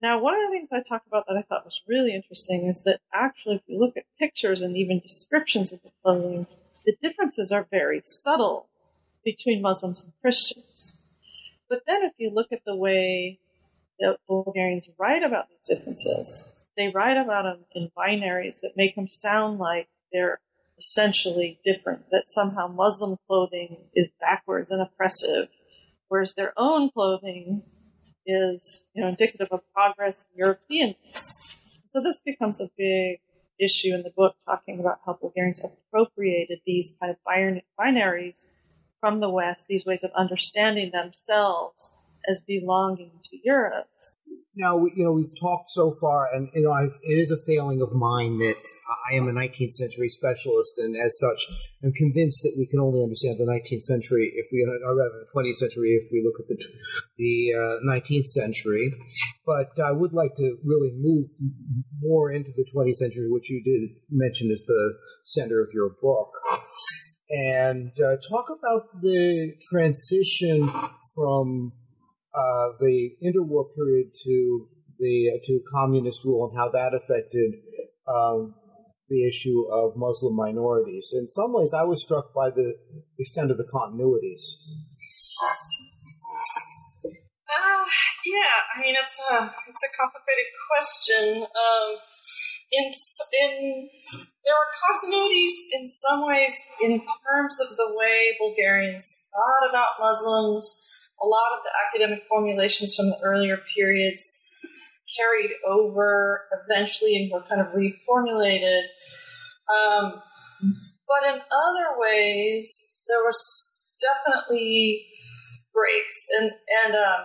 Now, 0.00 0.20
one 0.20 0.36
of 0.36 0.42
the 0.42 0.50
things 0.50 0.68
I 0.70 0.88
talked 0.88 1.08
about 1.08 1.24
that 1.26 1.36
I 1.36 1.42
thought 1.42 1.64
was 1.64 1.80
really 1.88 2.14
interesting 2.14 2.68
is 2.68 2.84
that 2.84 3.00
actually, 3.12 3.56
if 3.56 3.62
you 3.66 3.80
look 3.80 3.96
at 3.96 4.04
pictures 4.20 4.60
and 4.60 4.76
even 4.76 5.00
descriptions 5.00 5.72
of 5.72 5.82
the 5.82 5.90
clothing, 6.00 6.46
the 6.86 6.94
differences 7.02 7.50
are 7.50 7.66
very 7.72 8.02
subtle 8.04 8.68
between 9.24 9.62
Muslims 9.62 10.04
and 10.04 10.12
Christians. 10.20 10.94
But 11.68 11.82
then, 11.88 12.04
if 12.04 12.12
you 12.18 12.30
look 12.30 12.52
at 12.52 12.64
the 12.64 12.76
way 12.76 13.40
that 13.98 14.18
Bulgarians 14.28 14.88
write 14.96 15.24
about 15.24 15.46
these 15.48 15.76
differences, 15.76 16.46
they 16.76 16.86
write 16.94 17.16
about 17.16 17.42
them 17.42 17.64
in 17.74 17.90
binaries 17.98 18.60
that 18.60 18.76
make 18.76 18.94
them 18.94 19.08
sound 19.08 19.58
like 19.58 19.88
they're 20.12 20.38
essentially 20.80 21.60
different, 21.64 22.10
that 22.10 22.24
somehow 22.28 22.66
Muslim 22.66 23.18
clothing 23.26 23.76
is 23.94 24.08
backwards 24.20 24.70
and 24.70 24.80
oppressive, 24.80 25.48
whereas 26.08 26.34
their 26.34 26.52
own 26.56 26.90
clothing 26.90 27.62
is 28.26 28.82
you 28.94 29.02
know, 29.02 29.08
indicative 29.08 29.48
of 29.50 29.60
progress 29.72 30.24
in 30.34 30.44
Europeanness. 30.44 31.36
So 31.92 32.00
this 32.02 32.18
becomes 32.18 32.60
a 32.60 32.70
big 32.76 33.20
issue 33.60 33.94
in 33.94 34.02
the 34.02 34.10
book, 34.10 34.36
talking 34.46 34.80
about 34.80 35.00
how 35.04 35.18
Bulgarians 35.20 35.60
appropriated 35.60 36.60
these 36.64 36.94
kind 37.00 37.14
of 37.14 37.18
binaries 37.78 38.46
from 39.00 39.20
the 39.20 39.28
West, 39.28 39.66
these 39.68 39.84
ways 39.84 40.02
of 40.02 40.10
understanding 40.16 40.90
themselves 40.92 41.92
as 42.28 42.40
belonging 42.40 43.12
to 43.24 43.36
Europe. 43.42 43.88
Now, 44.56 44.84
you 44.84 45.04
know, 45.04 45.12
we've 45.12 45.32
talked 45.40 45.70
so 45.70 45.94
far, 46.00 46.28
and 46.34 46.48
you 46.54 46.62
know, 46.62 46.72
I've, 46.72 46.98
it 47.02 47.18
is 47.18 47.30
a 47.30 47.40
failing 47.46 47.80
of 47.80 47.92
mine 47.92 48.38
that 48.38 48.60
I 49.10 49.16
am 49.16 49.28
a 49.28 49.32
19th 49.32 49.72
century 49.72 50.08
specialist, 50.08 50.74
and 50.78 50.96
as 50.96 51.18
such, 51.18 51.46
I'm 51.84 51.92
convinced 51.92 52.42
that 52.42 52.54
we 52.58 52.66
can 52.66 52.80
only 52.80 53.02
understand 53.02 53.38
the 53.38 53.46
19th 53.46 53.82
century 53.82 54.32
if 54.34 54.46
we, 54.52 54.66
or 54.66 54.96
rather, 54.96 55.22
the 55.22 55.30
20th 55.32 55.56
century 55.56 55.96
if 56.02 56.10
we 56.12 56.22
look 56.24 56.40
at 56.40 56.48
the 56.48 56.58
the 57.16 57.54
uh, 57.54 57.94
19th 57.94 58.26
century. 58.26 58.92
But 59.46 59.70
I 59.82 59.92
would 59.92 60.12
like 60.12 60.34
to 60.36 60.58
really 60.64 60.92
move 60.98 61.28
more 62.00 62.32
into 62.32 62.50
the 62.56 62.66
20th 62.74 62.96
century, 62.96 63.30
which 63.30 63.50
you 63.50 63.62
did 63.62 63.96
mention 64.10 64.50
as 64.50 64.64
the 64.66 64.98
center 65.22 65.62
of 65.62 65.68
your 65.72 65.90
book 66.02 66.32
and 67.30 67.92
uh, 67.92 68.16
talk 68.28 68.46
about 68.50 69.00
the 69.02 69.52
transition 69.70 70.68
from 71.14 71.72
uh, 72.34 72.78
the 72.78 73.10
interwar 73.22 73.64
period 73.74 74.12
to 74.24 74.68
the 74.98 75.30
uh, 75.34 75.38
to 75.44 75.60
communist 75.72 76.24
rule 76.24 76.48
and 76.48 76.58
how 76.58 76.68
that 76.70 76.94
affected 76.94 77.54
um, 78.06 78.54
the 79.08 79.26
issue 79.26 79.66
of 79.72 79.96
Muslim 79.96 80.36
minorities. 80.36 81.12
In 81.12 81.26
some 81.26 81.52
ways, 81.52 81.74
I 81.74 81.82
was 81.82 82.02
struck 82.02 82.32
by 82.32 82.50
the 82.50 82.74
extent 83.18 83.50
of 83.50 83.58
the 83.58 83.64
continuities. 83.64 84.42
Uh, 87.02 87.84
yeah, 88.24 88.56
I 88.76 88.80
mean 88.80 88.94
it's 88.94 89.18
a 89.32 89.54
it's 89.68 89.82
a 89.82 89.90
complicated 89.98 90.48
question. 90.70 91.42
Um, 91.42 91.98
in 92.70 92.86
in 93.42 93.88
there 94.44 94.54
were 94.54 94.70
continuities 94.78 95.74
in 95.74 95.86
some 95.86 96.26
ways 96.26 96.56
in 96.82 97.00
terms 97.00 97.58
of 97.60 97.76
the 97.76 97.92
way 97.96 98.36
Bulgarians 98.38 99.28
thought 99.34 99.70
about 99.70 99.98
Muslims 99.98 100.89
a 101.22 101.26
lot 101.26 101.52
of 101.52 101.60
the 101.64 101.72
academic 101.88 102.24
formulations 102.28 102.94
from 102.96 103.10
the 103.10 103.18
earlier 103.22 103.58
periods 103.76 104.48
carried 105.16 105.50
over 105.68 106.46
eventually 106.64 107.16
and 107.16 107.30
were 107.30 107.44
kind 107.48 107.60
of 107.60 107.68
reformulated. 107.74 108.82
Um, 109.68 110.22
but 111.06 111.28
in 111.28 111.40
other 111.40 111.98
ways, 111.98 113.02
there 113.08 113.22
was 113.24 113.94
definitely 114.00 115.06
breaks. 115.74 116.26
And, 116.40 116.50
and 116.84 116.94
um, 116.94 117.20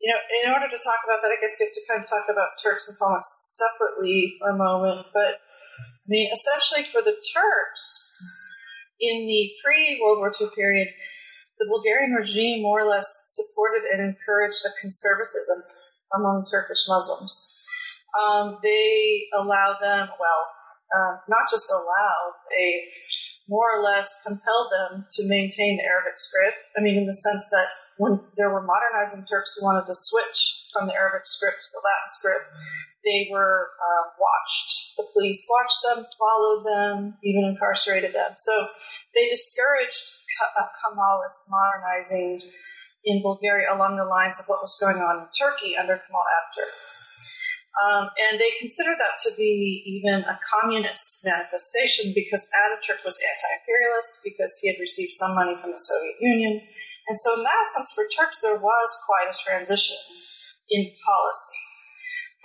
you 0.00 0.12
know, 0.12 0.20
in 0.44 0.52
order 0.52 0.68
to 0.68 0.78
talk 0.78 1.00
about 1.04 1.22
that, 1.22 1.32
I 1.32 1.40
guess 1.40 1.56
you 1.58 1.66
have 1.66 1.74
to 1.74 1.84
kind 1.88 2.00
of 2.04 2.08
talk 2.08 2.28
about 2.30 2.60
Turks 2.62 2.88
and 2.88 2.96
Pomaks 2.98 3.26
separately 3.40 4.36
for 4.38 4.50
a 4.50 4.56
moment. 4.56 5.06
But 5.12 5.42
I 5.82 6.06
mean, 6.06 6.30
essentially 6.32 6.84
for 6.92 7.02
the 7.02 7.16
Turks, 7.34 8.06
in 9.00 9.26
the 9.26 9.50
pre 9.64 10.00
World 10.00 10.18
War 10.18 10.32
II 10.32 10.48
period, 10.54 10.88
the 11.58 11.66
Bulgarian 11.68 12.12
regime 12.12 12.62
more 12.62 12.80
or 12.80 12.88
less 12.88 13.08
supported 13.26 13.82
and 13.92 14.00
encouraged 14.00 14.60
a 14.64 14.72
conservatism 14.80 15.62
among 16.14 16.46
Turkish 16.50 16.84
Muslims. 16.88 17.32
Um, 18.16 18.58
they 18.62 19.26
allowed 19.36 19.78
them, 19.80 20.08
well, 20.20 20.42
uh, 20.94 21.16
not 21.28 21.50
just 21.50 21.70
allowed, 21.70 22.32
they 22.50 22.84
more 23.48 23.78
or 23.78 23.82
less 23.82 24.24
compelled 24.26 24.70
them 24.72 25.06
to 25.10 25.28
maintain 25.28 25.76
the 25.76 25.86
Arabic 25.86 26.18
script. 26.18 26.58
I 26.76 26.82
mean, 26.82 26.98
in 26.98 27.06
the 27.06 27.14
sense 27.14 27.48
that 27.50 27.68
when 27.98 28.20
there 28.36 28.50
were 28.50 28.62
modernizing 28.62 29.24
Turks 29.30 29.56
who 29.56 29.64
wanted 29.64 29.86
to 29.86 29.94
switch 29.94 30.68
from 30.72 30.86
the 30.86 30.94
Arabic 30.94 31.24
script 31.24 31.62
to 31.62 31.70
the 31.72 31.80
Latin 31.80 32.08
script, 32.08 32.46
they 33.06 33.30
were 33.30 33.70
uh, 33.78 34.04
watched. 34.18 34.98
The 34.98 35.06
police 35.14 35.46
watched 35.46 35.80
them, 35.86 36.06
followed 36.18 36.66
them, 36.66 37.14
even 37.22 37.54
incarcerated 37.54 38.12
them. 38.12 38.34
So 38.36 38.52
they 39.14 39.30
discouraged 39.30 40.02
Kemalist 40.82 41.46
modernizing 41.48 42.42
in 43.06 43.22
Bulgaria 43.22 43.70
along 43.70 43.96
the 43.96 44.04
lines 44.04 44.42
of 44.42 44.50
what 44.50 44.60
was 44.60 44.76
going 44.82 44.98
on 44.98 45.22
in 45.22 45.28
Turkey 45.38 45.78
under 45.78 45.94
Kemal 45.96 46.26
Ataturk. 46.26 46.74
Um, 47.76 48.08
and 48.16 48.40
they 48.40 48.56
considered 48.58 48.96
that 48.98 49.20
to 49.28 49.36
be 49.36 49.84
even 49.84 50.24
a 50.24 50.40
communist 50.48 51.22
manifestation 51.24 52.12
because 52.16 52.48
Ataturk 52.56 53.04
was 53.04 53.20
anti-imperialist 53.20 54.24
because 54.24 54.58
he 54.58 54.72
had 54.72 54.80
received 54.80 55.12
some 55.12 55.36
money 55.36 55.54
from 55.60 55.72
the 55.72 55.80
Soviet 55.80 56.16
Union. 56.18 56.60
And 57.06 57.16
so 57.20 57.36
in 57.38 57.44
that 57.44 57.70
sense, 57.70 57.92
for 57.92 58.08
Turks, 58.08 58.40
there 58.40 58.58
was 58.58 58.88
quite 59.06 59.28
a 59.30 59.36
transition 59.38 59.96
in 60.70 60.90
policy. 61.04 61.65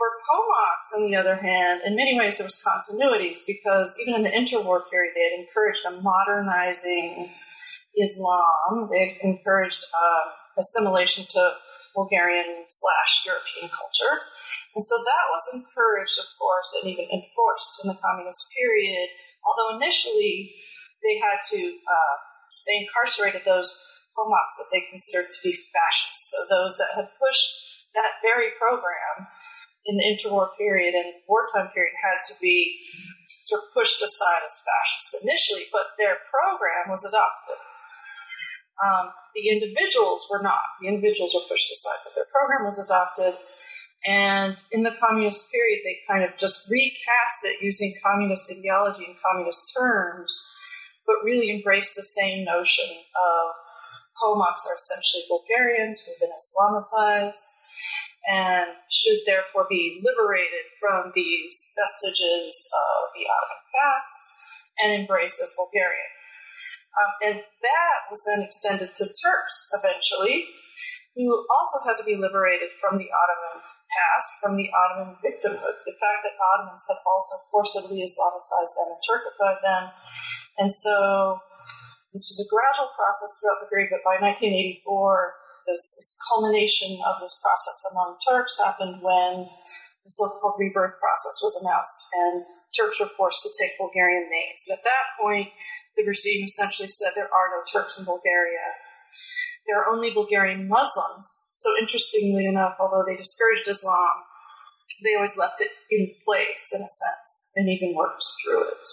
For 0.02 0.18
Pomaks, 0.26 0.97
on 0.97 1.06
the 1.06 1.14
other 1.14 1.38
hand, 1.38 1.86
in 1.86 1.93
many 1.93 2.18
ways 2.18 2.41
there 2.41 2.49
was 2.49 2.58
continuities 2.58 3.45
because 3.45 3.93
even 4.02 4.18
in 4.18 4.24
the 4.26 4.34
interwar 4.34 4.89
period, 4.89 5.14
they 5.14 5.30
had 5.30 5.38
encouraged 5.38 5.86
a 5.86 6.02
modernizing 6.02 7.30
Islam. 7.93 8.89
They 8.89 9.22
encouraged 9.22 9.86
uh, 9.93 10.26
assimilation 10.58 11.30
to 11.38 11.54
Bulgarian 11.93 12.66
slash 12.66 13.30
European 13.30 13.70
culture. 13.70 14.26
And 14.74 14.82
so 14.82 14.97
that 14.97 15.26
was 15.30 15.45
encouraged, 15.54 16.18
of 16.18 16.26
course, 16.34 16.82
and 16.82 16.89
even 16.89 17.06
enforced 17.06 17.86
in 17.86 17.93
the 17.93 18.02
communist 18.02 18.49
period, 18.58 19.06
although 19.45 19.78
initially 19.78 20.49
they 21.06 21.22
had 21.22 21.45
to, 21.54 21.78
uh, 21.78 22.16
they 22.66 22.89
incarcerated 22.89 23.45
those 23.45 23.70
Pomaks 24.18 24.58
that 24.58 24.74
they 24.74 24.82
considered 24.89 25.30
to 25.30 25.41
be 25.45 25.62
fascists. 25.70 26.34
So 26.34 26.49
those 26.49 26.82
that 26.82 26.97
had 26.97 27.14
pushed 27.22 27.54
that 27.93 28.18
very 28.26 28.49
program 28.58 29.30
in 29.86 29.97
the 29.97 30.05
interwar 30.05 30.53
period 30.57 30.93
and 30.93 31.21
wartime 31.27 31.69
period 31.73 31.93
had 31.97 32.21
to 32.29 32.36
be 32.41 32.77
sort 33.27 33.63
of 33.63 33.73
pushed 33.73 34.01
aside 34.01 34.43
as 34.45 34.61
fascist 34.61 35.23
initially, 35.23 35.65
but 35.71 35.97
their 35.97 36.21
program 36.29 36.89
was 36.89 37.05
adopted. 37.05 37.57
Um, 38.82 39.13
the 39.34 39.49
individuals 39.49 40.27
were 40.29 40.41
not. 40.41 40.77
The 40.82 40.88
individuals 40.89 41.34
were 41.34 41.47
pushed 41.49 41.71
aside, 41.71 42.01
but 42.05 42.13
their 42.15 42.29
program 42.29 42.65
was 42.65 42.82
adopted. 42.82 43.38
And 44.05 44.57
in 44.71 44.82
the 44.82 44.97
communist 44.97 45.51
period, 45.51 45.82
they 45.86 46.01
kind 46.09 46.25
of 46.25 46.38
just 46.38 46.69
recast 46.69 47.45
it 47.45 47.61
using 47.61 47.93
communist 48.01 48.51
ideology 48.51 49.05
and 49.05 49.15
communist 49.21 49.73
terms, 49.77 50.34
but 51.05 51.21
really 51.23 51.53
embraced 51.53 51.95
the 51.95 52.03
same 52.03 52.43
notion 52.45 52.89
of 52.89 53.43
Pomaks 54.17 54.65
are 54.69 54.77
essentially 54.77 55.23
Bulgarians 55.29 56.01
who've 56.01 56.19
been 56.19 56.34
Islamicized 56.34 57.61
and 58.28 58.69
should 58.89 59.26
therefore 59.26 59.65
be 59.69 60.01
liberated 60.05 60.65
from 60.78 61.11
these 61.15 61.74
vestiges 61.74 62.53
of 62.69 63.09
the 63.17 63.26
Ottoman 63.26 63.61
past 63.74 64.22
and 64.78 64.89
embraced 64.93 65.41
as 65.41 65.53
Bulgarian. 65.57 66.11
Um, 66.91 67.11
and 67.24 67.36
that 67.39 67.97
was 68.11 68.22
then 68.28 68.43
extended 68.43 68.93
to 68.99 69.05
Turks 69.07 69.72
eventually, 69.74 70.45
who 71.15 71.28
also 71.49 71.82
had 71.88 71.97
to 71.97 72.05
be 72.05 72.19
liberated 72.19 72.76
from 72.84 72.99
the 72.99 73.09
Ottoman 73.09 73.63
past, 73.91 74.30
from 74.43 74.55
the 74.55 74.69
Ottoman 74.72 75.15
victimhood. 75.24 75.78
The 75.88 75.97
fact 75.99 76.19
that 76.28 76.36
Ottomans 76.36 76.86
had 76.88 76.99
also 77.07 77.36
forcibly 77.51 78.03
Islamicized 78.03 78.76
them 78.76 78.89
and 78.91 79.01
Turkified 79.07 79.59
them. 79.63 79.84
And 80.59 80.69
so 80.72 81.39
this 82.11 82.28
was 82.28 82.43
a 82.43 82.51
gradual 82.51 82.91
process 82.95 83.39
throughout 83.39 83.63
the 83.63 83.72
period, 83.72 83.91
but 83.91 84.03
by 84.03 84.19
1984, 84.19 84.84
this, 85.68 86.20
culmination 86.32 86.99
of 87.05 87.22
this 87.22 87.39
process 87.43 87.80
among 87.91 88.18
Turks 88.28 88.57
happened 88.64 89.01
when 89.01 89.47
the 90.03 90.09
so-called 90.09 90.55
rebirth 90.59 90.99
process 90.99 91.39
was 91.43 91.59
announced 91.62 92.07
and 92.16 92.45
Turks 92.76 92.99
were 92.99 93.12
forced 93.18 93.43
to 93.43 93.51
take 93.59 93.78
Bulgarian 93.78 94.30
names. 94.32 94.66
And 94.68 94.78
at 94.78 94.84
that 94.84 95.20
point, 95.20 95.49
the 95.97 96.07
regime 96.07 96.45
essentially 96.45 96.88
said 96.88 97.12
there 97.16 97.26
are 97.26 97.51
no 97.51 97.62
Turks 97.68 97.99
in 97.99 98.05
Bulgaria. 98.05 98.64
There 99.68 99.78
are 99.80 99.93
only 99.93 100.12
Bulgarian 100.12 100.68
Muslims. 100.68 101.51
So 101.55 101.70
interestingly 101.80 102.45
enough, 102.45 102.76
although 102.80 103.03
they 103.05 103.18
discouraged 103.18 103.68
Islam, 103.68 104.24
they 105.03 105.16
always 105.16 105.38
left 105.38 105.62
it 105.62 105.72
in 105.89 106.14
place 106.26 106.72
in 106.74 106.82
a 106.82 106.89
sense 106.89 107.53
and 107.55 107.70
even 107.70 107.95
worked 107.95 108.24
through 108.43 108.64
it. 108.64 108.88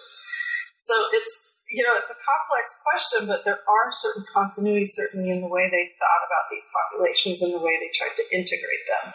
So 0.78 0.94
it's 1.12 1.47
you 1.70 1.84
know 1.84 1.94
it's 1.96 2.10
a 2.10 2.18
complex 2.24 2.80
question, 2.80 3.28
but 3.28 3.44
there 3.44 3.60
are 3.60 3.86
certain 3.92 4.24
continuities 4.32 4.96
certainly 4.96 5.30
in 5.30 5.40
the 5.40 5.52
way 5.52 5.68
they 5.68 5.92
thought 6.00 6.22
about 6.24 6.48
these 6.48 6.64
populations 6.72 7.42
and 7.44 7.52
the 7.52 7.62
way 7.64 7.76
they 7.76 7.92
tried 7.92 8.16
to 8.16 8.24
integrate 8.32 8.84
them. 8.88 9.12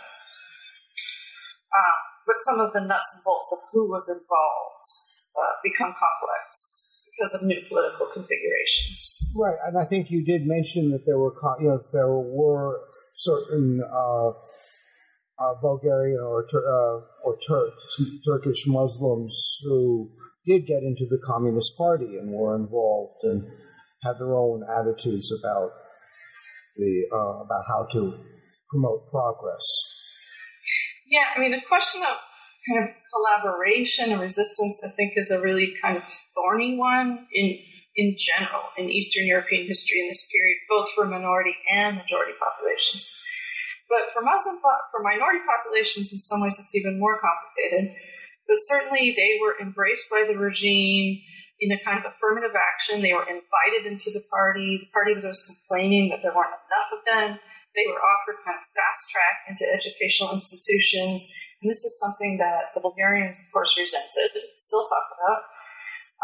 Uh, 1.73 1.95
but 2.29 2.37
some 2.37 2.61
of 2.61 2.71
the 2.73 2.81
nuts 2.85 3.09
and 3.17 3.23
bolts 3.25 3.49
of 3.51 3.59
who 3.73 3.89
was 3.89 4.05
involved 4.05 4.85
uh, 5.33 5.53
become 5.65 5.93
complex 5.97 7.09
because 7.09 7.41
of 7.41 7.47
new 7.47 7.61
political 7.67 8.07
configurations. 8.13 9.33
Right, 9.35 9.57
and 9.65 9.77
I 9.77 9.85
think 9.85 10.09
you 10.09 10.23
did 10.23 10.45
mention 10.45 10.91
that 10.91 11.05
there 11.05 11.17
were, 11.17 11.33
you 11.59 11.67
know, 11.67 11.81
there 11.91 12.09
were 12.09 12.81
certain 13.15 13.81
uh, 13.81 14.29
uh, 14.29 15.53
Bulgarian 15.61 16.19
or 16.21 16.45
uh, 16.53 17.01
or 17.25 17.37
Turk, 17.47 17.73
Turkish 18.25 18.67
Muslims 18.67 19.59
who 19.63 20.11
did 20.45 20.67
get 20.67 20.83
into 20.83 21.05
the 21.09 21.19
Communist 21.25 21.77
Party 21.77 22.17
and 22.17 22.31
were 22.31 22.55
involved 22.55 23.23
and 23.23 23.43
had 24.03 24.19
their 24.19 24.35
own 24.35 24.63
attitudes 24.63 25.31
about 25.31 25.71
the 26.77 27.03
uh, 27.13 27.43
about 27.43 27.63
how 27.67 27.87
to 27.91 28.13
promote 28.69 29.07
progress. 29.09 29.63
Yeah, 31.07 31.25
I 31.35 31.39
mean 31.39 31.51
the 31.51 31.61
question 31.67 32.01
of 32.01 32.17
kind 32.67 32.83
of 32.83 32.89
collaboration 33.13 34.11
and 34.11 34.21
resistance, 34.21 34.83
I 34.83 34.95
think, 34.95 35.13
is 35.15 35.31
a 35.31 35.41
really 35.41 35.75
kind 35.81 35.97
of 35.97 36.03
thorny 36.35 36.77
one 36.77 37.27
in 37.31 37.59
in 37.95 38.15
general 38.17 38.73
in 38.77 38.89
Eastern 38.89 39.25
European 39.27 39.67
history 39.67 40.01
in 40.01 40.07
this 40.09 40.27
period, 40.33 40.57
both 40.67 40.89
for 40.95 41.05
minority 41.05 41.53
and 41.69 41.97
majority 41.97 42.33
populations. 42.41 43.05
But 43.87 44.09
for 44.13 44.23
Muslim 44.23 44.57
for 44.91 45.03
minority 45.03 45.45
populations, 45.45 46.11
in 46.11 46.17
some 46.17 46.41
ways, 46.41 46.57
it's 46.57 46.75
even 46.75 46.99
more 46.99 47.19
complicated. 47.21 47.93
But 48.47 48.57
certainly, 48.59 49.13
they 49.15 49.39
were 49.41 49.55
embraced 49.61 50.09
by 50.09 50.25
the 50.27 50.37
regime 50.37 51.21
in 51.59 51.71
a 51.71 51.79
kind 51.83 52.03
of 52.03 52.11
affirmative 52.11 52.55
action. 52.55 53.01
They 53.01 53.13
were 53.13 53.27
invited 53.27 53.87
into 53.87 54.11
the 54.11 54.23
party. 54.29 54.83
The 54.83 54.91
party 54.91 55.15
was 55.15 55.23
always 55.23 55.47
complaining 55.47 56.09
that 56.09 56.19
there 56.21 56.35
weren't 56.35 56.51
enough 56.51 56.89
of 56.91 57.01
them. 57.07 57.39
They 57.73 57.87
were 57.87 57.97
offered 57.97 58.43
kind 58.45 58.59
of 58.59 58.67
fast 58.75 59.09
track 59.09 59.47
into 59.49 59.65
educational 59.71 60.35
institutions. 60.35 61.25
And 61.61 61.71
this 61.71 61.81
is 61.87 61.97
something 61.97 62.37
that 62.37 62.75
the 62.75 62.81
Bulgarians, 62.81 63.39
of 63.39 63.47
course, 63.51 63.73
resented, 63.79 64.29
still 64.59 64.85
talk 64.85 65.07
about. 65.15 65.41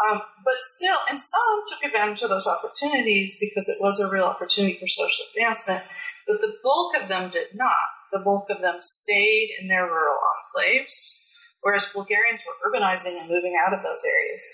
Um, 0.00 0.22
but 0.44 0.56
still, 0.60 0.96
and 1.10 1.20
some 1.20 1.64
took 1.68 1.84
advantage 1.84 2.22
of 2.22 2.30
those 2.30 2.46
opportunities 2.46 3.36
because 3.40 3.68
it 3.68 3.80
was 3.80 4.00
a 4.00 4.08
real 4.08 4.24
opportunity 4.24 4.78
for 4.78 4.86
social 4.86 5.26
advancement. 5.34 5.84
But 6.26 6.40
the 6.40 6.54
bulk 6.62 6.94
of 7.02 7.08
them 7.08 7.28
did 7.28 7.48
not. 7.54 7.88
The 8.12 8.22
bulk 8.24 8.48
of 8.50 8.62
them 8.62 8.76
stayed 8.80 9.50
in 9.60 9.68
their 9.68 9.84
rural 9.84 10.16
enclaves, 10.16 11.19
whereas 11.62 11.92
Bulgarians 11.92 12.42
were 12.44 12.58
urbanizing 12.64 13.20
and 13.20 13.28
moving 13.28 13.56
out 13.56 13.72
of 13.72 13.82
those 13.82 14.04
areas. 14.04 14.44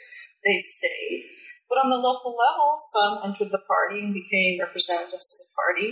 They 0.44 0.60
stayed. 0.62 1.26
But 1.68 1.82
on 1.82 1.90
the 1.90 1.98
local 1.98 2.36
level, 2.38 2.78
some 2.78 3.26
entered 3.26 3.50
the 3.50 3.66
party 3.66 3.98
and 3.98 4.14
became 4.14 4.62
representatives 4.62 5.26
of 5.34 5.50
the 5.50 5.54
party. 5.58 5.88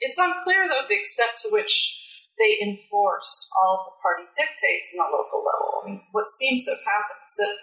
It's 0.00 0.18
unclear, 0.18 0.66
though, 0.66 0.86
the 0.88 0.98
extent 0.98 1.38
to 1.42 1.54
which 1.54 2.02
they 2.34 2.58
enforced 2.58 3.46
all 3.62 3.78
of 3.78 3.86
the 3.94 3.98
party 4.02 4.26
dictates 4.34 4.90
on 4.98 5.06
the 5.06 5.14
local 5.14 5.38
level. 5.46 5.70
I 5.78 5.82
mean, 5.86 6.00
what 6.10 6.26
seems 6.26 6.66
to 6.66 6.74
have 6.74 6.86
happened 6.86 7.22
is 7.26 7.36
that 7.38 7.56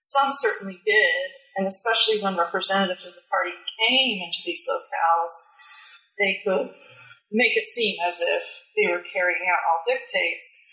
some 0.00 0.30
certainly 0.36 0.80
did, 0.84 1.26
and 1.56 1.66
especially 1.66 2.20
when 2.20 2.36
representatives 2.36 3.08
of 3.08 3.16
the 3.16 3.24
party 3.32 3.56
came 3.80 4.20
into 4.20 4.44
these 4.44 4.68
locales, 4.68 5.34
they 6.20 6.44
could 6.44 6.76
make 7.32 7.56
it 7.56 7.68
seem 7.68 7.96
as 8.04 8.20
if 8.20 8.42
they 8.76 8.86
were 8.92 9.04
carrying 9.12 9.48
out 9.48 9.64
all 9.64 9.80
dictates. 9.88 10.67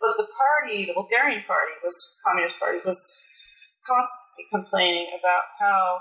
But 0.00 0.16
the 0.16 0.28
party, 0.32 0.88
the 0.88 0.96
Bulgarian 0.96 1.44
party, 1.44 1.76
was 1.84 1.94
Communist 2.24 2.58
Party, 2.58 2.80
was 2.84 2.98
constantly 3.84 4.48
complaining 4.48 5.12
about 5.12 5.52
how 5.60 6.00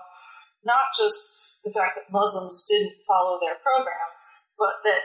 not 0.64 0.96
just 0.96 1.20
the 1.64 1.72
fact 1.76 2.00
that 2.00 2.12
Muslims 2.12 2.64
didn't 2.68 3.04
follow 3.04 3.40
their 3.44 3.60
program, 3.60 4.10
but 4.58 4.80
that 4.88 5.04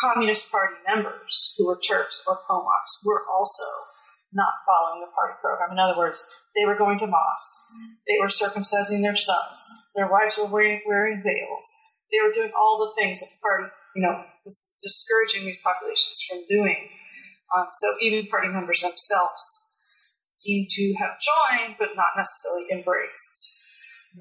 Communist 0.00 0.50
Party 0.50 0.80
members 0.88 1.54
who 1.56 1.68
were 1.68 1.78
Turks 1.78 2.24
or 2.26 2.40
Pomaks 2.48 3.04
were 3.04 3.22
also 3.28 3.68
not 4.32 4.64
following 4.64 5.04
the 5.04 5.12
party 5.12 5.36
program. 5.40 5.72
In 5.72 5.78
other 5.78 5.96
words, 5.96 6.24
they 6.56 6.64
were 6.64 6.76
going 6.76 6.98
to 6.98 7.06
mosque, 7.06 7.60
they 8.08 8.16
were 8.16 8.32
circumcising 8.32 9.04
their 9.04 9.16
sons, 9.16 9.60
their 9.94 10.08
wives 10.08 10.38
were 10.38 10.48
wearing, 10.48 10.80
wearing 10.86 11.22
veils, 11.22 11.68
they 12.10 12.20
were 12.24 12.32
doing 12.32 12.52
all 12.56 12.78
the 12.80 13.00
things 13.00 13.20
that 13.20 13.28
the 13.32 13.40
party, 13.40 13.68
you 13.96 14.02
know, 14.02 14.24
was 14.44 14.78
discouraging 14.82 15.44
these 15.44 15.60
populations 15.60 16.20
from 16.28 16.44
doing. 16.48 16.88
Um, 17.56 17.66
so 17.72 17.86
even 18.00 18.26
party 18.26 18.48
members 18.48 18.80
themselves 18.80 19.44
seem 20.22 20.66
to 20.70 20.94
have 21.00 21.10
joined, 21.20 21.76
but 21.78 21.88
not 21.96 22.16
necessarily 22.16 22.64
embraced 22.72 23.60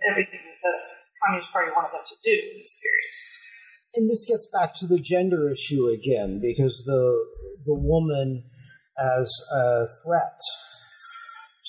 everything 0.10 0.40
that 0.44 0.60
the 0.64 0.76
Communist 1.24 1.54
Party 1.54 1.72
wanted 1.76 1.94
them 1.94 2.04
to 2.06 2.16
do 2.24 2.32
in 2.32 2.60
this 2.62 2.82
period. 2.82 3.12
And 3.96 4.10
this 4.10 4.26
gets 4.28 4.48
back 4.52 4.76
to 4.80 4.88
the 4.88 5.00
gender 5.00 5.50
issue 5.50 5.88
again, 5.88 6.40
because 6.42 6.84
the 6.86 7.26
the 7.66 7.76
woman 7.76 8.44
as 8.98 9.30
a 9.54 9.86
threat 10.04 10.40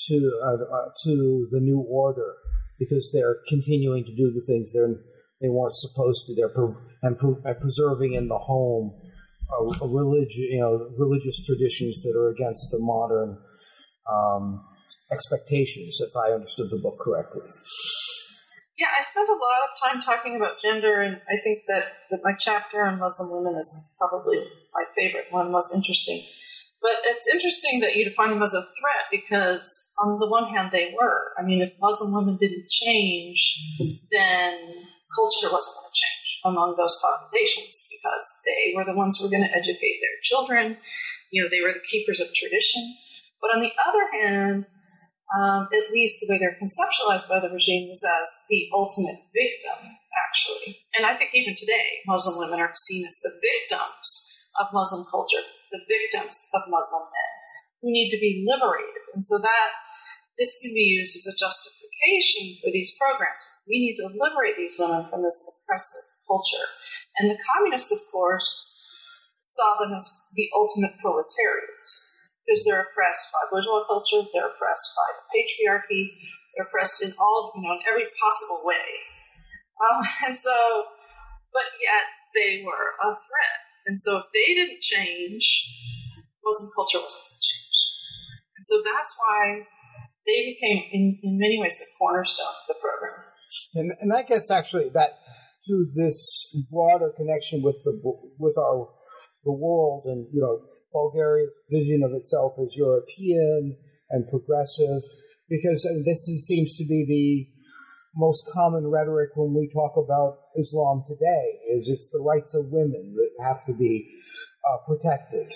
to 0.08 0.40
uh, 0.42 0.62
uh, 0.64 0.88
to 1.04 1.48
the 1.50 1.60
new 1.60 1.80
order, 1.80 2.34
because 2.78 3.10
they're 3.12 3.38
continuing 3.48 4.04
to 4.04 4.14
do 4.14 4.32
the 4.32 4.44
things 4.46 4.72
they're 4.72 4.94
they 5.40 5.48
weren't 5.48 5.74
supposed 5.74 6.26
to. 6.26 6.34
They're 6.34 6.48
pre- 6.48 6.78
and, 7.02 7.18
pre- 7.18 7.42
and 7.44 7.60
preserving 7.60 8.14
in 8.14 8.28
the 8.28 8.38
home 8.38 8.94
a, 9.50 9.86
religion, 9.86 10.44
you 10.50 10.60
know, 10.60 10.90
religious 10.96 11.44
traditions 11.44 12.02
that 12.02 12.14
are 12.16 12.30
against 12.30 12.70
the 12.70 12.78
modern 12.78 13.38
um, 14.10 14.64
expectations. 15.10 16.00
If 16.00 16.14
I 16.16 16.32
understood 16.32 16.70
the 16.70 16.78
book 16.78 16.98
correctly. 17.00 17.42
Yeah, 18.78 18.88
I 18.98 19.02
spent 19.02 19.28
a 19.28 19.32
lot 19.32 19.60
of 19.68 19.78
time 19.78 20.02
talking 20.02 20.36
about 20.36 20.56
gender, 20.64 21.02
and 21.02 21.16
I 21.28 21.36
think 21.44 21.60
that, 21.68 21.92
that 22.10 22.20
my 22.24 22.32
chapter 22.38 22.82
on 22.82 22.98
Muslim 22.98 23.30
women 23.30 23.60
is 23.60 23.94
probably 23.98 24.38
my 24.74 24.84
favorite 24.96 25.26
one, 25.30 25.52
most 25.52 25.74
interesting. 25.74 26.22
But 26.80 26.98
it's 27.04 27.28
interesting 27.32 27.80
that 27.80 27.94
you 27.94 28.04
define 28.04 28.30
them 28.30 28.42
as 28.42 28.54
a 28.54 28.62
threat 28.62 29.06
because, 29.12 29.92
on 30.02 30.18
the 30.18 30.26
one 30.26 30.52
hand, 30.52 30.70
they 30.72 30.92
were. 30.98 31.30
I 31.38 31.44
mean, 31.44 31.62
if 31.62 31.72
Muslim 31.80 32.12
women 32.14 32.38
didn't 32.40 32.68
change, 32.70 33.60
then 34.10 34.58
culture 35.14 35.52
wasn't 35.52 35.76
going 35.78 35.92
to 35.92 35.94
change 35.94 36.21
among 36.44 36.74
those 36.76 36.98
populations 37.00 37.88
because 37.90 38.26
they 38.44 38.74
were 38.74 38.84
the 38.84 38.96
ones 38.96 39.18
who 39.18 39.26
were 39.26 39.34
going 39.34 39.46
to 39.46 39.56
educate 39.56 39.98
their 40.02 40.18
children. 40.22 40.76
You 41.30 41.42
know, 41.42 41.48
they 41.48 41.60
were 41.60 41.72
the 41.72 41.86
keepers 41.90 42.20
of 42.20 42.32
tradition. 42.34 42.82
But 43.40 43.54
on 43.54 43.60
the 43.60 43.72
other 43.78 44.04
hand, 44.12 44.66
um, 45.32 45.68
at 45.72 45.90
least 45.92 46.20
the 46.20 46.28
way 46.28 46.38
they're 46.38 46.60
conceptualized 46.60 47.28
by 47.28 47.40
the 47.40 47.48
regime 47.48 47.88
is 47.90 48.04
as 48.04 48.44
the 48.50 48.68
ultimate 48.74 49.16
victim, 49.32 49.96
actually. 50.28 50.84
And 50.94 51.06
I 51.06 51.16
think 51.16 51.32
even 51.32 51.54
today, 51.56 52.04
Muslim 52.06 52.38
women 52.38 52.60
are 52.60 52.72
seen 52.76 53.06
as 53.06 53.18
the 53.24 53.32
victims 53.40 54.08
of 54.60 54.68
Muslim 54.72 55.06
culture, 55.10 55.40
the 55.72 55.80
victims 55.88 56.36
of 56.52 56.68
Muslim 56.68 57.04
men 57.08 57.32
who 57.80 57.90
need 57.90 58.10
to 58.10 58.20
be 58.20 58.44
liberated. 58.46 59.02
And 59.14 59.24
so 59.24 59.38
that 59.38 59.70
this 60.38 60.60
can 60.60 60.72
be 60.74 61.00
used 61.00 61.16
as 61.16 61.32
a 61.32 61.36
justification 61.36 62.60
for 62.62 62.70
these 62.70 62.94
programs. 63.00 63.44
We 63.66 63.80
need 63.80 63.96
to 64.04 64.12
liberate 64.12 64.56
these 64.56 64.76
women 64.78 65.08
from 65.08 65.22
this 65.22 65.64
oppressive 65.64 66.11
culture. 66.26 66.66
And 67.18 67.30
the 67.30 67.38
communists, 67.44 67.92
of 67.92 68.00
course, 68.10 68.72
saw 69.42 69.76
them 69.80 69.94
as 69.94 70.06
the 70.34 70.48
ultimate 70.54 70.96
proletariat 71.02 71.84
because 72.46 72.64
they're 72.64 72.88
oppressed 72.90 73.30
by 73.32 73.50
bourgeois 73.50 73.86
culture, 73.86 74.26
they're 74.32 74.50
oppressed 74.50 74.94
by 74.96 75.08
the 75.14 75.24
patriarchy, 75.30 76.10
they're 76.54 76.66
oppressed 76.66 77.04
in 77.04 77.12
all, 77.18 77.52
you 77.54 77.62
know, 77.62 77.74
in 77.74 77.82
every 77.88 78.06
possible 78.18 78.62
way. 78.64 78.86
Um, 79.78 80.02
and 80.26 80.36
so, 80.36 80.52
but 81.52 81.68
yet 81.78 82.06
they 82.34 82.62
were 82.64 82.96
a 82.98 83.08
threat. 83.14 83.58
And 83.86 83.98
so 83.98 84.18
if 84.18 84.26
they 84.32 84.54
didn't 84.54 84.80
change, 84.80 85.68
Muslim 86.44 86.70
culture 86.74 86.98
wasn't 86.98 87.22
going 87.22 87.38
to 87.38 87.46
change. 87.46 87.78
And 88.56 88.64
so 88.64 88.74
that's 88.82 89.14
why 89.18 89.66
they 90.26 90.54
became, 90.54 90.86
in, 90.92 91.18
in 91.22 91.38
many 91.38 91.58
ways, 91.58 91.78
the 91.78 91.86
cornerstone 91.98 92.46
of 92.46 92.66
the 92.68 92.78
program. 92.80 93.26
And, 93.74 93.92
and 94.00 94.10
that 94.12 94.28
gets 94.28 94.50
actually 94.50 94.88
that 94.90 95.18
to 95.66 95.86
this 95.94 96.66
broader 96.70 97.12
connection 97.16 97.62
with 97.62 97.76
the 97.84 98.00
with 98.38 98.56
our 98.58 98.88
the 99.44 99.52
world 99.52 100.04
and 100.06 100.26
you 100.32 100.40
know 100.40 100.60
Bulgaria's 100.92 101.50
vision 101.70 102.02
of 102.02 102.12
itself 102.12 102.52
as 102.62 102.76
European 102.76 103.76
and 104.10 104.28
progressive, 104.28 105.02
because 105.48 105.88
this 106.04 106.28
is, 106.28 106.46
seems 106.46 106.76
to 106.76 106.84
be 106.84 107.04
the 107.08 107.48
most 108.14 108.44
common 108.52 108.86
rhetoric 108.86 109.30
when 109.34 109.54
we 109.54 109.72
talk 109.72 109.96
about 109.96 110.52
Islam 110.60 111.02
today 111.08 111.64
is 111.72 111.88
it's 111.88 112.10
the 112.12 112.20
rights 112.20 112.54
of 112.54 112.66
women 112.68 113.16
that 113.16 113.44
have 113.44 113.64
to 113.64 113.72
be 113.72 114.06
uh, 114.68 114.76
protected. 114.86 115.50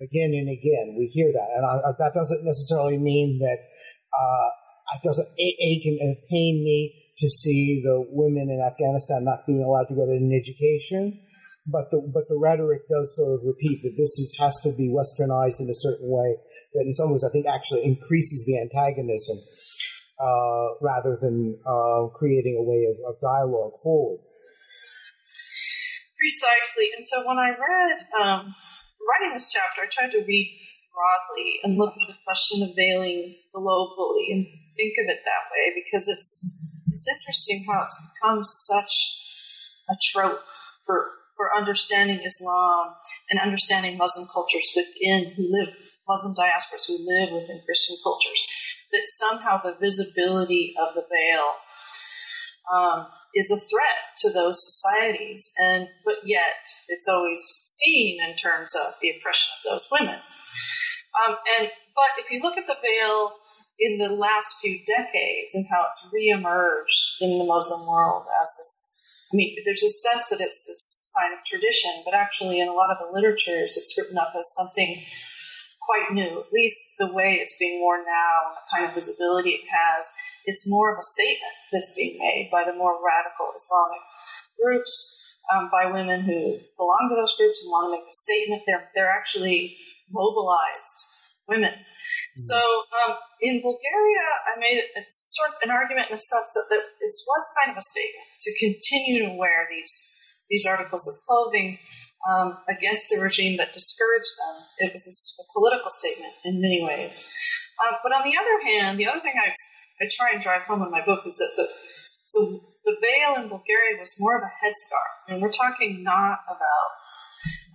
Again 0.00 0.30
and 0.30 0.46
again, 0.46 0.94
we 0.96 1.10
hear 1.10 1.26
that, 1.32 1.48
and 1.56 1.66
I, 1.66 1.90
that 1.98 2.14
doesn't 2.14 2.44
necessarily 2.44 2.98
mean 2.98 3.40
that 3.40 3.58
uh, 4.14 4.48
it 4.94 5.02
doesn't 5.02 5.28
ache 5.36 5.82
and 5.84 6.16
pain 6.30 6.62
me 6.62 7.07
to 7.18 7.28
see 7.28 7.82
the 7.84 8.04
women 8.10 8.50
in 8.50 8.60
Afghanistan 8.64 9.24
not 9.24 9.46
being 9.46 9.62
allowed 9.62 9.88
to 9.88 9.94
get 9.94 10.08
an 10.08 10.32
education 10.32 11.20
but 11.70 11.90
the 11.90 12.00
but 12.12 12.24
the 12.28 12.38
rhetoric 12.40 12.88
does 12.88 13.14
sort 13.14 13.36
of 13.36 13.44
repeat 13.44 13.84
that 13.84 13.94
this 13.96 14.16
is, 14.18 14.34
has 14.40 14.58
to 14.64 14.72
be 14.72 14.88
westernized 14.88 15.60
in 15.60 15.68
a 15.68 15.76
certain 15.76 16.08
way 16.08 16.36
that 16.74 16.84
in 16.84 16.94
some 16.94 17.12
ways 17.12 17.24
I 17.24 17.30
think 17.30 17.46
actually 17.46 17.84
increases 17.84 18.44
the 18.48 18.56
antagonism 18.60 19.36
uh, 20.18 20.80
rather 20.80 21.20
than 21.20 21.60
uh, 21.68 22.08
creating 22.16 22.56
a 22.58 22.64
way 22.64 22.88
of, 22.88 22.96
of, 23.06 23.20
dialogue 23.20 23.78
forward. 23.82 24.18
Precisely, 26.18 26.90
and 26.96 27.04
so 27.04 27.22
when 27.28 27.38
I 27.38 27.54
read 27.54 27.96
um, 28.18 28.54
writing 29.06 29.34
this 29.34 29.52
chapter, 29.52 29.86
I 29.86 29.88
tried 29.92 30.10
to 30.18 30.24
read 30.26 30.48
broadly 30.90 31.62
and 31.62 31.78
look 31.78 31.94
at 31.94 32.08
the 32.08 32.18
question 32.26 32.66
of 32.66 32.74
veiling 32.74 33.36
globally 33.54 34.34
and 34.34 34.46
think 34.74 34.98
of 34.98 35.06
it 35.06 35.22
that 35.22 35.44
way 35.54 35.78
because 35.78 36.08
it's 36.08 36.67
it's 36.98 37.06
interesting 37.06 37.64
how 37.64 37.82
it's 37.82 37.94
become 38.10 38.42
such 38.42 38.92
a 39.88 39.94
trope 40.10 40.40
for 40.84 41.14
for 41.36 41.54
understanding 41.54 42.18
Islam 42.26 42.96
and 43.30 43.38
understanding 43.38 43.96
Muslim 43.96 44.26
cultures 44.34 44.74
within 44.74 45.30
who 45.36 45.46
live 45.46 45.68
Muslim 46.08 46.34
diasporas 46.34 46.88
who 46.88 46.98
live 46.98 47.30
within 47.30 47.62
Christian 47.64 47.96
cultures. 48.02 48.42
That 48.90 49.02
somehow 49.06 49.62
the 49.62 49.76
visibility 49.80 50.74
of 50.74 50.96
the 50.96 51.06
veil 51.06 51.46
um, 52.74 53.06
is 53.32 53.52
a 53.52 53.62
threat 53.70 54.18
to 54.24 54.32
those 54.32 54.58
societies, 54.58 55.52
and 55.62 55.86
but 56.04 56.26
yet 56.26 56.66
it's 56.88 57.06
always 57.06 57.62
seen 57.64 58.18
in 58.20 58.36
terms 58.42 58.74
of 58.74 58.94
the 59.00 59.10
oppression 59.10 59.52
of 59.54 59.70
those 59.70 59.88
women. 59.92 60.18
Um, 61.22 61.36
and 61.60 61.70
but 61.94 62.10
if 62.18 62.32
you 62.32 62.42
look 62.42 62.58
at 62.58 62.66
the 62.66 62.82
veil 62.82 63.38
in 63.78 63.98
the 63.98 64.10
last 64.10 64.58
few 64.60 64.80
decades 64.84 65.54
and 65.54 65.66
how 65.70 65.86
it's 65.88 66.02
reemerged 66.12 67.20
in 67.20 67.38
the 67.38 67.44
Muslim 67.44 67.86
world 67.86 68.24
as 68.42 68.48
this. 68.58 68.94
I 69.32 69.36
mean, 69.36 69.56
there's 69.64 69.82
a 69.82 69.90
sense 69.90 70.30
that 70.30 70.40
it's 70.40 70.66
this 70.66 71.12
sign 71.14 71.32
of 71.32 71.44
tradition, 71.44 72.02
but 72.04 72.14
actually, 72.14 72.60
in 72.60 72.68
a 72.68 72.72
lot 72.72 72.90
of 72.90 72.98
the 72.98 73.12
literatures, 73.12 73.76
it's 73.76 73.94
written 73.96 74.16
up 74.16 74.32
as 74.38 74.54
something 74.54 75.04
quite 75.84 76.12
new, 76.12 76.40
at 76.40 76.52
least 76.52 76.94
the 76.98 77.12
way 77.12 77.38
it's 77.40 77.56
being 77.58 77.80
worn 77.80 78.04
now 78.04 78.36
and 78.48 78.56
the 78.56 78.66
kind 78.72 78.84
of 78.88 78.94
visibility 78.94 79.50
it 79.50 79.68
has. 79.68 80.12
It's 80.44 80.68
more 80.68 80.92
of 80.92 80.98
a 80.98 81.02
statement 81.02 81.56
that's 81.72 81.94
being 81.94 82.18
made 82.18 82.48
by 82.50 82.64
the 82.64 82.76
more 82.76 82.96
radical 83.00 83.52
Islamic 83.56 84.00
groups, 84.60 85.16
um, 85.52 85.68
by 85.72 85.90
women 85.90 86.22
who 86.22 86.58
belong 86.76 87.08
to 87.08 87.16
those 87.16 87.36
groups 87.36 87.62
and 87.62 87.70
want 87.70 87.88
to 87.88 88.00
make 88.00 88.08
a 88.08 88.16
statement. 88.16 88.62
They're, 88.66 88.88
they're 88.94 89.12
actually 89.12 89.76
mobilized 90.10 91.04
women 91.48 91.72
so 92.38 92.58
um, 93.02 93.18
in 93.42 93.60
Bulgaria, 93.60 94.26
I 94.46 94.58
made 94.58 94.78
a, 94.78 95.02
sort 95.10 95.50
of 95.50 95.56
an 95.66 95.70
argument 95.70 96.08
in 96.10 96.14
the 96.16 96.22
sense 96.22 96.54
that, 96.54 96.66
that 96.70 96.84
it 97.02 97.12
was 97.26 97.44
kind 97.58 97.70
of 97.70 97.76
a 97.76 97.82
statement 97.82 98.28
to 98.46 98.50
continue 98.58 99.26
to 99.26 99.34
wear 99.34 99.66
these 99.70 100.14
these 100.48 100.64
articles 100.64 101.04
of 101.04 101.20
clothing 101.26 101.78
um, 102.24 102.58
against 102.68 103.12
a 103.12 103.20
regime 103.20 103.58
that 103.58 103.74
discouraged 103.74 104.32
them. 104.38 104.56
It 104.78 104.90
was 104.94 105.04
a, 105.06 105.14
a 105.42 105.44
political 105.52 105.90
statement 105.90 106.32
in 106.44 106.60
many 106.60 106.80
ways. 106.82 107.28
Um, 107.84 108.00
but 108.02 108.12
on 108.12 108.24
the 108.24 108.34
other 108.34 108.56
hand, 108.64 108.98
the 108.98 109.06
other 109.06 109.20
thing 109.20 109.34
I, 109.36 109.54
I 110.00 110.08
try 110.10 110.32
and 110.32 110.42
drive 110.42 110.62
home 110.62 110.82
in 110.82 110.90
my 110.90 111.04
book 111.04 111.20
is 111.26 111.36
that 111.38 111.52
the, 111.56 111.66
the, 112.34 112.60
the 112.84 112.96
veil 112.98 113.42
in 113.42 113.48
Bulgaria 113.48 114.00
was 114.00 114.14
more 114.18 114.36
of 114.36 114.42
a 114.42 114.52
headscarf. 114.58 115.12
Mean, 115.30 115.40
we're 115.40 115.52
talking 115.52 116.02
not 116.02 116.40
about 116.48 116.88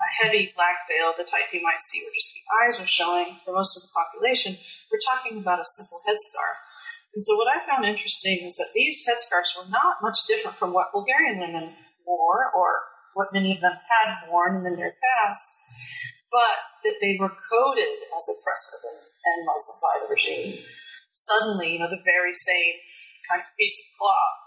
a 0.04 0.12
heavy 0.20 0.52
black 0.52 0.84
veil, 0.92 1.16
the 1.16 1.24
type 1.24 1.48
you 1.56 1.64
might 1.64 1.80
see 1.80 2.04
where 2.04 2.12
just 2.12 2.36
the 2.36 2.46
eyes 2.60 2.76
are 2.84 2.92
showing 2.92 3.40
for 3.48 3.56
most 3.56 3.80
of 3.80 3.88
the 3.88 3.96
population, 3.96 4.60
we're 4.92 5.08
talking 5.16 5.40
about 5.40 5.64
a 5.64 5.74
simple 5.80 6.04
headscarf. 6.04 6.60
And 7.16 7.22
so 7.22 7.38
what 7.38 7.48
I 7.48 7.64
found 7.64 7.86
interesting 7.86 8.44
is 8.44 8.58
that 8.58 8.74
these 8.76 9.06
headscarves 9.08 9.56
were 9.56 9.70
not 9.70 10.02
much 10.02 10.26
different 10.28 10.58
from 10.58 10.74
what 10.74 10.92
Bulgarian 10.92 11.40
women 11.40 11.72
wore 12.04 12.52
or 12.52 12.84
what 13.14 13.32
many 13.32 13.54
of 13.54 13.62
them 13.62 13.78
had 13.78 14.28
worn 14.28 14.58
in 14.58 14.66
the 14.66 14.76
near 14.76 14.98
past, 14.98 15.62
but 16.34 16.58
that 16.84 16.98
they 17.00 17.16
were 17.22 17.32
coded 17.54 17.94
as 18.10 18.26
oppressive 18.34 18.82
and, 18.82 19.00
and 19.06 19.46
Muslim 19.46 19.78
by 19.80 19.96
the 20.02 20.10
regime. 20.10 20.66
Suddenly, 21.14 21.78
you 21.78 21.80
know, 21.80 21.90
the 21.94 22.02
very 22.02 22.34
same 22.34 22.76
kind 23.30 23.46
of 23.46 23.54
piece 23.54 23.78
of 23.78 23.88
cloth 24.02 24.38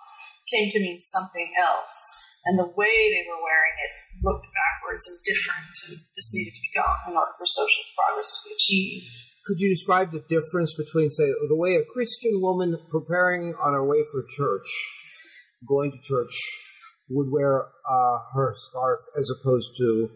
came 0.50 0.74
to 0.74 0.82
mean 0.82 0.98
something 0.98 1.54
else. 1.54 2.18
And 2.46 2.58
the 2.58 2.74
way 2.74 3.10
they 3.10 3.26
were 3.26 3.42
wearing 3.42 3.78
it 3.78 3.94
looked 4.22 4.46
backwards 4.52 5.04
and 5.08 5.18
different, 5.24 5.74
and 5.88 5.96
this 6.16 6.32
needed 6.34 6.54
to 6.54 6.62
be 6.62 6.72
gone 6.74 7.10
in 7.10 7.16
order 7.16 7.32
for 7.38 7.46
socialist 7.46 7.90
progress 7.96 8.30
to 8.42 8.48
be 8.48 8.54
achieved. 8.54 9.16
Could 9.46 9.60
you 9.60 9.68
describe 9.68 10.10
the 10.10 10.24
difference 10.28 10.74
between, 10.74 11.10
say, 11.10 11.30
the 11.48 11.56
way 11.56 11.76
a 11.76 11.84
Christian 11.84 12.40
woman 12.40 12.78
preparing 12.90 13.54
on 13.54 13.74
her 13.74 13.84
way 13.84 14.02
for 14.10 14.24
church, 14.28 14.66
going 15.68 15.92
to 15.92 16.00
church, 16.02 16.34
would 17.08 17.30
wear 17.30 17.66
uh, 17.88 18.18
her 18.34 18.54
scarf 18.56 19.00
as 19.16 19.30
opposed 19.30 19.76
to 19.78 20.10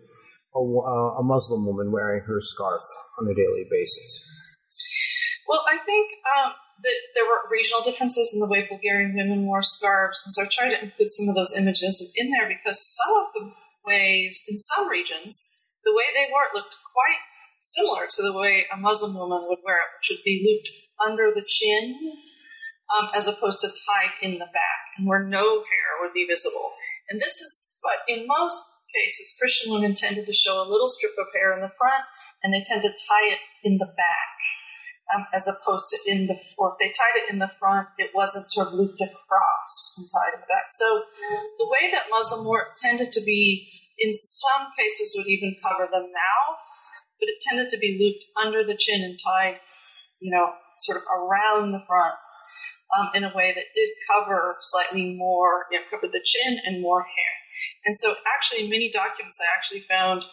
a, 0.54 0.58
uh, 0.58 1.20
a 1.20 1.22
Muslim 1.22 1.64
woman 1.64 1.92
wearing 1.92 2.22
her 2.26 2.40
scarf 2.40 2.82
on 3.20 3.28
a 3.30 3.34
daily 3.34 3.66
basis? 3.70 4.26
Well, 5.46 5.64
I 5.70 5.78
think 5.78 6.10
um, 6.38 6.52
that 6.82 6.98
there 7.14 7.24
were 7.24 7.46
regional 7.50 7.82
differences 7.82 8.34
in 8.34 8.40
the 8.40 8.50
way 8.50 8.66
Bulgarian 8.66 9.14
women 9.14 9.46
wore 9.46 9.62
scarves, 9.62 10.22
and 10.24 10.32
so 10.32 10.42
I 10.42 10.48
tried 10.50 10.74
to 10.74 10.82
include 10.82 11.10
some 11.10 11.28
of 11.28 11.34
those 11.34 11.56
images 11.56 12.12
in 12.16 12.30
there 12.30 12.48
because 12.48 12.78
some 12.78 13.14
of 13.22 13.26
the 13.34 13.52
ways, 13.84 14.44
in 14.48 14.58
some 14.58 14.88
regions, 14.88 15.64
the 15.84 15.94
way 15.94 16.04
they 16.14 16.30
wore 16.30 16.44
it 16.44 16.56
looked 16.56 16.76
quite 16.92 17.20
similar 17.62 18.06
to 18.08 18.22
the 18.22 18.36
way 18.36 18.66
a 18.72 18.76
Muslim 18.76 19.14
woman 19.14 19.46
would 19.48 19.60
wear 19.64 19.76
it, 19.76 19.90
which 19.98 20.16
would 20.16 20.24
be 20.24 20.44
looped 20.44 20.70
under 21.00 21.32
the 21.32 21.46
chin 21.46 21.96
um, 22.90 23.10
as 23.14 23.26
opposed 23.26 23.60
to 23.60 23.68
tied 23.68 24.12
in 24.22 24.38
the 24.38 24.50
back, 24.52 24.82
and 24.98 25.06
where 25.06 25.22
no 25.22 25.62
hair 25.62 25.90
would 26.00 26.12
be 26.12 26.26
visible. 26.28 26.72
And 27.08 27.20
this 27.20 27.40
is, 27.40 27.78
but 27.82 28.02
in 28.08 28.26
most 28.26 28.60
cases, 28.94 29.36
Christian 29.38 29.72
women 29.72 29.94
tended 29.94 30.26
to 30.26 30.32
show 30.32 30.60
a 30.60 30.68
little 30.68 30.88
strip 30.88 31.12
of 31.18 31.26
hair 31.34 31.54
in 31.54 31.60
the 31.60 31.72
front, 31.78 32.04
and 32.42 32.52
they 32.52 32.62
tend 32.64 32.82
to 32.82 32.88
tie 32.88 33.32
it 33.32 33.38
in 33.62 33.78
the 33.78 33.86
back. 33.86 34.39
Um, 35.10 35.26
as 35.34 35.48
opposed 35.48 35.90
to 35.90 35.98
in 36.06 36.28
the, 36.28 36.34
if 36.34 36.74
they 36.78 36.86
tied 36.86 37.16
it 37.16 37.32
in 37.32 37.40
the 37.40 37.50
front, 37.58 37.88
it 37.98 38.10
wasn't 38.14 38.50
sort 38.52 38.68
of 38.68 38.74
looped 38.74 39.00
across 39.02 39.94
and 39.98 40.06
tied 40.06 40.34
in 40.34 40.40
the 40.40 40.46
back. 40.46 40.70
So 40.70 41.02
the 41.58 41.66
way 41.66 41.90
that 41.90 42.06
Muslim 42.10 42.46
work 42.46 42.76
tended 42.80 43.10
to 43.12 43.22
be 43.24 43.68
in 43.98 44.12
some 44.14 44.72
cases 44.78 45.14
would 45.16 45.26
even 45.26 45.56
cover 45.62 45.88
the 45.90 46.00
mouth, 46.00 46.58
but 47.18 47.28
it 47.28 47.42
tended 47.42 47.70
to 47.70 47.78
be 47.78 47.98
looped 48.00 48.24
under 48.40 48.64
the 48.64 48.76
chin 48.78 49.02
and 49.02 49.18
tied, 49.18 49.60
you 50.20 50.30
know, 50.30 50.54
sort 50.78 50.98
of 50.98 51.04
around 51.10 51.72
the 51.72 51.84
front 51.86 52.14
um, 52.96 53.10
in 53.14 53.24
a 53.24 53.32
way 53.34 53.52
that 53.54 53.74
did 53.74 53.90
cover 54.08 54.56
slightly 54.62 55.14
more, 55.14 55.66
you 55.70 55.78
know, 55.78 55.84
covered 55.90 56.12
the 56.12 56.24
chin 56.24 56.58
and 56.64 56.82
more 56.82 57.02
hair. 57.02 57.34
And 57.84 57.94
so, 57.94 58.14
actually, 58.26 58.68
many 58.68 58.90
documents, 58.90 59.38
I 59.40 59.56
actually 59.56 59.84
found 59.88 60.24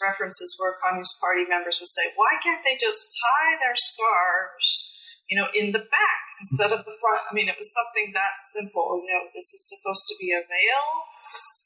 references 0.00 0.56
where 0.58 0.78
Communist 0.82 1.20
Party 1.20 1.44
members 1.48 1.78
would 1.80 1.90
say, 1.90 2.12
"Why 2.14 2.38
can't 2.42 2.64
they 2.64 2.76
just 2.76 3.14
tie 3.14 3.58
their 3.58 3.76
scarves, 3.76 4.94
you 5.28 5.36
know, 5.38 5.48
in 5.54 5.72
the 5.72 5.84
back 5.84 6.22
instead 6.40 6.72
of 6.72 6.84
the 6.84 6.96
front?" 7.00 7.22
I 7.28 7.34
mean, 7.34 7.48
it 7.48 7.58
was 7.58 7.72
something 7.72 8.12
that 8.14 8.38
simple. 8.38 9.02
You 9.06 9.12
know, 9.14 9.24
this 9.34 9.52
is 9.54 9.68
supposed 9.68 10.08
to 10.08 10.16
be 10.18 10.32
a 10.32 10.42
veil 10.42 10.86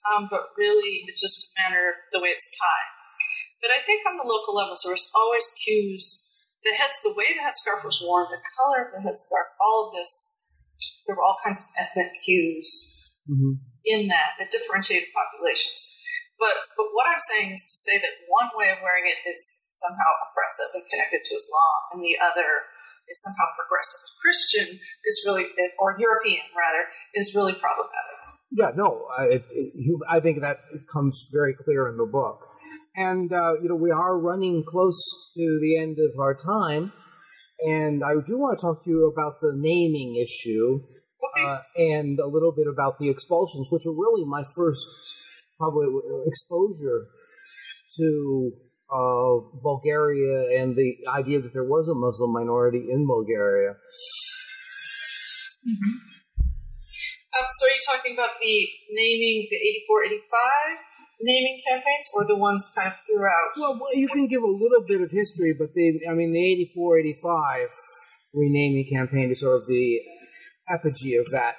um, 0.06 0.28
but 0.30 0.54
really 0.56 1.04
it's 1.06 1.20
just 1.20 1.46
a 1.46 1.48
matter 1.58 1.90
of 1.90 1.94
the 2.12 2.20
way 2.22 2.30
it's 2.30 2.50
tied. 2.54 2.92
But 3.60 3.70
I 3.74 3.82
think 3.82 4.06
on 4.06 4.16
the 4.16 4.28
local 4.28 4.54
levels, 4.54 4.82
there 4.84 4.94
was 4.94 5.10
always 5.16 5.50
cues. 5.64 6.22
The 6.62 6.74
heads, 6.74 7.00
the 7.02 7.14
way 7.14 7.26
the 7.30 7.42
headscarf 7.42 7.84
was 7.84 8.02
worn, 8.02 8.26
the 8.30 8.42
color 8.58 8.86
of 8.86 8.90
the 8.94 9.02
headscarf, 9.06 9.54
all 9.62 9.88
of 9.88 9.94
this, 9.94 10.66
there 11.06 11.14
were 11.16 11.22
all 11.22 11.38
kinds 11.42 11.62
of 11.62 11.66
ethnic 11.78 12.12
cues 12.24 12.66
mm-hmm. 13.30 13.62
in 13.84 14.08
that 14.08 14.38
that 14.38 14.50
differentiated 14.50 15.08
populations. 15.14 16.02
But 16.38 16.54
but 16.76 16.92
what 16.92 17.08
I'm 17.08 17.22
saying 17.32 17.52
is 17.56 17.64
to 17.64 17.76
say 17.76 17.96
that 18.00 18.28
one 18.28 18.52
way 18.56 18.68
of 18.70 18.78
wearing 18.84 19.08
it 19.08 19.24
is 19.24 19.40
somehow 19.72 20.10
oppressive 20.28 20.70
and 20.76 20.84
connected 20.88 21.24
to 21.24 21.32
Islam, 21.32 21.78
and 21.96 22.00
the 22.04 22.16
other 22.20 22.68
is 23.08 23.22
somehow 23.22 23.46
progressive 23.56 24.02
Christian 24.20 24.78
is 25.06 25.24
really, 25.26 25.46
or 25.78 25.96
European 25.98 26.42
rather, 26.56 26.90
is 27.14 27.34
really 27.34 27.54
problematic. 27.54 28.16
Yeah, 28.50 28.70
no, 28.74 29.06
I, 29.16 29.24
it, 29.38 29.44
I 30.08 30.20
think 30.20 30.40
that 30.40 30.58
comes 30.92 31.28
very 31.32 31.54
clear 31.54 31.88
in 31.88 31.96
the 31.96 32.06
book. 32.06 32.40
And, 32.96 33.32
uh, 33.32 33.54
you 33.62 33.68
know, 33.68 33.74
we 33.74 33.90
are 33.90 34.18
running 34.18 34.64
close 34.66 34.98
to 35.36 35.58
the 35.60 35.76
end 35.76 35.98
of 35.98 36.18
our 36.18 36.34
time. 36.34 36.92
And 37.60 38.02
I 38.04 38.14
do 38.26 38.38
want 38.38 38.58
to 38.58 38.62
talk 38.62 38.84
to 38.84 38.90
you 38.90 39.12
about 39.12 39.40
the 39.40 39.52
naming 39.54 40.16
issue 40.16 40.80
uh, 41.44 41.58
and 41.76 42.18
a 42.18 42.26
little 42.26 42.52
bit 42.52 42.66
about 42.66 42.98
the 42.98 43.08
expulsions, 43.10 43.68
which 43.70 43.86
are 43.86 43.92
really 43.92 44.24
my 44.24 44.44
first 44.54 44.86
probably 45.58 45.88
exposure 46.26 47.08
to 47.96 48.52
uh, 48.92 49.34
Bulgaria 49.62 50.60
and 50.60 50.76
the 50.76 50.96
idea 51.16 51.40
that 51.40 51.52
there 51.52 51.64
was 51.64 51.88
a 51.88 51.94
Muslim 51.94 52.32
minority 52.32 52.86
in 52.90 53.06
Bulgaria. 53.06 53.74
Mm-hmm. 55.66 55.94
Um, 57.36 57.46
so 57.48 57.66
are 57.66 57.74
you 57.74 57.82
talking 57.84 58.14
about 58.14 58.38
the 58.40 58.56
naming 58.92 59.48
the 59.50 59.56
84, 59.56 60.04
85 60.04 60.86
naming 61.20 61.60
campaigns 61.68 62.08
or 62.14 62.24
the 62.26 62.36
ones 62.36 62.72
kind 62.76 62.92
of 62.92 62.98
throughout? 63.04 63.56
Well, 63.56 63.80
you 63.94 64.08
can 64.08 64.28
give 64.28 64.42
a 64.42 64.46
little 64.46 64.84
bit 64.86 65.00
of 65.00 65.10
history, 65.10 65.54
but 65.58 65.74
the, 65.74 66.00
I 66.10 66.14
mean, 66.14 66.32
the 66.32 66.44
84, 66.72 66.98
85 67.00 67.68
renaming 68.32 68.88
campaign 68.92 69.30
is 69.32 69.40
sort 69.40 69.62
of 69.62 69.66
the 69.66 70.00
apogee 70.68 71.16
of 71.16 71.26
that 71.32 71.56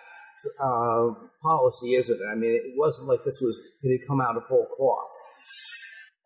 uh, 0.60 1.16
policy, 1.42 1.96
isn't 1.96 2.16
it? 2.16 2.28
I 2.30 2.36
mean, 2.36 2.54
it 2.54 2.74
wasn't 2.76 3.08
like 3.08 3.24
this 3.24 3.42
was 3.42 3.60
going 3.84 3.98
to 3.98 4.08
come 4.08 4.22
out 4.22 4.38
of 4.38 4.44
whole 4.44 4.68
cloth. 4.78 5.12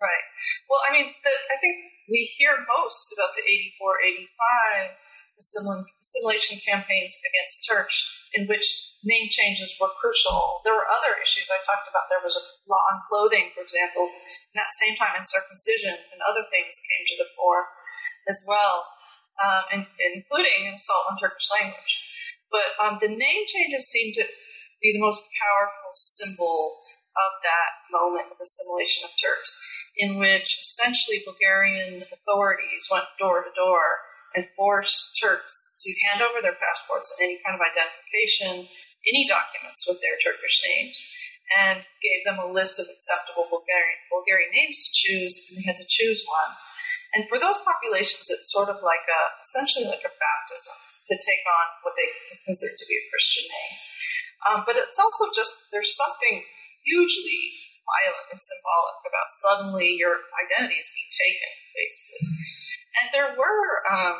Right. 0.01 0.25
Well, 0.69 0.81
I 0.87 0.93
mean, 0.93 1.13
the, 1.23 1.29
I 1.29 1.57
think 1.61 1.77
we 2.09 2.33
hear 2.37 2.57
most 2.65 3.13
about 3.15 3.37
the 3.37 3.43
84, 3.45 4.91
85 4.91 4.97
assimilation 5.41 6.61
campaigns 6.61 7.17
against 7.21 7.65
Turks 7.65 7.97
in 8.33 8.47
which 8.47 8.63
name 9.03 9.27
changes 9.27 9.75
were 9.75 9.91
crucial. 9.99 10.63
There 10.63 10.75
were 10.75 10.87
other 10.87 11.19
issues 11.19 11.51
I 11.51 11.59
talked 11.65 11.89
about. 11.91 12.07
There 12.07 12.23
was 12.23 12.37
a 12.39 12.45
law 12.69 12.79
on 12.95 13.03
clothing, 13.11 13.51
for 13.51 13.65
example. 13.65 14.07
And 14.07 14.55
that 14.55 14.71
same 14.71 14.95
time, 14.95 15.19
in 15.19 15.27
circumcision 15.27 15.97
and 15.97 16.19
other 16.23 16.47
things 16.47 16.79
came 16.87 17.03
to 17.11 17.17
the 17.19 17.31
fore 17.35 17.67
as 18.29 18.39
well, 18.47 18.87
um, 19.43 19.63
and, 19.75 19.83
including 20.15 20.71
assault 20.71 21.11
on 21.11 21.19
Turkish 21.19 21.49
language. 21.59 21.91
But 22.51 22.75
um, 22.83 22.99
the 22.99 23.07
name 23.07 23.43
changes 23.47 23.87
seem 23.87 24.13
to 24.13 24.25
be 24.83 24.93
the 24.93 24.99
most 24.99 25.23
powerful 25.39 25.91
symbol 25.93 26.83
of 27.15 27.31
that 27.43 27.71
moment 27.91 28.31
of 28.31 28.37
assimilation 28.39 29.07
of 29.07 29.15
Turks, 29.15 29.55
in 29.97 30.19
which 30.19 30.59
essentially 30.61 31.23
Bulgarian 31.25 32.03
authorities 32.11 32.87
went 32.91 33.07
door 33.19 33.43
to 33.43 33.51
door 33.55 34.03
and 34.35 34.47
forced 34.55 35.19
Turks 35.19 35.79
to 35.83 35.91
hand 36.07 36.21
over 36.23 36.39
their 36.41 36.55
passports 36.55 37.15
and 37.19 37.27
any 37.27 37.39
kind 37.43 37.55
of 37.55 37.63
identification 37.63 38.67
any 39.07 39.25
documents 39.27 39.85
with 39.87 40.01
their 40.01 40.17
Turkish 40.21 40.61
names 40.61 40.97
and 41.57 41.83
gave 42.05 42.21
them 42.23 42.39
a 42.39 42.51
list 42.51 42.79
of 42.79 42.87
acceptable 42.87 43.49
Bulgarian, 43.49 43.99
Bulgarian 44.07 44.51
names 44.53 44.87
to 44.87 44.91
choose, 44.93 45.49
and 45.49 45.57
they 45.57 45.67
had 45.67 45.75
to 45.81 45.89
choose 45.89 46.23
one. 46.23 46.51
And 47.11 47.27
for 47.27 47.41
those 47.41 47.59
populations, 47.65 48.31
it's 48.31 48.53
sort 48.53 48.69
of 48.69 48.79
like 48.79 49.03
a, 49.09 49.21
essentially 49.43 49.85
like 49.85 50.05
a 50.05 50.15
baptism 50.15 50.90
to 51.07 51.15
take 51.17 51.43
on 51.47 51.65
what 51.81 51.97
they 51.97 52.09
consider 52.45 52.75
to 52.77 52.85
be 52.89 52.97
a 52.99 53.09
Christian 53.09 53.45
name. 53.49 53.75
Um, 54.41 54.59
but 54.65 54.77
it's 54.77 54.97
also 54.97 55.29
just, 55.33 55.69
there's 55.69 55.93
something 55.93 56.41
hugely 56.81 57.41
violent 57.85 58.27
and 58.33 58.41
symbolic 58.41 58.97
about 59.05 59.29
suddenly 59.29 59.97
your 59.97 60.17
identity 60.37 60.77
is 60.79 60.89
being 60.93 61.13
taken, 61.13 61.51
basically. 61.75 62.23
And 63.01 63.05
there 63.11 63.31
were 63.37 63.67
um, 63.89 64.17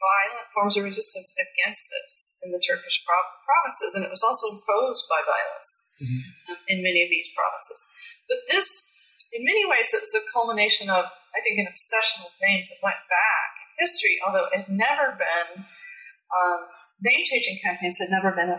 violent 0.00 0.48
forms 0.56 0.74
of 0.76 0.88
resistance 0.88 1.36
against 1.36 1.92
this 1.92 2.40
in 2.42 2.50
the 2.50 2.62
Turkish 2.64 3.04
provinces, 3.04 3.94
and 3.94 4.02
it 4.02 4.12
was 4.12 4.24
also 4.24 4.56
imposed 4.56 5.06
by 5.06 5.20
violence 5.22 5.70
mm-hmm. 6.00 6.56
in 6.68 6.82
many 6.82 7.04
of 7.04 7.12
these 7.12 7.28
provinces. 7.36 7.80
But 8.26 8.48
this, 8.48 8.88
in 9.32 9.44
many 9.44 9.68
ways, 9.68 9.92
it 9.92 10.02
was 10.02 10.16
a 10.16 10.24
culmination 10.32 10.88
of, 10.88 11.04
I 11.06 11.40
think, 11.44 11.60
an 11.60 11.70
obsession 11.70 12.24
with 12.24 12.40
names 12.40 12.72
that 12.72 12.82
went 12.82 13.02
back 13.06 13.50
in 13.60 13.84
history, 13.84 14.16
although 14.24 14.48
it 14.48 14.64
had 14.64 14.72
never 14.72 15.14
been, 15.14 15.68
um, 16.30 16.60
name 17.02 17.24
changing 17.24 17.58
campaigns 17.62 17.98
had 17.98 18.10
never 18.10 18.34
been 18.34 18.54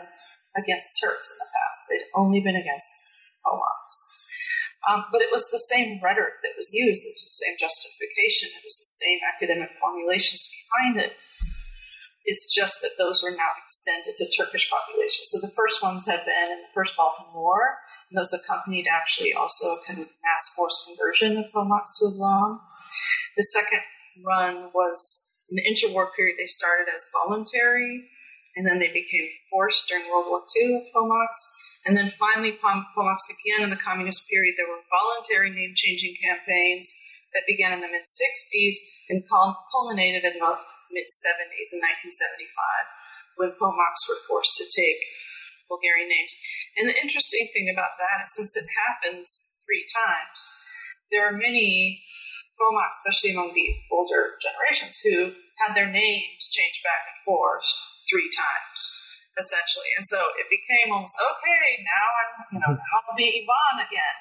against 0.55 0.99
Turks 1.01 1.32
in 1.32 1.38
the 1.39 1.49
past. 1.51 1.80
They'd 1.89 2.11
only 2.15 2.41
been 2.41 2.55
against 2.55 3.39
Pomaks. 3.45 4.22
Um, 4.89 5.05
but 5.11 5.22
it 5.22 5.30
was 5.32 5.49
the 5.49 5.61
same 5.61 6.01
rhetoric 6.01 6.41
that 6.41 6.57
was 6.57 6.74
used. 6.74 7.05
It 7.05 7.13
was 7.13 7.28
the 7.30 7.39
same 7.45 7.55
justification. 7.61 8.49
It 8.57 8.65
was 8.65 8.82
the 8.82 8.93
same 8.97 9.19
academic 9.22 9.69
formulations 9.78 10.49
behind 10.49 10.97
it. 10.97 11.13
It's 12.26 12.53
just 12.53 12.82
that 12.82 12.97
those 12.97 13.22
were 13.22 13.32
now 13.32 13.49
extended 13.61 14.15
to 14.17 14.32
Turkish 14.38 14.69
populations. 14.69 15.30
So 15.30 15.45
the 15.45 15.53
first 15.53 15.82
ones 15.82 16.05
had 16.09 16.26
been 16.26 16.49
in 16.49 16.65
the 16.65 16.74
first 16.74 16.97
Balkan 16.97 17.34
War, 17.34 17.78
and 18.09 18.17
those 18.17 18.34
accompanied 18.34 18.86
actually 18.89 19.34
also 19.34 19.74
a 19.74 19.82
kind 19.86 19.99
of 19.99 20.09
mass 20.26 20.53
force 20.55 20.86
conversion 20.86 21.38
of 21.38 21.51
Pomaks 21.53 21.97
to 21.99 22.09
Islam. 22.09 22.61
The 23.38 23.43
second 23.43 23.82
run 24.26 24.72
was 24.74 25.30
in 25.52 25.60
the 25.60 25.68
interwar 25.68 26.16
period, 26.16 26.39
they 26.39 26.47
started 26.47 26.88
as 26.88 27.12
voluntary, 27.12 28.08
and 28.56 28.66
then 28.66 28.80
they 28.80 28.88
became 28.88 29.28
forced 29.52 29.88
during 29.88 30.10
World 30.10 30.28
War 30.32 30.43
II 30.56 30.76
of 30.80 30.84
Pomaks. 30.95 31.43
And 31.86 31.97
then 31.97 32.14
finally, 32.18 32.56
Pomaks 32.56 33.28
again 33.28 33.64
in 33.64 33.70
the 33.70 33.84
communist 33.84 34.30
period, 34.30 34.56
there 34.56 34.68
were 34.68 34.88
voluntary 34.88 35.49
name 35.49 35.74
changing 35.76 36.16
campaigns 36.24 36.88
that 37.34 37.43
began 37.47 37.74
in 37.74 37.82
the 37.82 37.91
mid 37.91 38.08
60s 38.08 38.76
and 39.10 39.24
culminated 39.28 40.24
in 40.24 40.39
the 40.39 40.54
mid 40.91 41.08
70s 41.12 41.76
in 41.76 41.84
1975 41.84 43.36
when 43.36 43.52
Pomaks 43.60 44.08
were 44.08 44.24
forced 44.28 44.56
to 44.56 44.68
take 44.72 44.99
Bulgarian 45.68 46.08
names. 46.08 46.36
And 46.78 46.88
the 46.88 46.99
interesting 46.99 47.47
thing 47.52 47.68
about 47.68 47.99
that 47.99 48.24
is 48.24 48.36
since 48.36 48.56
it 48.56 48.68
happens 48.88 49.60
three 49.68 49.84
times, 49.88 50.39
there 51.12 51.28
are 51.28 51.36
many 51.36 52.04
Especially 52.70 53.34
among 53.34 53.53
the 53.53 53.70
older 53.91 54.38
generations, 54.38 55.01
who 55.01 55.34
had 55.59 55.74
their 55.74 55.89
names 55.89 56.47
changed 56.49 56.82
back 56.86 57.03
and 57.09 57.20
forth 57.26 57.66
three 58.09 58.30
times, 58.30 58.80
essentially. 59.38 59.89
And 59.97 60.05
so 60.05 60.20
it 60.38 60.47
became 60.47 60.93
almost 60.93 61.18
okay, 61.18 61.82
now 61.82 62.07
I'm, 62.22 62.32
you 62.53 62.59
know, 62.62 62.74
mm-hmm. 62.78 62.86
now 62.86 63.05
I'll 63.09 63.18
be 63.18 63.43
Ivan 63.43 63.86
again. 63.86 64.18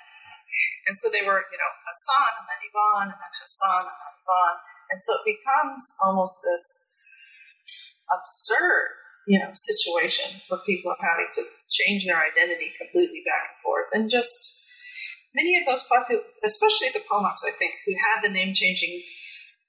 And 0.89 0.97
so 0.97 1.09
they 1.13 1.23
were, 1.23 1.45
you 1.47 1.59
know, 1.61 1.73
Hassan 1.87 2.43
and 2.43 2.47
then 2.49 2.61
Ivan 2.65 3.07
and 3.15 3.21
then 3.21 3.35
Hassan 3.39 3.87
and 3.87 3.99
then 3.99 4.13
Ivan. 4.25 4.57
And 4.91 4.99
so 4.99 5.11
it 5.23 5.39
becomes 5.39 5.85
almost 6.03 6.43
this 6.43 6.65
absurd, 8.11 8.91
you 9.29 9.39
know, 9.39 9.55
situation 9.55 10.43
where 10.49 10.61
people 10.67 10.91
are 10.91 10.99
having 10.99 11.31
to 11.39 11.43
change 11.71 12.05
their 12.05 12.19
identity 12.19 12.75
completely 12.75 13.23
back 13.23 13.55
and 13.55 13.59
forth. 13.63 13.89
And 13.95 14.11
just 14.11 14.60
many 15.35 15.59
of 15.59 15.67
those 15.67 15.85
people, 15.85 16.25
especially 16.45 16.89
the 16.93 17.05
Pomaks, 17.07 17.47
I 17.47 17.53
think, 17.57 17.75
who 17.87 17.95
had 17.95 18.23
the 18.23 18.33
name 18.33 18.55
changing 18.55 19.03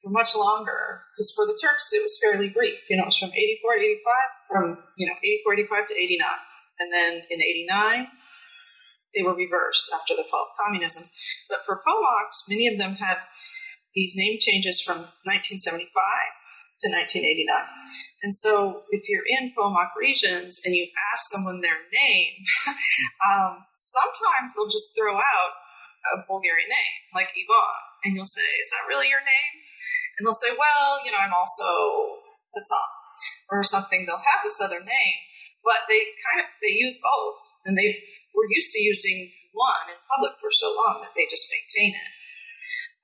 for 0.03 0.09
much 0.09 0.36
longer, 0.36 1.05
because 1.14 1.32
for 1.36 1.45
the 1.45 1.57
Turks 1.62 1.93
it 1.93 2.01
was 2.01 2.18
fairly 2.22 2.49
brief. 2.49 2.80
You 2.89 2.97
know, 2.97 3.03
it 3.03 3.14
was 3.14 3.22
from 3.22 3.34
84 3.34 3.76
to 3.76 3.82
85, 3.82 4.14
from, 4.49 4.66
you 4.97 5.07
know, 5.07 5.18
84, 5.22 5.53
85 5.53 5.88
to 5.88 5.95
89. 5.95 6.28
And 6.80 6.91
then 6.91 7.14
in 7.30 7.39
89, 7.41 8.07
they 9.14 9.22
were 9.22 9.36
reversed 9.36 9.91
after 9.93 10.16
the 10.16 10.26
fall 10.32 10.49
of 10.49 10.57
communism. 10.57 11.03
But 11.49 11.62
for 11.66 11.84
Pomaks, 11.86 12.49
many 12.49 12.68
of 12.68 12.80
them 12.80 12.95
had 12.95 13.20
these 13.93 14.16
name 14.16 14.39
changes 14.39 14.82
from 14.82 15.05
1975 15.28 15.91
to 16.82 16.89
1989. 16.89 17.45
And 18.22 18.34
so 18.34 18.84
if 18.93 19.01
you're 19.09 19.26
in 19.26 19.53
Pomak 19.57 19.97
regions 19.97 20.61
and 20.65 20.76
you 20.76 20.86
ask 21.11 21.26
someone 21.34 21.61
their 21.61 21.82
name, 21.89 22.34
um, 23.26 23.65
sometimes 23.74 24.53
they'll 24.53 24.69
just 24.69 24.93
throw 24.93 25.17
out 25.17 25.53
a 26.13 26.26
Bulgarian 26.30 26.69
name, 26.69 26.95
like 27.13 27.34
Ivan, 27.34 27.82
and 28.05 28.13
you'll 28.13 28.30
say, 28.30 28.45
is 28.61 28.69
that 28.74 28.89
really 28.89 29.09
your 29.09 29.22
name? 29.22 29.53
And 30.17 30.26
they'll 30.26 30.38
say, 30.38 30.53
well, 30.53 31.01
you 31.05 31.09
know, 31.09 31.22
I'm 31.22 31.34
also 31.34 31.65
Hassan 32.53 32.89
or 33.49 33.63
something. 33.63 34.05
They'll 34.05 34.22
have 34.22 34.45
this 34.45 34.61
other 34.61 34.82
name, 34.82 35.17
but 35.65 35.89
they 35.89 36.13
kind 36.30 36.45
of, 36.45 36.47
they 36.61 36.78
use 36.78 36.97
both 37.01 37.38
and 37.65 37.78
they 37.78 38.01
were 38.38 38.49
used 38.49 38.72
to 38.74 38.82
using 38.82 39.30
one 39.53 39.89
in 39.89 39.97
public 40.09 40.38
for 40.38 40.49
so 40.53 40.74
long 40.78 41.01
that 41.01 41.13
they 41.17 41.26
just 41.26 41.49
maintain 41.49 41.97
it. 41.97 42.11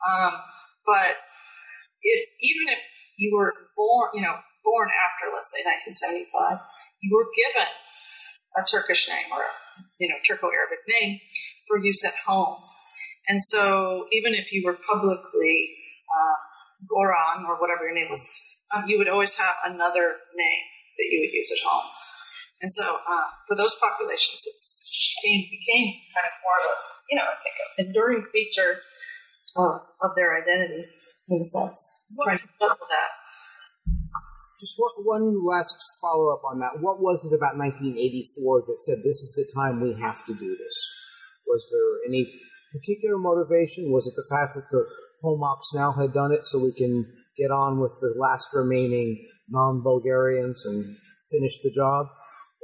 Um, 0.06 0.34
but 0.86 1.18
if 2.02 2.22
even 2.42 2.70
if 2.70 2.82
you 3.18 3.36
were 3.36 3.54
born, 3.76 4.14
you 4.14 4.22
know, 4.22 4.38
born 4.68 4.92
after, 4.92 5.32
let's 5.32 5.56
say, 5.56 5.64
1975, 5.64 6.60
you 7.00 7.16
were 7.16 7.32
given 7.32 7.72
a 8.60 8.62
Turkish 8.68 9.08
name 9.08 9.32
or 9.32 9.48
a, 9.48 9.54
you 9.96 10.12
know, 10.12 10.20
Turco-Arabic 10.28 10.84
name 10.92 11.24
for 11.68 11.80
use 11.80 12.04
at 12.04 12.20
home. 12.28 12.60
And 13.32 13.40
so 13.40 14.08
even 14.12 14.36
if 14.36 14.52
you 14.52 14.68
were 14.68 14.76
publicly 14.84 15.72
uh, 16.12 16.38
Goran 16.92 17.48
or 17.48 17.56
whatever 17.60 17.88
your 17.88 17.96
name 17.96 18.12
was, 18.12 18.28
um, 18.76 18.84
you 18.88 18.98
would 18.98 19.08
always 19.08 19.40
have 19.40 19.56
another 19.72 20.20
name 20.36 20.64
that 21.00 21.08
you 21.08 21.24
would 21.24 21.32
use 21.32 21.48
at 21.52 21.64
home. 21.64 21.88
And 22.62 22.72
so 22.72 22.84
uh, 22.84 23.28
for 23.48 23.56
those 23.56 23.76
populations, 23.80 24.44
it 24.44 24.58
became, 24.60 25.48
became 25.48 25.88
kind 26.12 26.28
of 26.28 26.34
more 26.44 26.58
of 26.58 26.66
a, 26.68 26.76
you 27.12 27.16
know, 27.16 27.28
an 27.80 27.86
enduring 27.88 28.24
feature 28.34 28.82
of, 29.56 29.82
of 30.02 30.12
their 30.16 30.36
identity 30.42 30.90
in 31.30 31.42
a 31.42 31.46
sense. 31.46 32.12
What, 32.16 32.26
trying 32.26 32.40
to 32.40 32.48
with 32.60 32.90
that. 32.90 33.12
Just 34.60 34.74
one, 35.06 35.46
last 35.46 35.78
follow 36.02 36.34
up 36.34 36.42
on 36.44 36.60
that. 36.60 36.82
What 36.82 37.00
was 37.00 37.24
it 37.26 37.36
about 37.36 37.62
1984 37.62 38.66
that 38.66 38.82
said 38.82 38.98
this 39.06 39.22
is 39.22 39.34
the 39.38 39.46
time 39.54 39.82
we 39.82 39.94
have 40.02 40.26
to 40.26 40.34
do 40.34 40.50
this? 40.58 40.76
Was 41.46 41.70
there 41.70 42.10
any 42.10 42.26
particular 42.74 43.18
motivation? 43.18 43.94
Was 43.94 44.08
it 44.08 44.18
the 44.18 44.26
fact 44.26 44.58
that 44.58 44.66
the 44.72 44.86
Pomaks 45.24 45.76
now 45.76 45.92
had 45.92 46.12
done 46.12 46.32
it 46.32 46.44
so 46.44 46.58
we 46.58 46.74
can 46.74 47.06
get 47.38 47.52
on 47.52 47.80
with 47.80 47.94
the 48.02 48.14
last 48.18 48.50
remaining 48.54 49.30
non 49.48 49.84
Bulgarians 49.84 50.66
and 50.66 50.98
finish 51.30 51.62
the 51.62 51.70
job? 51.70 52.08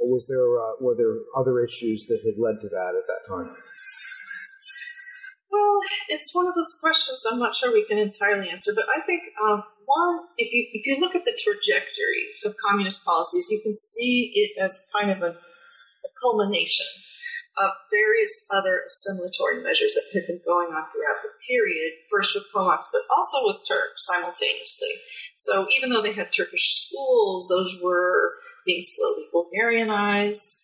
Or 0.02 0.10
was 0.10 0.26
there, 0.26 0.42
uh, 0.42 0.82
were 0.82 0.98
there 0.98 1.14
other 1.38 1.62
issues 1.62 2.06
that 2.08 2.26
had 2.26 2.42
led 2.42 2.60
to 2.60 2.68
that 2.68 2.98
at 2.98 3.06
that 3.06 3.22
time? 3.30 3.54
It's 6.08 6.34
one 6.34 6.46
of 6.46 6.54
those 6.54 6.78
questions 6.80 7.24
I'm 7.30 7.38
not 7.38 7.54
sure 7.54 7.72
we 7.72 7.86
can 7.86 7.98
entirely 7.98 8.50
answer, 8.50 8.72
but 8.74 8.84
I 8.94 9.00
think 9.00 9.22
um, 9.42 9.64
one, 9.86 10.20
if 10.38 10.52
you 10.52 10.66
if 10.72 10.86
you 10.86 11.00
look 11.00 11.14
at 11.14 11.24
the 11.24 11.36
trajectory 11.36 12.28
of 12.44 12.54
communist 12.64 13.04
policies, 13.04 13.48
you 13.50 13.60
can 13.62 13.74
see 13.74 14.32
it 14.34 14.60
as 14.62 14.88
kind 14.92 15.10
of 15.10 15.22
a, 15.22 15.30
a 15.36 16.10
culmination 16.20 16.86
of 17.58 17.70
various 17.90 18.46
other 18.50 18.82
assimilatory 18.82 19.62
measures 19.62 19.94
that 19.94 20.10
had 20.12 20.26
been 20.26 20.40
going 20.44 20.74
on 20.74 20.90
throughout 20.90 21.22
the 21.22 21.30
period, 21.46 21.92
first 22.10 22.34
with 22.34 22.44
Pomaks, 22.54 22.90
but 22.92 23.02
also 23.16 23.46
with 23.46 23.62
Turks 23.68 24.06
simultaneously. 24.10 24.90
So 25.36 25.66
even 25.76 25.90
though 25.90 26.02
they 26.02 26.12
had 26.12 26.32
Turkish 26.32 26.86
schools, 26.86 27.48
those 27.48 27.80
were 27.82 28.32
being 28.66 28.82
slowly 28.82 29.26
Bulgarianized. 29.32 30.62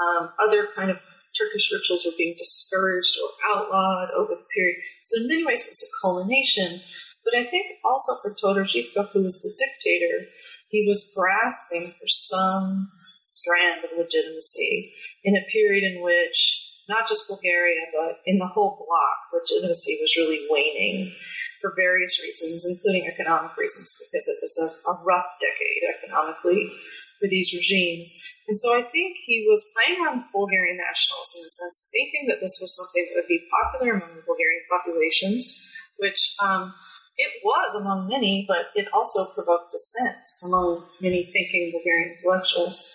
Um, 0.00 0.30
other 0.40 0.68
kind 0.74 0.90
of 0.90 0.96
Turkish 1.40 1.72
rituals 1.72 2.04
were 2.04 2.18
being 2.18 2.36
discouraged 2.36 3.16
or 3.16 3.30
outlawed 3.56 4.10
over 4.10 4.34
the 4.34 4.46
period. 4.54 4.76
So 5.02 5.22
in 5.22 5.28
many 5.28 5.44
ways, 5.44 5.66
it's 5.66 5.82
a 5.82 5.96
culmination. 6.04 6.80
But 7.24 7.34
I 7.34 7.44
think 7.44 7.66
also 7.84 8.20
for 8.20 8.34
Todor 8.34 8.68
Zhivkov, 8.68 9.12
who 9.12 9.22
was 9.22 9.40
the 9.40 9.56
dictator, 9.56 10.28
he 10.68 10.84
was 10.86 11.12
grasping 11.16 11.92
for 11.92 12.06
some 12.06 12.92
strand 13.24 13.84
of 13.84 13.96
legitimacy 13.96 14.92
in 15.24 15.36
a 15.36 15.50
period 15.50 15.84
in 15.84 16.02
which 16.02 16.66
not 16.88 17.08
just 17.08 17.28
Bulgaria, 17.28 17.86
but 17.94 18.18
in 18.26 18.38
the 18.38 18.46
whole 18.46 18.84
bloc, 18.84 19.16
legitimacy 19.32 19.98
was 20.02 20.16
really 20.16 20.46
waning 20.50 21.14
for 21.60 21.72
various 21.76 22.20
reasons, 22.22 22.66
including 22.68 23.06
economic 23.06 23.56
reasons, 23.56 23.96
because 24.10 24.26
it 24.26 24.38
was 24.42 24.54
a, 24.58 24.90
a 24.90 25.04
rough 25.04 25.26
decade 25.40 25.82
economically 25.96 26.72
for 27.20 27.28
these 27.28 27.54
regimes. 27.54 28.10
And 28.50 28.58
so 28.58 28.74
I 28.74 28.82
think 28.82 29.14
he 29.14 29.46
was 29.46 29.62
playing 29.78 30.02
on 30.02 30.26
Bulgarian 30.34 30.74
nationals 30.74 31.30
in 31.38 31.46
a 31.46 31.50
sense, 31.54 31.86
thinking 31.94 32.26
that 32.26 32.42
this 32.42 32.58
was 32.58 32.74
something 32.74 33.06
that 33.06 33.22
would 33.22 33.30
be 33.30 33.46
popular 33.46 33.94
among 33.94 34.10
the 34.18 34.26
Bulgarian 34.26 34.66
populations, 34.66 35.70
which 36.02 36.34
um, 36.42 36.74
it 37.14 37.30
was 37.46 37.78
among 37.78 38.10
many, 38.10 38.50
but 38.50 38.74
it 38.74 38.90
also 38.90 39.30
provoked 39.38 39.70
dissent 39.70 40.18
among 40.42 40.82
many 40.98 41.30
thinking 41.30 41.70
Bulgarian 41.70 42.18
intellectuals. 42.18 42.90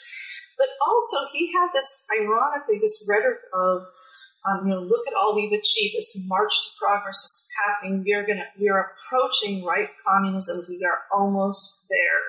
But 0.59 0.67
also, 0.83 1.31
he 1.31 1.55
had 1.55 1.71
this, 1.71 2.03
ironically, 2.19 2.83
this 2.83 3.07
rhetoric 3.07 3.39
of, 3.55 3.87
um, 4.43 4.67
you 4.67 4.75
know, 4.75 4.83
look 4.83 5.07
at 5.07 5.15
all 5.15 5.39
we've 5.39 5.55
achieved. 5.55 5.95
This 5.95 6.19
march 6.27 6.51
to 6.51 6.69
progress 6.75 7.23
is 7.23 7.47
happening. 7.63 8.03
We 8.03 8.11
are 8.11 8.27
to, 8.27 8.43
we 8.59 8.67
are 8.67 8.91
approaching 8.91 9.63
right 9.63 9.87
communism. 10.03 10.67
We 10.67 10.83
are 10.83 11.07
almost 11.15 11.87
there. 11.87 12.23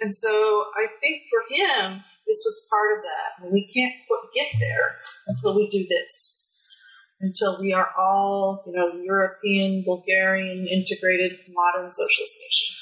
And 0.00 0.14
so 0.14 0.28
I 0.76 0.86
think 1.00 1.22
for 1.32 1.42
him, 1.48 2.04
this 2.30 2.46
was 2.46 2.70
part 2.70 2.94
of 2.94 3.02
that. 3.02 3.42
And 3.42 3.52
we 3.52 3.66
can't 3.74 3.94
get 4.34 4.46
there 4.60 4.96
until 5.26 5.56
we 5.56 5.66
do 5.68 5.86
this. 5.88 6.46
Until 7.20 7.60
we 7.60 7.72
are 7.74 7.90
all, 7.98 8.64
you 8.66 8.72
know, 8.72 8.96
European, 9.02 9.82
Bulgarian, 9.84 10.66
integrated, 10.66 11.38
modern 11.52 11.90
socialist 11.90 12.40
nation. 12.40 12.76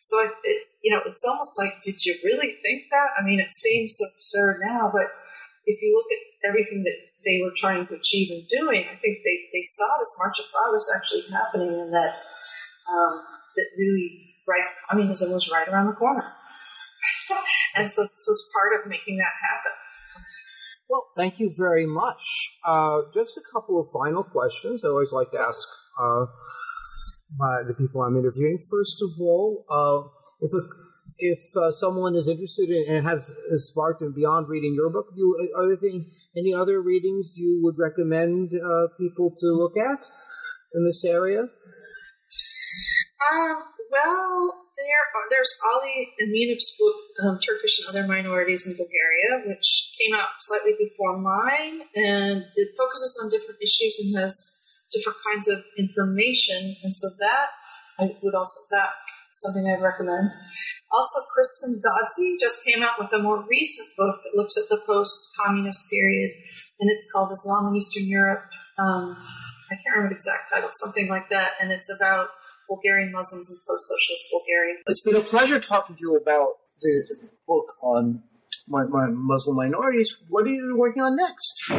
So 0.00 0.18
it, 0.18 0.66
you 0.82 0.90
know, 0.90 1.00
it's 1.06 1.24
almost 1.24 1.58
like, 1.60 1.70
did 1.84 2.04
you 2.04 2.16
really 2.24 2.58
think 2.62 2.90
that? 2.90 3.10
I 3.20 3.22
mean, 3.22 3.38
it 3.38 3.52
seems 3.52 4.00
absurd 4.02 4.58
now, 4.64 4.90
but 4.92 5.06
if 5.66 5.80
you 5.80 5.94
look 5.94 6.10
at 6.10 6.48
everything 6.48 6.82
that 6.82 6.96
they 7.24 7.38
were 7.44 7.54
trying 7.54 7.86
to 7.86 7.94
achieve 7.94 8.32
and 8.32 8.42
doing, 8.48 8.82
I 8.90 8.98
think 8.98 9.22
they, 9.22 9.46
they 9.52 9.62
saw 9.62 9.86
this 10.00 10.18
march 10.18 10.40
of 10.40 10.50
progress 10.50 10.90
actually 10.96 11.30
happening 11.30 11.80
and 11.80 11.94
that, 11.94 12.18
um, 12.90 13.22
that 13.54 13.66
really 13.78 14.34
right 14.48 14.66
communism 14.90 15.30
was 15.30 15.48
right 15.52 15.68
around 15.68 15.86
the 15.86 15.92
corner. 15.92 16.31
And 17.76 17.90
so 17.90 18.02
this 18.02 18.24
was 18.28 18.50
part 18.54 18.80
of 18.80 18.88
making 18.88 19.16
that 19.18 19.32
happen. 19.40 19.72
Well, 20.88 21.06
thank 21.16 21.40
you 21.40 21.54
very 21.56 21.86
much. 21.86 22.22
Uh, 22.66 23.00
just 23.14 23.38
a 23.38 23.42
couple 23.52 23.80
of 23.80 23.88
final 23.92 24.22
questions 24.24 24.84
I 24.84 24.88
always 24.88 25.10
like 25.10 25.30
to 25.30 25.38
ask 25.38 25.58
uh, 25.98 26.26
my, 27.38 27.62
the 27.66 27.74
people 27.74 28.02
I'm 28.02 28.16
interviewing. 28.16 28.58
First 28.70 29.00
of 29.02 29.10
all, 29.18 29.64
uh, 29.70 30.08
if 30.40 30.52
a, 30.52 30.68
if 31.18 31.38
uh, 31.56 31.72
someone 31.72 32.14
is 32.14 32.28
interested 32.28 32.68
in 32.68 32.94
and 32.94 33.06
has, 33.06 33.32
has 33.50 33.68
sparked 33.68 34.02
and 34.02 34.14
beyond 34.14 34.48
reading 34.48 34.74
your 34.74 34.90
book, 34.90 35.06
you 35.16 35.50
are 35.56 35.68
there 35.68 35.76
thing, 35.76 36.10
any 36.36 36.52
other 36.52 36.82
readings 36.82 37.32
you 37.36 37.60
would 37.62 37.76
recommend 37.78 38.50
uh, 38.52 38.88
people 39.00 39.32
to 39.40 39.46
look 39.46 39.78
at 39.78 40.04
in 40.74 40.84
this 40.84 41.04
area? 41.06 41.42
Um, 43.32 43.56
well, 43.90 44.61
there 44.82 44.98
are, 44.98 45.26
there's 45.30 45.54
Ali 45.74 46.10
Eminov's 46.18 46.74
book, 46.78 46.98
um, 47.22 47.38
Turkish 47.46 47.78
and 47.78 47.88
Other 47.88 48.06
Minorities 48.06 48.66
in 48.66 48.74
Bulgaria, 48.74 49.46
which 49.46 49.94
came 49.98 50.14
out 50.14 50.34
slightly 50.40 50.74
before 50.78 51.18
mine, 51.18 51.86
and 51.94 52.44
it 52.56 52.68
focuses 52.76 53.18
on 53.22 53.30
different 53.30 53.62
issues 53.62 54.02
and 54.02 54.18
has 54.18 54.34
different 54.92 55.18
kinds 55.24 55.48
of 55.48 55.62
information, 55.78 56.76
and 56.82 56.94
so 56.94 57.08
that 57.18 57.46
I 57.98 58.16
would 58.22 58.34
also 58.34 58.60
that 58.70 58.90
something 59.32 59.64
I'd 59.64 59.80
recommend. 59.80 60.28
Also, 60.92 61.18
Kristen 61.32 61.80
Ghodsee 61.80 62.36
just 62.38 62.64
came 62.64 62.82
out 62.82 62.98
with 62.98 63.08
a 63.12 63.22
more 63.22 63.44
recent 63.48 63.88
book 63.96 64.20
that 64.22 64.36
looks 64.36 64.58
at 64.58 64.68
the 64.68 64.82
post-communist 64.84 65.88
period, 65.88 66.30
and 66.80 66.90
it's 66.90 67.10
called 67.10 67.32
Islam 67.32 67.72
in 67.72 67.76
Eastern 67.76 68.04
Europe. 68.04 68.44
Um, 68.78 69.16
I 69.70 69.74
can't 69.76 69.96
remember 69.96 70.12
the 70.12 70.20
exact 70.20 70.52
title, 70.52 70.68
something 70.72 71.08
like 71.08 71.30
that, 71.30 71.52
and 71.60 71.72
it's 71.72 71.90
about 71.94 72.28
Bulgarian 72.68 73.12
Muslims 73.12 73.50
and 73.50 73.60
post-socialist 73.66 74.24
Bulgaria. 74.30 74.74
It's 74.86 75.00
been 75.00 75.16
a 75.16 75.22
pleasure 75.22 75.60
talking 75.60 75.96
to 75.96 76.00
you 76.00 76.16
about 76.16 76.48
the 76.80 77.28
book 77.46 77.74
on 77.82 78.22
my, 78.68 78.84
my 78.86 79.06
Muslim 79.10 79.56
minorities. 79.56 80.16
What 80.28 80.44
are 80.44 80.50
you 80.50 80.76
working 80.76 81.02
on 81.02 81.16
next? 81.16 81.70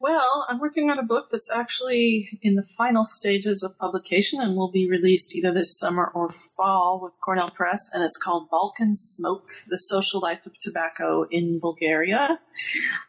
Well, 0.00 0.44
I'm 0.48 0.58
working 0.58 0.90
on 0.90 0.98
a 0.98 1.02
book 1.02 1.28
that's 1.32 1.50
actually 1.50 2.38
in 2.42 2.56
the 2.56 2.66
final 2.76 3.04
stages 3.04 3.62
of 3.62 3.78
publication 3.78 4.40
and 4.40 4.54
will 4.54 4.70
be 4.70 4.88
released 4.88 5.34
either 5.34 5.52
this 5.52 5.78
summer 5.78 6.10
or 6.14 6.34
fall 6.56 7.00
with 7.02 7.12
Cornell 7.24 7.50
Press, 7.50 7.90
and 7.92 8.02
it's 8.02 8.16
called 8.16 8.48
Balkan 8.50 8.94
Smoke 8.94 9.48
The 9.68 9.78
Social 9.78 10.20
Life 10.20 10.46
of 10.46 10.52
Tobacco 10.60 11.26
in 11.30 11.58
Bulgaria. 11.60 12.38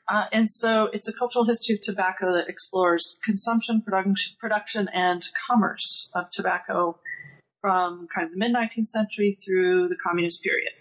Uh, 0.07 0.25
and 0.31 0.49
so 0.49 0.89
it's 0.93 1.07
a 1.07 1.13
cultural 1.13 1.45
history 1.45 1.75
of 1.75 1.81
tobacco 1.81 2.33
that 2.33 2.47
explores 2.47 3.17
consumption, 3.23 3.81
production, 3.81 4.35
production 4.39 4.89
and 4.93 5.27
commerce 5.47 6.11
of 6.13 6.29
tobacco 6.31 6.99
from 7.61 8.07
kind 8.13 8.25
of 8.25 8.31
the 8.31 8.37
mid 8.37 8.53
19th 8.53 8.87
century 8.87 9.37
through 9.43 9.87
the 9.87 9.95
communist 9.95 10.43
period. 10.43 10.71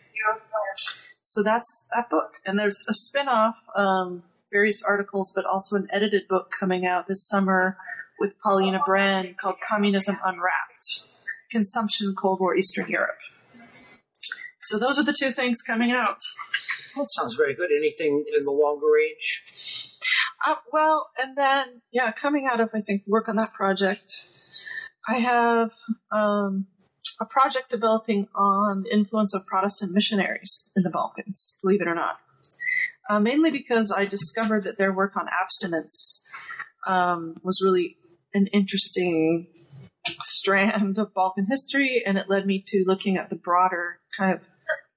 So 1.23 1.43
that's 1.43 1.87
that 1.95 2.11
book. 2.11 2.35
And 2.45 2.59
there's 2.59 2.85
a 2.89 2.95
spin 2.95 3.29
off. 3.29 3.57
Um, 3.75 4.23
various 4.53 4.85
articles, 4.85 5.33
but 5.35 5.45
also 5.45 5.75
an 5.75 5.89
edited 5.91 6.29
book 6.29 6.53
coming 6.59 6.87
out 6.87 7.09
this 7.09 7.27
summer 7.29 7.77
with 8.21 8.39
Paulina 8.41 8.79
Bren 8.79 9.37
called 9.37 9.57
Communism 9.61 10.17
Unwrapped 10.25 11.14
Consumption, 11.55 12.15
Cold 12.17 12.41
War, 12.41 12.57
Eastern 12.57 12.89
Europe. 12.89 13.19
So 14.61 14.79
those 14.79 14.99
are 14.99 15.05
the 15.05 15.17
two 15.19 15.31
things 15.31 15.63
coming 15.63 15.93
out. 15.93 16.19
That 16.97 17.07
sounds 17.11 17.35
very 17.37 17.55
good. 17.55 17.71
Anything 17.71 18.25
in 18.27 18.43
the 18.43 18.61
longer 18.63 18.87
range? 18.87 19.45
Uh, 20.47 20.57
well, 20.73 21.11
and 21.21 21.37
then, 21.37 21.83
yeah, 21.93 22.13
coming 22.13 22.47
out 22.51 22.61
of, 22.61 22.71
I 22.75 22.81
think, 22.81 23.03
work 23.07 23.29
on 23.29 23.37
that 23.37 23.53
project, 23.53 24.23
I 25.09 25.19
have 25.19 25.71
um, 26.11 26.67
a 27.21 27.27
project 27.27 27.71
developing 27.71 28.29
on 28.35 28.83
the 28.83 28.93
influence 28.93 29.35
of 29.35 29.47
Protestant 29.47 29.93
missionaries 29.93 30.71
in 30.77 30.83
the 30.83 30.91
Balkans, 30.91 31.57
believe 31.63 31.81
it 31.81 31.89
or 31.89 31.95
not 31.95 32.17
uh, 33.09 33.21
mainly 33.21 33.51
because 33.51 33.93
I 33.93 34.05
discovered 34.05 34.65
that 34.65 34.79
their 34.79 34.93
work 34.93 35.17
on 35.17 35.27
abstinence 35.29 36.23
um, 36.87 37.37
was 37.43 37.61
really 37.63 37.97
an 38.33 38.47
interesting 38.49 39.47
strand 40.23 40.99
of 40.99 41.15
Balkan 41.15 41.47
history, 41.49 42.03
and 42.05 42.19
it 42.19 42.29
led 42.29 42.47
me 42.47 42.63
to 42.69 42.85
looking 42.87 43.17
at 43.17 43.31
the 43.31 43.37
broader 43.37 44.01
kind 44.17 44.35
of 44.35 44.41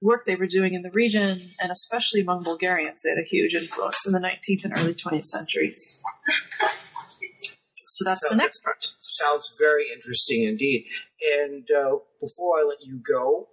work 0.00 0.26
they 0.26 0.36
were 0.36 0.46
doing 0.46 0.74
in 0.74 0.82
the 0.82 0.90
region, 0.90 1.52
and 1.60 1.72
especially 1.72 2.20
among 2.20 2.44
Bulgarians. 2.44 3.02
They 3.02 3.10
had 3.10 3.18
a 3.18 3.28
huge 3.28 3.54
influence 3.54 4.06
in 4.06 4.12
the 4.12 4.20
19th 4.20 4.64
and 4.64 4.72
early 4.76 4.94
20th 4.94 5.26
centuries. 5.26 6.00
So 7.86 8.04
that's 8.04 8.20
so 8.28 8.34
the 8.34 8.36
next 8.36 8.62
project. 8.62 8.92
Sounds 9.00 9.54
very 9.58 9.86
interesting 9.94 10.44
indeed. 10.44 10.86
And 11.40 11.66
uh, 11.70 11.96
before 12.20 12.60
I 12.60 12.62
let 12.62 12.78
you 12.82 13.00
go, 13.06 13.48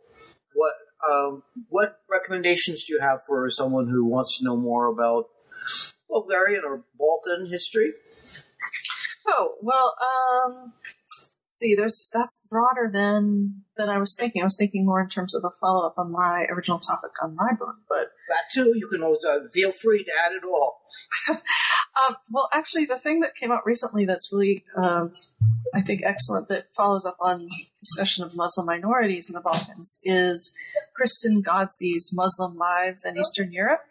what 0.53 0.73
um, 1.09 1.43
what 1.69 1.99
recommendations 2.09 2.83
do 2.85 2.93
you 2.93 2.99
have 2.99 3.19
for 3.27 3.49
someone 3.49 3.87
who 3.87 4.05
wants 4.05 4.37
to 4.37 4.45
know 4.45 4.57
more 4.57 4.87
about 4.87 5.25
Bulgarian 6.09 6.63
or 6.65 6.83
Balkan 6.97 7.49
history? 7.49 7.93
Oh 9.27 9.55
well, 9.61 9.95
um, 10.01 10.73
see, 11.57 11.75
there's 11.75 12.09
that's 12.13 12.45
broader 12.49 12.89
than 12.91 13.63
than 13.77 13.89
I 13.89 13.97
was 13.97 14.15
thinking. 14.15 14.41
I 14.41 14.45
was 14.45 14.57
thinking 14.57 14.85
more 14.85 15.01
in 15.01 15.09
terms 15.09 15.35
of 15.35 15.43
a 15.43 15.51
follow 15.59 15.85
up 15.85 15.95
on 15.97 16.11
my 16.11 16.45
original 16.49 16.79
topic 16.79 17.11
on 17.21 17.35
my 17.35 17.53
book, 17.57 17.75
but 17.89 18.11
that 18.29 18.43
too, 18.53 18.73
you 18.75 18.87
can 18.87 19.03
uh, 19.03 19.47
feel 19.53 19.71
free 19.71 20.03
to 20.03 20.11
add 20.25 20.33
it 20.33 20.43
all. 20.43 20.81
um, 21.29 22.15
well, 22.31 22.49
actually, 22.53 22.85
the 22.85 22.99
thing 22.99 23.21
that 23.21 23.35
came 23.35 23.51
out 23.51 23.65
recently 23.65 24.05
that's 24.05 24.31
really 24.31 24.63
um, 24.77 25.13
I 25.73 25.81
think 25.81 26.01
excellent 26.05 26.47
that 26.49 26.67
follows 26.75 27.05
up 27.05 27.17
on 27.19 27.49
discussion 27.79 28.23
of 28.23 28.35
Muslim 28.35 28.65
minorities 28.65 29.29
in 29.29 29.33
the 29.33 29.41
Balkans 29.41 29.99
is 30.03 30.55
Kristen 30.95 31.41
Ghodsee's 31.41 32.11
Muslim 32.13 32.57
Lives 32.57 33.05
in 33.05 33.17
Eastern 33.17 33.51
Europe, 33.51 33.81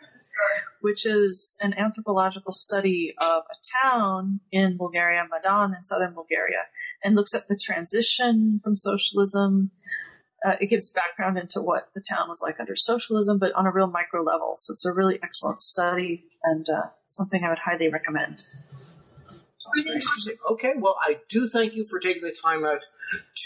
which 0.81 1.05
is 1.05 1.59
an 1.61 1.75
anthropological 1.75 2.53
study 2.53 3.15
of 3.21 3.43
a 3.51 3.57
town 3.83 4.41
in 4.51 4.77
Bulgaria, 4.79 5.27
Madan, 5.31 5.75
in 5.75 5.85
southern 5.85 6.15
Bulgaria, 6.15 6.65
and 7.05 7.15
looks 7.15 7.35
at 7.35 7.49
the 7.49 7.57
transition 7.57 8.61
from 8.65 8.75
socialism. 8.75 9.71
Uh, 10.45 10.57
it 10.61 10.69
gives 10.69 10.91
background 10.91 11.39
into 11.39 11.61
what 11.61 11.89
the 11.95 12.03
town 12.07 12.29
was 12.29 12.43
like 12.43 12.59
under 12.59 12.75
socialism, 12.75 13.39
but 13.39 13.53
on 13.53 13.67
a 13.67 13.71
real 13.71 13.87
micro 13.87 14.23
level. 14.23 14.55
So 14.59 14.73
it's 14.73 14.85
a 14.85 14.93
really 14.93 15.19
excellent 15.23 15.61
study 15.61 16.25
and 16.43 16.67
uh, 16.69 16.89
something 17.09 17.45
I 17.45 17.51
would 17.51 17.59
highly 17.59 17.89
recommend. 17.89 18.43
Okay, 20.51 20.73
well, 20.77 20.99
I 21.01 21.21
do 21.31 21.49
thank 21.49 21.75
you 21.75 21.87
for 21.89 21.99
taking 21.99 22.23
the 22.23 22.37
time 22.45 22.65
out 22.65 22.81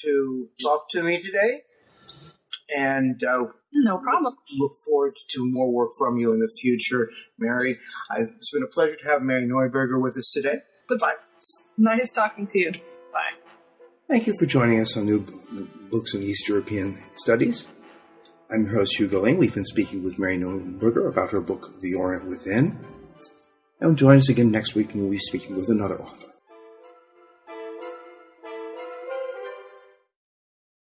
to 0.02 0.48
talk 0.60 0.90
to 0.90 1.02
me 1.02 1.20
today. 1.20 1.62
And 2.76 3.22
uh, 3.22 3.44
no 3.72 3.98
problem. 3.98 4.34
Look 4.58 4.72
forward 4.84 5.14
to 5.30 5.46
more 5.46 5.70
work 5.70 5.90
from 5.96 6.18
you 6.18 6.32
in 6.32 6.40
the 6.40 6.52
future, 6.60 7.10
Mary. 7.38 7.78
I, 8.10 8.22
it's 8.36 8.50
been 8.50 8.62
a 8.62 8.66
pleasure 8.66 8.96
to 8.96 9.08
have 9.08 9.22
Mary 9.22 9.46
Neuburger 9.46 10.00
with 10.00 10.16
us 10.16 10.30
today. 10.30 10.58
Goodbye. 10.88 11.14
Nice 11.76 12.12
talking 12.12 12.46
to 12.48 12.58
you. 12.58 12.72
Bye. 13.12 13.47
Thank 14.08 14.26
you 14.26 14.32
for 14.38 14.46
joining 14.46 14.80
us 14.80 14.96
on 14.96 15.04
New 15.04 15.20
Books 15.90 16.14
in 16.14 16.22
East 16.22 16.48
European 16.48 16.98
Studies. 17.14 17.66
I'm 18.50 18.64
your 18.64 18.76
host, 18.76 18.96
Hugo 18.96 19.20
Lane. 19.20 19.36
We've 19.36 19.52
been 19.52 19.66
speaking 19.66 20.02
with 20.02 20.18
Mary 20.18 20.38
Neuburger 20.38 21.10
about 21.10 21.30
her 21.32 21.42
book, 21.42 21.78
The 21.82 21.92
Orient 21.92 22.26
Within. 22.26 22.82
And 23.80 23.98
join 23.98 24.16
us 24.16 24.30
again 24.30 24.50
next 24.50 24.74
week 24.74 24.94
when 24.94 25.02
we'll 25.02 25.10
be 25.10 25.18
speaking 25.18 25.56
with 25.56 25.68
another 25.68 26.00
author. 26.00 26.32